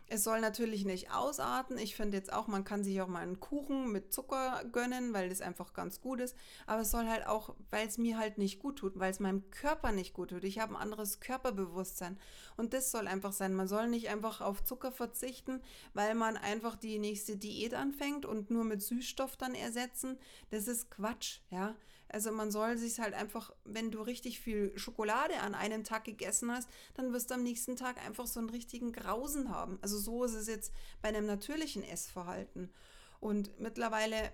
Es 0.06 0.22
soll 0.22 0.40
natürlich 0.40 0.84
nicht 0.84 1.10
ausarten. 1.10 1.78
Ich 1.78 1.96
finde 1.96 2.18
jetzt 2.18 2.32
auch, 2.32 2.46
man 2.46 2.64
kann 2.64 2.84
sich 2.84 3.00
auch 3.00 3.08
mal 3.08 3.22
einen 3.22 3.40
Kuchen 3.40 3.90
mit 3.90 4.12
Zucker 4.12 4.62
gönnen, 4.70 5.14
weil 5.14 5.30
das 5.30 5.40
einfach 5.40 5.72
ganz 5.72 6.00
gut 6.00 6.20
ist. 6.20 6.36
Aber 6.66 6.82
es 6.82 6.90
soll 6.90 7.06
halt 7.06 7.26
auch, 7.26 7.54
weil 7.70 7.88
es 7.88 7.96
mir 7.96 8.18
halt 8.18 8.36
nicht 8.36 8.58
gut 8.58 8.76
tut, 8.76 8.98
weil 8.98 9.10
es 9.10 9.18
meinem 9.18 9.50
Körper 9.50 9.92
nicht 9.92 10.12
gut 10.12 10.30
tut. 10.30 10.44
Ich 10.44 10.58
habe 10.58 10.74
ein 10.74 10.82
anderes 10.82 11.20
Körperbewusstsein. 11.20 12.18
Und 12.56 12.74
das 12.74 12.90
soll 12.90 13.08
einfach 13.08 13.32
sein. 13.32 13.54
Man 13.54 13.66
soll 13.66 13.88
nicht 13.88 14.10
einfach 14.10 14.42
auf 14.42 14.62
Zucker 14.62 14.92
verzichten, 14.92 15.62
weil 15.94 16.14
man 16.14 16.36
einfach 16.36 16.76
die 16.76 16.98
nächste 16.98 17.36
Diät 17.36 17.72
anfängt 17.74 18.26
und 18.26 18.50
nur 18.50 18.64
mit 18.64 18.82
Süßstoff 18.82 19.36
dann 19.36 19.54
ersetzen. 19.54 20.18
Das 20.50 20.68
ist 20.68 20.90
Quatsch, 20.90 21.40
ja. 21.50 21.74
Also 22.14 22.31
man 22.31 22.53
soll 22.53 22.79
sich 22.79 23.00
halt 23.00 23.12
einfach, 23.12 23.53
wenn 23.64 23.90
du 23.90 24.00
richtig 24.00 24.38
viel 24.38 24.72
Schokolade 24.79 25.40
an 25.40 25.57
einem 25.57 25.83
Tag 25.83 26.05
gegessen 26.05 26.53
hast, 26.53 26.68
dann 26.94 27.12
wirst 27.12 27.31
du 27.31 27.35
am 27.35 27.42
nächsten 27.42 27.74
Tag 27.74 28.00
einfach 28.07 28.29
so 28.29 28.38
einen 28.38 28.50
richtigen 28.50 28.92
Grausen 28.92 29.50
haben. 29.50 29.81
Also 29.83 29.98
so 29.98 30.22
ist 30.22 30.35
es 30.35 30.46
jetzt 30.46 30.72
bei 31.03 31.09
einem 31.09 31.27
natürlichen 31.27 31.83
Essverhalten. 31.83 32.70
Und 33.18 33.59
mittlerweile 33.59 34.31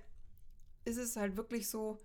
ist 0.85 0.99
es 0.99 1.17
halt 1.17 1.39
wirklich 1.39 1.71
so, 1.71 1.99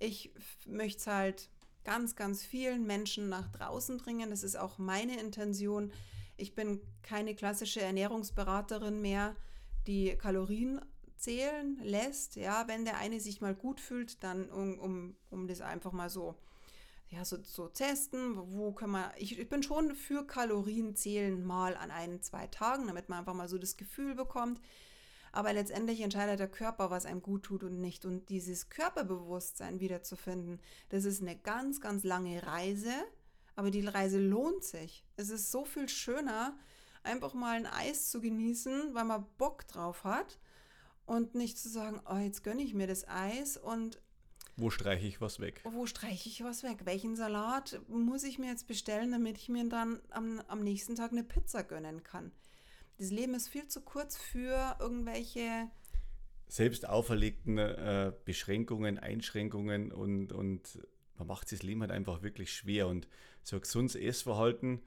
ich 0.00 0.34
möchte 0.66 0.98
es 0.98 1.06
halt 1.06 1.50
ganz, 1.84 2.16
ganz 2.16 2.44
vielen 2.44 2.84
Menschen 2.84 3.28
nach 3.28 3.46
draußen 3.52 3.98
bringen. 3.98 4.30
Das 4.30 4.42
ist 4.42 4.56
auch 4.56 4.76
meine 4.76 5.20
Intention. 5.20 5.92
Ich 6.36 6.56
bin 6.56 6.80
keine 7.02 7.36
klassische 7.36 7.80
Ernährungsberaterin 7.80 9.00
mehr, 9.00 9.36
die 9.86 10.16
Kalorien 10.16 10.80
zählen 11.26 11.76
lässt, 11.82 12.36
ja, 12.36 12.68
wenn 12.68 12.84
der 12.84 12.98
eine 12.98 13.18
sich 13.18 13.40
mal 13.40 13.52
gut 13.52 13.80
fühlt, 13.80 14.22
dann 14.22 14.48
um, 14.48 14.78
um, 14.78 15.16
um 15.28 15.48
das 15.48 15.60
einfach 15.60 15.90
mal 15.90 16.08
so, 16.08 16.36
ja, 17.08 17.24
so, 17.24 17.42
so 17.42 17.66
testen, 17.66 18.36
wo 18.52 18.70
kann 18.70 18.90
man, 18.90 19.10
ich, 19.16 19.36
ich 19.36 19.48
bin 19.48 19.64
schon 19.64 19.96
für 19.96 20.24
Kalorien 20.24 20.94
zählen 20.94 21.44
mal 21.44 21.76
an 21.76 21.90
ein, 21.90 22.22
zwei 22.22 22.46
Tagen, 22.46 22.86
damit 22.86 23.08
man 23.08 23.18
einfach 23.18 23.34
mal 23.34 23.48
so 23.48 23.58
das 23.58 23.76
Gefühl 23.76 24.14
bekommt, 24.14 24.60
aber 25.32 25.52
letztendlich 25.52 26.00
entscheidet 26.00 26.38
der 26.38 26.48
Körper, 26.48 26.92
was 26.92 27.06
einem 27.06 27.22
gut 27.22 27.42
tut 27.42 27.64
und 27.64 27.80
nicht. 27.80 28.04
Und 28.04 28.28
dieses 28.28 28.68
Körperbewusstsein 28.68 29.80
wiederzufinden, 29.80 30.60
das 30.90 31.04
ist 31.04 31.22
eine 31.22 31.36
ganz, 31.36 31.80
ganz 31.80 32.04
lange 32.04 32.46
Reise, 32.46 32.92
aber 33.56 33.72
die 33.72 33.84
Reise 33.84 34.20
lohnt 34.20 34.62
sich. 34.62 35.04
Es 35.16 35.30
ist 35.30 35.50
so 35.50 35.64
viel 35.64 35.88
schöner, 35.88 36.56
einfach 37.02 37.34
mal 37.34 37.56
ein 37.56 37.66
Eis 37.66 38.10
zu 38.10 38.20
genießen, 38.20 38.94
weil 38.94 39.04
man 39.04 39.26
Bock 39.38 39.66
drauf 39.66 40.04
hat 40.04 40.38
und 41.06 41.34
nicht 41.34 41.58
zu 41.58 41.68
sagen, 41.68 42.00
oh, 42.10 42.16
jetzt 42.16 42.44
gönne 42.44 42.62
ich 42.62 42.74
mir 42.74 42.86
das 42.86 43.08
Eis 43.08 43.56
und 43.56 44.00
wo 44.58 44.70
streiche 44.70 45.06
ich 45.06 45.20
was 45.20 45.38
weg? 45.38 45.60
Wo 45.64 45.84
streiche 45.84 46.30
ich 46.30 46.42
was 46.42 46.62
weg? 46.62 46.78
Welchen 46.84 47.14
Salat 47.14 47.78
muss 47.88 48.24
ich 48.24 48.38
mir 48.38 48.48
jetzt 48.48 48.66
bestellen, 48.66 49.12
damit 49.12 49.36
ich 49.36 49.50
mir 49.50 49.68
dann 49.68 50.00
am, 50.10 50.40
am 50.48 50.60
nächsten 50.62 50.94
Tag 50.96 51.12
eine 51.12 51.24
Pizza 51.24 51.62
gönnen 51.62 52.02
kann? 52.02 52.32
Das 52.96 53.10
Leben 53.10 53.34
ist 53.34 53.48
viel 53.48 53.68
zu 53.68 53.82
kurz 53.82 54.16
für 54.16 54.76
irgendwelche 54.80 55.70
selbst 56.48 56.88
auferlegten 56.88 57.58
äh, 57.58 58.12
Beschränkungen, 58.24 58.98
Einschränkungen 58.98 59.92
und, 59.92 60.32
und 60.32 60.80
man 61.18 61.26
macht 61.26 61.52
das 61.52 61.62
Leben 61.62 61.82
halt 61.82 61.90
einfach 61.90 62.22
wirklich 62.22 62.52
schwer 62.52 62.88
und 62.88 63.08
so 63.42 63.56
ein 63.56 63.62
gesundes 63.62 63.94
Essverhalten 63.94 64.80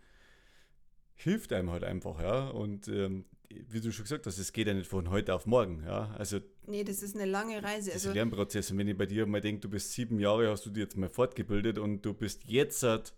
hilft 1.15 1.51
einem 1.53 1.69
halt 1.69 1.83
einfach, 1.83 2.19
ja. 2.21 2.47
Und 2.47 2.87
ähm, 2.87 3.25
wie 3.49 3.81
du 3.81 3.91
schon 3.91 4.03
gesagt 4.03 4.25
hast, 4.25 4.37
es 4.37 4.53
geht 4.53 4.67
ja 4.67 4.73
nicht 4.73 4.87
von 4.87 5.09
heute 5.09 5.33
auf 5.33 5.45
morgen. 5.45 5.83
Ja? 5.83 6.13
Also, 6.17 6.39
nee, 6.67 6.83
das 6.83 7.01
ist 7.01 7.15
eine 7.15 7.25
lange 7.25 7.63
Reise. 7.63 7.87
Das 7.87 7.87
ist 7.87 7.93
also, 7.93 8.09
ein 8.09 8.15
Lernprozess. 8.15 8.71
Und 8.71 8.77
wenn 8.77 8.87
ich 8.87 8.97
bei 8.97 9.05
dir 9.05 9.25
mal 9.25 9.41
denke, 9.41 9.61
du 9.61 9.69
bist 9.69 9.91
sieben 9.93 10.19
Jahre, 10.19 10.49
hast 10.49 10.65
du 10.65 10.69
dich 10.69 10.81
jetzt 10.81 10.97
mal 10.97 11.09
fortgebildet 11.09 11.79
und 11.79 12.03
du 12.03 12.13
bist 12.13 12.43
jetzt, 12.45 12.79
sag 12.79 13.11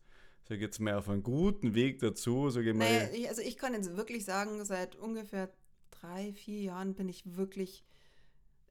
ich 0.49 0.61
jetzt 0.61 0.79
mal, 0.79 0.95
auf 0.95 1.09
einem 1.09 1.23
guten 1.23 1.75
Weg 1.75 1.99
dazu. 1.99 2.49
Sag 2.49 2.65
ich 2.65 2.73
mal. 2.73 3.07
Naja, 3.07 3.29
also 3.29 3.41
ich 3.41 3.57
kann 3.57 3.73
jetzt 3.73 3.95
wirklich 3.97 4.23
sagen, 4.23 4.63
seit 4.63 4.95
ungefähr 4.95 5.51
drei, 5.91 6.33
vier 6.33 6.61
Jahren 6.61 6.93
bin 6.95 7.09
ich 7.09 7.35
wirklich 7.35 7.83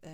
äh, 0.01 0.09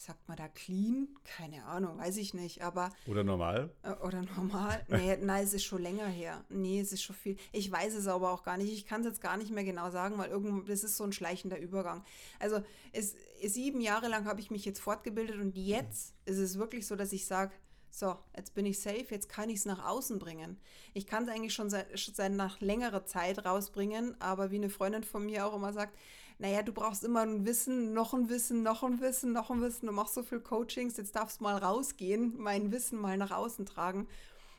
sagt 0.00 0.26
man 0.28 0.38
da 0.38 0.48
clean? 0.48 1.08
Keine 1.24 1.64
Ahnung, 1.66 1.98
weiß 1.98 2.16
ich 2.16 2.32
nicht, 2.32 2.62
aber. 2.62 2.90
Oder 3.06 3.22
normal? 3.22 3.70
Äh, 3.82 3.92
oder 4.06 4.22
normal? 4.22 4.84
Nee, 4.88 5.16
nein, 5.18 5.44
es 5.44 5.52
ist 5.52 5.64
schon 5.64 5.82
länger 5.82 6.06
her. 6.06 6.42
Nee, 6.48 6.80
es 6.80 6.92
ist 6.92 7.02
schon 7.02 7.14
viel. 7.14 7.36
Ich 7.52 7.70
weiß 7.70 7.94
es 7.94 8.06
aber 8.06 8.32
auch 8.32 8.42
gar 8.42 8.56
nicht. 8.56 8.72
Ich 8.72 8.86
kann 8.86 9.02
es 9.02 9.06
jetzt 9.06 9.20
gar 9.20 9.36
nicht 9.36 9.50
mehr 9.50 9.64
genau 9.64 9.90
sagen, 9.90 10.16
weil 10.18 10.30
irgendwo, 10.30 10.60
das 10.62 10.84
ist 10.84 10.96
so 10.96 11.04
ein 11.04 11.12
schleichender 11.12 11.58
Übergang. 11.58 12.02
Also, 12.38 12.62
es, 12.92 13.14
sieben 13.44 13.80
Jahre 13.80 14.08
lang 14.08 14.24
habe 14.24 14.40
ich 14.40 14.50
mich 14.50 14.64
jetzt 14.64 14.80
fortgebildet 14.80 15.38
und 15.38 15.56
jetzt 15.56 16.14
ist 16.24 16.38
es 16.38 16.58
wirklich 16.58 16.86
so, 16.86 16.96
dass 16.96 17.12
ich 17.12 17.26
sage, 17.26 17.52
so, 17.90 18.16
jetzt 18.36 18.54
bin 18.54 18.66
ich 18.66 18.80
safe, 18.80 19.06
jetzt 19.10 19.28
kann 19.28 19.50
ich 19.50 19.56
es 19.56 19.64
nach 19.66 19.84
außen 19.84 20.18
bringen. 20.18 20.58
Ich 20.94 21.06
kann 21.06 21.24
es 21.24 21.28
eigentlich 21.28 21.54
schon 21.54 21.70
seit, 21.70 21.86
seit 21.98 22.32
nach 22.32 22.60
längerer 22.60 23.04
Zeit 23.04 23.44
rausbringen, 23.44 24.18
aber 24.20 24.50
wie 24.50 24.56
eine 24.56 24.70
Freundin 24.70 25.04
von 25.04 25.26
mir 25.26 25.46
auch 25.46 25.54
immer 25.54 25.72
sagt, 25.72 25.96
naja, 26.40 26.62
du 26.62 26.72
brauchst 26.72 27.04
immer 27.04 27.20
ein 27.20 27.44
Wissen, 27.44 27.92
noch 27.92 28.14
ein 28.14 28.30
Wissen, 28.30 28.62
noch 28.62 28.82
ein 28.82 28.98
Wissen, 28.98 29.34
noch 29.34 29.50
ein 29.50 29.60
Wissen, 29.60 29.86
du 29.86 29.92
machst 29.92 30.14
so 30.14 30.22
viel 30.22 30.40
Coachings, 30.40 30.96
jetzt 30.96 31.14
darfst 31.14 31.40
du 31.40 31.44
mal 31.44 31.58
rausgehen, 31.58 32.32
mein 32.38 32.72
Wissen 32.72 32.98
mal 32.98 33.18
nach 33.18 33.30
außen 33.30 33.66
tragen. 33.66 34.08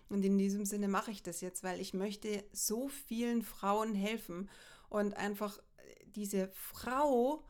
Und 0.08 0.24
in 0.24 0.38
diesem 0.38 0.64
Sinne 0.66 0.88
mache 0.88 1.10
ich 1.10 1.24
das 1.24 1.42
jetzt, 1.42 1.64
weil 1.64 1.82
ich 1.82 1.96
möchte 1.96 2.44
so 2.54 2.88
vielen 2.88 3.42
Frauen 3.42 3.96
helfen 3.96 4.48
und 4.90 5.18
einfach 5.18 5.58
diese 6.06 6.50
Frau 6.50 7.44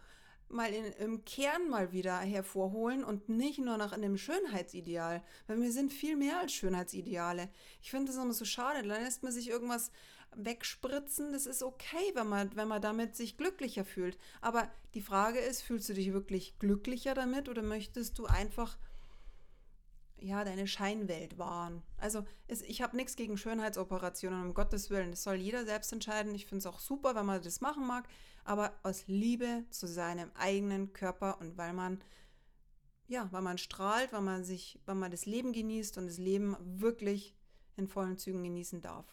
mal 0.48 0.72
in, 0.74 0.86
im 0.94 1.26
Kern 1.26 1.68
mal 1.68 1.92
wieder 1.92 2.18
hervorholen 2.20 3.04
und 3.04 3.28
nicht 3.28 3.60
nur 3.60 3.76
nach 3.76 3.92
einem 3.92 4.18
Schönheitsideal, 4.18 5.24
weil 5.48 5.62
wir 5.62 5.74
sind 5.74 5.92
viel 5.92 6.16
mehr 6.16 6.40
als 6.40 6.54
Schönheitsideale. 6.54 7.50
Ich 7.82 7.92
finde 7.92 8.14
das 8.14 8.22
immer 8.22 8.34
so 8.34 8.46
schade, 8.46 8.88
dann 8.88 9.04
lässt 9.04 9.24
man 9.24 9.34
sich 9.34 9.50
irgendwas 9.50 9.92
wegspritzen, 10.36 11.34
das 11.34 11.46
ist 11.46 11.64
okay, 11.64 12.12
wenn 12.14 12.28
man, 12.28 12.56
wenn 12.56 12.68
man 12.68 12.82
damit 12.82 13.16
sich 13.16 13.38
glücklicher 13.38 13.86
fühlt. 13.86 14.18
Aber 14.40 14.72
die 14.94 15.02
Frage 15.02 15.40
ist, 15.40 15.62
fühlst 15.62 15.90
du 15.90 15.94
dich 15.94 16.14
wirklich 16.14 16.58
glücklicher 16.60 17.14
damit 17.14 17.50
oder 17.50 17.62
möchtest 17.62 18.18
du 18.18 18.26
einfach 18.26 18.78
ja, 20.22 20.44
deine 20.44 20.68
Scheinwelt 20.68 21.40
wahren. 21.40 21.82
Also 21.98 22.24
es, 22.48 22.62
ich 22.62 22.82
habe 22.82 22.96
nichts 22.96 23.16
gegen 23.16 23.38
Schönheitsoperationen, 23.38 24.44
um 24.44 24.54
Gottes 24.54 24.92
Willen. 24.92 25.10
Das 25.10 25.24
soll 25.24 25.36
jeder 25.36 25.66
selbst 25.66 25.92
entscheiden. 25.92 26.36
Ich 26.36 26.46
finde 26.46 26.60
es 26.60 26.68
auch 26.68 26.80
super, 26.80 27.16
wenn 27.16 27.26
man 27.26 27.42
das 27.42 27.60
machen 27.60 27.88
mag, 27.88 28.08
aber 28.44 28.72
aus 28.84 29.08
Liebe 29.08 29.66
zu 29.72 29.88
seinem 29.88 30.32
eigenen 30.36 30.94
Körper 30.94 31.42
und 31.42 31.58
weil 31.58 31.74
man, 31.74 32.04
ja, 33.08 33.28
weil 33.32 33.42
man 33.42 33.58
strahlt, 33.58 34.14
weil 34.14 34.22
man 34.22 34.44
sich, 34.44 34.80
weil 34.86 34.96
man 34.96 35.10
das 35.10 35.26
Leben 35.26 35.54
genießt 35.54 35.98
und 35.98 36.06
das 36.06 36.20
Leben 36.20 36.56
wirklich 36.60 37.36
in 37.76 37.88
vollen 37.88 38.18
Zügen 38.18 38.44
genießen 38.44 38.80
darf. 38.80 39.06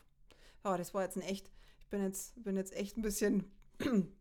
Aber 0.62 0.78
das 0.78 0.94
war 0.94 1.02
jetzt 1.02 1.16
ein 1.16 1.22
echt, 1.22 1.50
ich 1.80 1.86
bin 1.88 2.02
jetzt, 2.02 2.42
bin 2.42 2.56
jetzt 2.56 2.74
echt 2.74 2.96
ein 2.96 3.02
bisschen, 3.02 3.50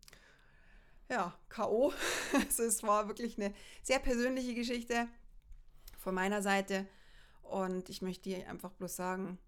ja, 1.08 1.36
K.O. 1.48 1.92
Also 2.32 2.62
es 2.62 2.82
war 2.82 3.08
wirklich 3.08 3.38
eine 3.38 3.54
sehr 3.82 3.98
persönliche 3.98 4.54
Geschichte 4.54 5.08
von 5.98 6.14
meiner 6.14 6.42
Seite. 6.42 6.86
Und 7.42 7.88
ich 7.88 8.02
möchte 8.02 8.28
dir 8.28 8.48
einfach 8.48 8.72
bloß 8.72 8.94
sagen, 8.94 9.38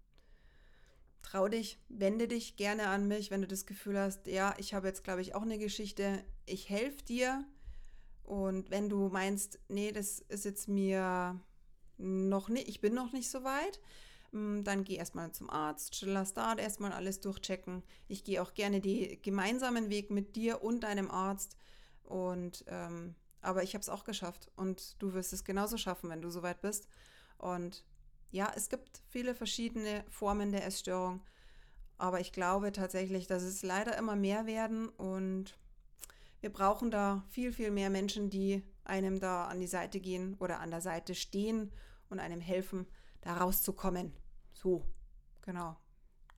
trau 1.21 1.47
dich, 1.47 1.79
wende 1.87 2.27
dich 2.27 2.55
gerne 2.55 2.87
an 2.87 3.07
mich, 3.07 3.31
wenn 3.31 3.41
du 3.41 3.47
das 3.47 3.65
Gefühl 3.65 3.97
hast, 3.97 4.27
ja, 4.27 4.55
ich 4.57 4.73
habe 4.73 4.87
jetzt, 4.87 5.03
glaube 5.03 5.21
ich, 5.21 5.35
auch 5.35 5.43
eine 5.43 5.57
Geschichte, 5.57 6.23
ich 6.45 6.69
helfe 6.69 7.03
dir. 7.05 7.45
Und 8.23 8.71
wenn 8.71 8.89
du 8.89 9.09
meinst, 9.09 9.59
nee, 9.67 9.91
das 9.91 10.19
ist 10.19 10.45
jetzt 10.45 10.67
mir 10.67 11.39
noch 11.97 12.49
nicht, 12.49 12.67
ich 12.67 12.81
bin 12.81 12.93
noch 12.93 13.11
nicht 13.11 13.29
so 13.29 13.43
weit, 13.43 13.79
dann 14.31 14.83
geh 14.85 14.95
erstmal 14.95 15.31
zum 15.33 15.49
Arzt, 15.49 16.01
lass 16.05 16.33
da 16.33 16.55
erstmal 16.55 16.93
alles 16.93 17.19
durchchecken. 17.19 17.83
Ich 18.07 18.23
gehe 18.23 18.41
auch 18.41 18.53
gerne 18.53 18.79
den 18.79 19.21
gemeinsamen 19.21 19.89
Weg 19.89 20.09
mit 20.09 20.35
dir 20.35 20.63
und 20.63 20.81
deinem 20.81 21.11
Arzt. 21.11 21.57
Und 22.03 22.63
ähm, 22.67 23.15
aber 23.41 23.63
ich 23.63 23.73
habe 23.73 23.81
es 23.81 23.89
auch 23.89 24.03
geschafft 24.03 24.51
und 24.55 25.01
du 25.01 25.13
wirst 25.13 25.33
es 25.33 25.43
genauso 25.43 25.77
schaffen, 25.77 26.09
wenn 26.09 26.21
du 26.21 26.29
soweit 26.29 26.61
bist. 26.61 26.87
Und 27.37 27.83
ja, 28.29 28.51
es 28.55 28.69
gibt 28.69 29.01
viele 29.09 29.35
verschiedene 29.35 30.05
Formen 30.09 30.51
der 30.51 30.65
Essstörung, 30.65 31.21
aber 31.97 32.19
ich 32.19 32.31
glaube 32.31 32.71
tatsächlich, 32.71 33.27
dass 33.27 33.43
es 33.43 33.63
leider 33.63 33.97
immer 33.97 34.15
mehr 34.15 34.45
werden 34.45 34.89
und 34.89 35.57
wir 36.39 36.51
brauchen 36.51 36.91
da 36.91 37.23
viel, 37.29 37.51
viel 37.51 37.71
mehr 37.71 37.89
Menschen, 37.89 38.29
die 38.29 38.63
einem 38.83 39.19
da 39.19 39.45
an 39.45 39.59
die 39.59 39.67
Seite 39.67 39.99
gehen 39.99 40.35
oder 40.39 40.59
an 40.59 40.71
der 40.71 40.81
Seite 40.81 41.13
stehen 41.13 41.71
und 42.09 42.19
einem 42.19 42.41
helfen, 42.41 42.87
da 43.21 43.37
rauszukommen. 43.37 44.13
So, 44.61 44.85
genau. 45.41 45.77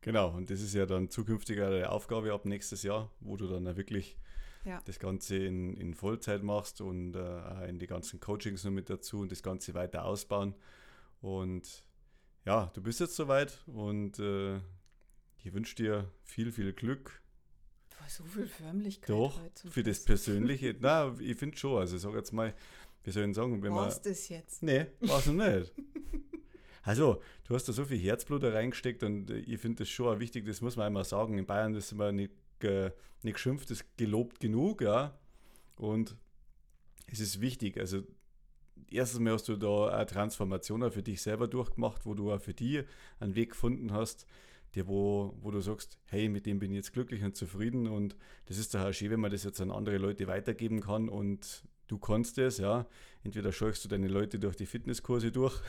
Genau, 0.01 0.30
und 0.30 0.49
das 0.49 0.61
ist 0.61 0.74
ja 0.74 0.86
dann 0.86 1.09
zukünftig 1.09 1.61
eine 1.61 1.89
Aufgabe 1.89 2.34
ab 2.34 2.45
nächstes 2.45 2.84
Jahr, 2.84 3.11
wo 3.19 3.36
du 3.36 3.47
dann 3.47 3.65
wirklich 3.78 4.17
ja. 4.65 4.82
das 4.86 4.99
Ganze 4.99 5.38
in, 5.38 5.76
in 5.76 5.93
Vollzeit 5.93 6.43
machst 6.43 6.82
und 6.82 7.15
äh, 7.15 7.67
in 7.67 7.80
die 7.80 7.88
ganzen 7.88 8.19
Coachings 8.19 8.63
noch 8.63 8.71
mit 8.71 8.89
dazu 8.89 9.19
und 9.19 9.32
das 9.32 9.43
Ganze 9.43 9.74
weiter 9.74 10.05
ausbauen. 10.05 10.55
Und 11.21 11.84
ja, 12.45 12.71
du 12.74 12.82
bist 12.82 12.99
jetzt 12.99 13.15
soweit 13.15 13.61
und 13.67 14.19
äh, 14.19 14.57
ich 15.43 15.53
wünsche 15.53 15.76
dir 15.76 16.11
viel, 16.24 16.51
viel 16.51 16.71
Glück. 16.74 17.21
Du 17.89 17.97
hast 17.99 18.17
so 18.17 18.24
viel 18.24 18.47
Förmlichkeit. 18.47 19.09
Doch, 19.09 19.39
für 19.69 19.84
das 19.84 20.03
Persönliche. 20.03 20.76
Na, 20.80 21.13
ich 21.19 21.38
finde 21.38 21.57
schon. 21.57 21.80
Also, 21.80 21.97
sage 21.97 22.17
jetzt 22.17 22.32
mal, 22.32 22.53
wie 23.03 23.11
soll 23.11 23.30
ich 23.30 23.36
sagen, 23.36 23.61
wenn 23.61 23.74
Warst 23.74 24.05
man. 24.05 24.13
das 24.13 24.30
jetzt? 24.30 24.63
Nee, 24.63 24.88
war 25.01 25.19
es 25.19 25.26
noch 25.28 25.34
nicht. 25.34 25.74
Also, 26.84 27.21
du 27.47 27.55
hast 27.55 27.67
da 27.67 27.73
so 27.73 27.86
viel 27.86 27.97
Herzblut 27.97 28.43
reingesteckt 28.43 29.03
und 29.03 29.29
ich 29.29 29.59
finde 29.59 29.79
das 29.84 29.89
schon 29.89 30.19
wichtig, 30.19 30.45
das 30.45 30.61
muss 30.61 30.75
man 30.75 30.88
einmal 30.88 31.05
sagen. 31.05 31.38
In 31.38 31.45
Bayern 31.45 31.73
ist 31.75 31.93
man 31.93 32.15
nicht 32.15 32.34
äh, 32.63 32.91
nicht 33.23 33.36
geschimpft, 33.36 33.71
ist 33.71 33.86
gelobt 33.97 34.39
genug, 34.39 34.81
ja. 34.81 35.17
Und 35.77 36.15
es 37.07 37.19
ist 37.19 37.41
wichtig, 37.41 37.77
also 37.77 38.03
erstens 38.89 39.19
mal 39.19 39.34
hast 39.34 39.47
du 39.47 39.55
da 39.55 39.88
eine 39.88 40.05
Transformation 40.05 40.84
auch 40.84 40.93
für 40.93 41.03
dich 41.03 41.21
selber 41.21 41.47
durchgemacht, 41.47 42.05
wo 42.05 42.13
du 42.13 42.31
auch 42.31 42.41
für 42.41 42.53
dich 42.53 42.86
einen 43.19 43.36
Weg 43.36 43.51
gefunden 43.51 43.91
hast, 43.91 44.25
der 44.75 44.88
wo, 44.88 45.36
wo 45.41 45.51
du 45.51 45.61
sagst, 45.61 45.97
hey, 46.05 46.29
mit 46.29 46.45
dem 46.45 46.59
bin 46.59 46.71
ich 46.71 46.77
jetzt 46.77 46.93
glücklich 46.93 47.23
und 47.23 47.36
zufrieden 47.36 47.88
und 47.88 48.15
das 48.45 48.57
ist 48.57 48.73
doch 48.73 48.81
auch 48.81 48.93
schön, 48.93 49.11
wenn 49.11 49.19
man 49.19 49.31
das 49.31 49.43
jetzt 49.43 49.61
an 49.61 49.71
andere 49.71 49.97
Leute 49.97 50.27
weitergeben 50.27 50.81
kann 50.81 51.09
und 51.09 51.63
du 51.88 51.97
kannst 51.97 52.38
es, 52.38 52.57
ja. 52.57 52.88
Entweder 53.23 53.51
scheuchst 53.51 53.84
du 53.86 53.89
deine 53.89 54.07
Leute 54.07 54.39
durch 54.39 54.55
die 54.55 54.65
Fitnesskurse 54.65 55.31
durch 55.31 55.59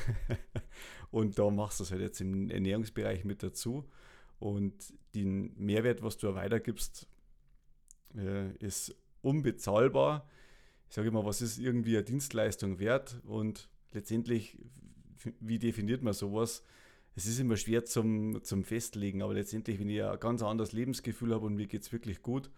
und 1.11 1.39
da 1.39 1.51
machst 1.51 1.81
du 1.81 1.85
es 1.85 1.93
halt 1.93 2.01
jetzt 2.01 2.21
im 2.21 2.51
Ernährungsbereich 2.51 3.25
mit 3.25 3.43
dazu 3.43 3.85
und 4.39 4.75
den 5.15 5.55
Mehrwert, 5.57 6.03
was 6.03 6.17
du 6.19 6.35
weitergibst, 6.35 7.07
äh, 8.17 8.53
ist 8.57 8.95
unbezahlbar. 9.23 10.29
Ich 10.89 10.95
sage 10.95 11.09
immer, 11.09 11.25
was 11.25 11.41
ist 11.41 11.59
irgendwie 11.59 11.97
eine 11.97 12.05
Dienstleistung 12.05 12.79
wert 12.79 13.21
und 13.25 13.69
letztendlich, 13.93 14.59
wie 15.41 15.59
definiert 15.59 16.03
man 16.03 16.13
sowas? 16.13 16.63
Es 17.17 17.27
ist 17.27 17.39
immer 17.39 17.57
schwer 17.57 17.85
zum, 17.85 18.43
zum 18.43 18.65
Festlegen, 18.65 19.23
aber 19.23 19.35
letztendlich, 19.35 19.79
wenn 19.79 19.89
ich 19.89 20.03
ein 20.03 20.19
ganz 20.19 20.43
anderes 20.43 20.73
Lebensgefühl 20.73 21.33
habe 21.33 21.47
und 21.47 21.55
mir 21.55 21.67
geht 21.67 21.83
es 21.83 21.93
wirklich 21.93 22.23
gut, 22.23 22.51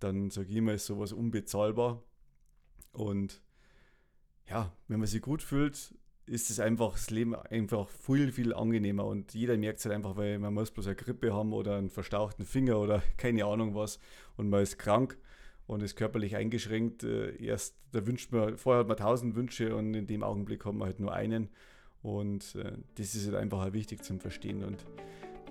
dann 0.00 0.30
sage 0.30 0.48
ich 0.48 0.56
immer, 0.56 0.72
ist 0.72 0.86
sowas 0.86 1.12
unbezahlbar. 1.12 2.02
Und 2.98 3.40
ja, 4.48 4.72
wenn 4.88 4.98
man 4.98 5.06
sich 5.06 5.22
gut 5.22 5.40
fühlt, 5.40 5.94
ist 6.26 6.50
es 6.50 6.58
einfach 6.58 6.92
das 6.92 7.10
Leben 7.10 7.34
einfach 7.34 7.88
viel, 7.88 8.32
viel 8.32 8.52
angenehmer. 8.52 9.04
Und 9.04 9.34
jeder 9.34 9.56
merkt 9.56 9.78
es 9.78 9.84
halt 9.84 9.94
einfach, 9.94 10.16
weil 10.16 10.38
man 10.38 10.52
muss 10.52 10.72
bloß 10.72 10.88
eine 10.88 10.96
Grippe 10.96 11.32
haben 11.32 11.52
oder 11.52 11.76
einen 11.76 11.90
verstauchten 11.90 12.44
Finger 12.44 12.78
oder 12.78 13.02
keine 13.16 13.44
Ahnung 13.44 13.74
was. 13.74 14.00
Und 14.36 14.50
man 14.50 14.62
ist 14.62 14.78
krank 14.78 15.16
und 15.66 15.82
ist 15.82 15.94
körperlich 15.96 16.34
eingeschränkt. 16.34 17.04
Äh, 17.04 17.36
erst, 17.42 17.76
da 17.92 18.04
wünscht 18.04 18.32
man, 18.32 18.56
vorher 18.56 18.80
hat 18.80 18.88
man 18.88 18.96
tausend 18.96 19.36
Wünsche 19.36 19.76
und 19.76 19.94
in 19.94 20.08
dem 20.08 20.24
Augenblick 20.24 20.64
hat 20.64 20.74
man 20.74 20.88
halt 20.88 20.98
nur 20.98 21.12
einen. 21.12 21.50
Und 22.02 22.56
äh, 22.56 22.72
das 22.96 23.14
ist 23.14 23.26
halt 23.26 23.36
einfach 23.36 23.72
wichtig 23.72 24.02
zum 24.02 24.18
Verstehen. 24.18 24.64
Und 24.64 24.84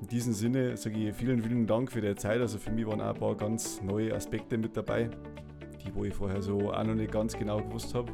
in 0.01 0.07
diesem 0.07 0.33
Sinne 0.33 0.75
sage 0.75 0.97
ich 0.97 1.15
vielen, 1.15 1.41
vielen 1.41 1.65
Dank 1.65 1.93
für 1.93 2.01
die 2.01 2.15
Zeit. 2.15 2.41
Also 2.41 2.57
für 2.59 2.71
mich 2.71 2.85
waren 2.85 2.99
auch 2.99 3.13
ein 3.13 3.19
paar 3.19 3.35
ganz 3.35 3.81
neue 3.81 4.13
Aspekte 4.13 4.57
mit 4.57 4.75
dabei, 4.75 5.09
die 5.87 5.95
wo 5.95 6.03
ich 6.03 6.13
vorher 6.13 6.41
so 6.41 6.71
auch 6.71 6.83
noch 6.83 6.95
nicht 6.95 7.11
ganz 7.11 7.37
genau 7.37 7.57
gewusst 7.57 7.95
habe. 7.95 8.11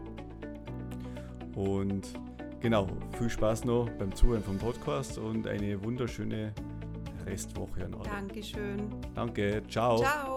Und 1.56 2.08
Genau, 2.64 2.88
viel 3.18 3.30
Spaß 3.30 3.66
noch 3.66 3.90
beim 4.00 4.16
Zuhören 4.16 4.42
vom 4.42 4.58
Podcast 4.58 5.18
und 5.18 5.48
eine 5.48 5.84
wunderschöne 5.84 6.54
Restwoche 7.26 7.84
an 7.84 7.94
alle. 7.96 8.04
Dankeschön. 8.06 8.88
Danke, 9.14 9.62
ciao. 9.68 9.98
Ciao. 9.98 10.33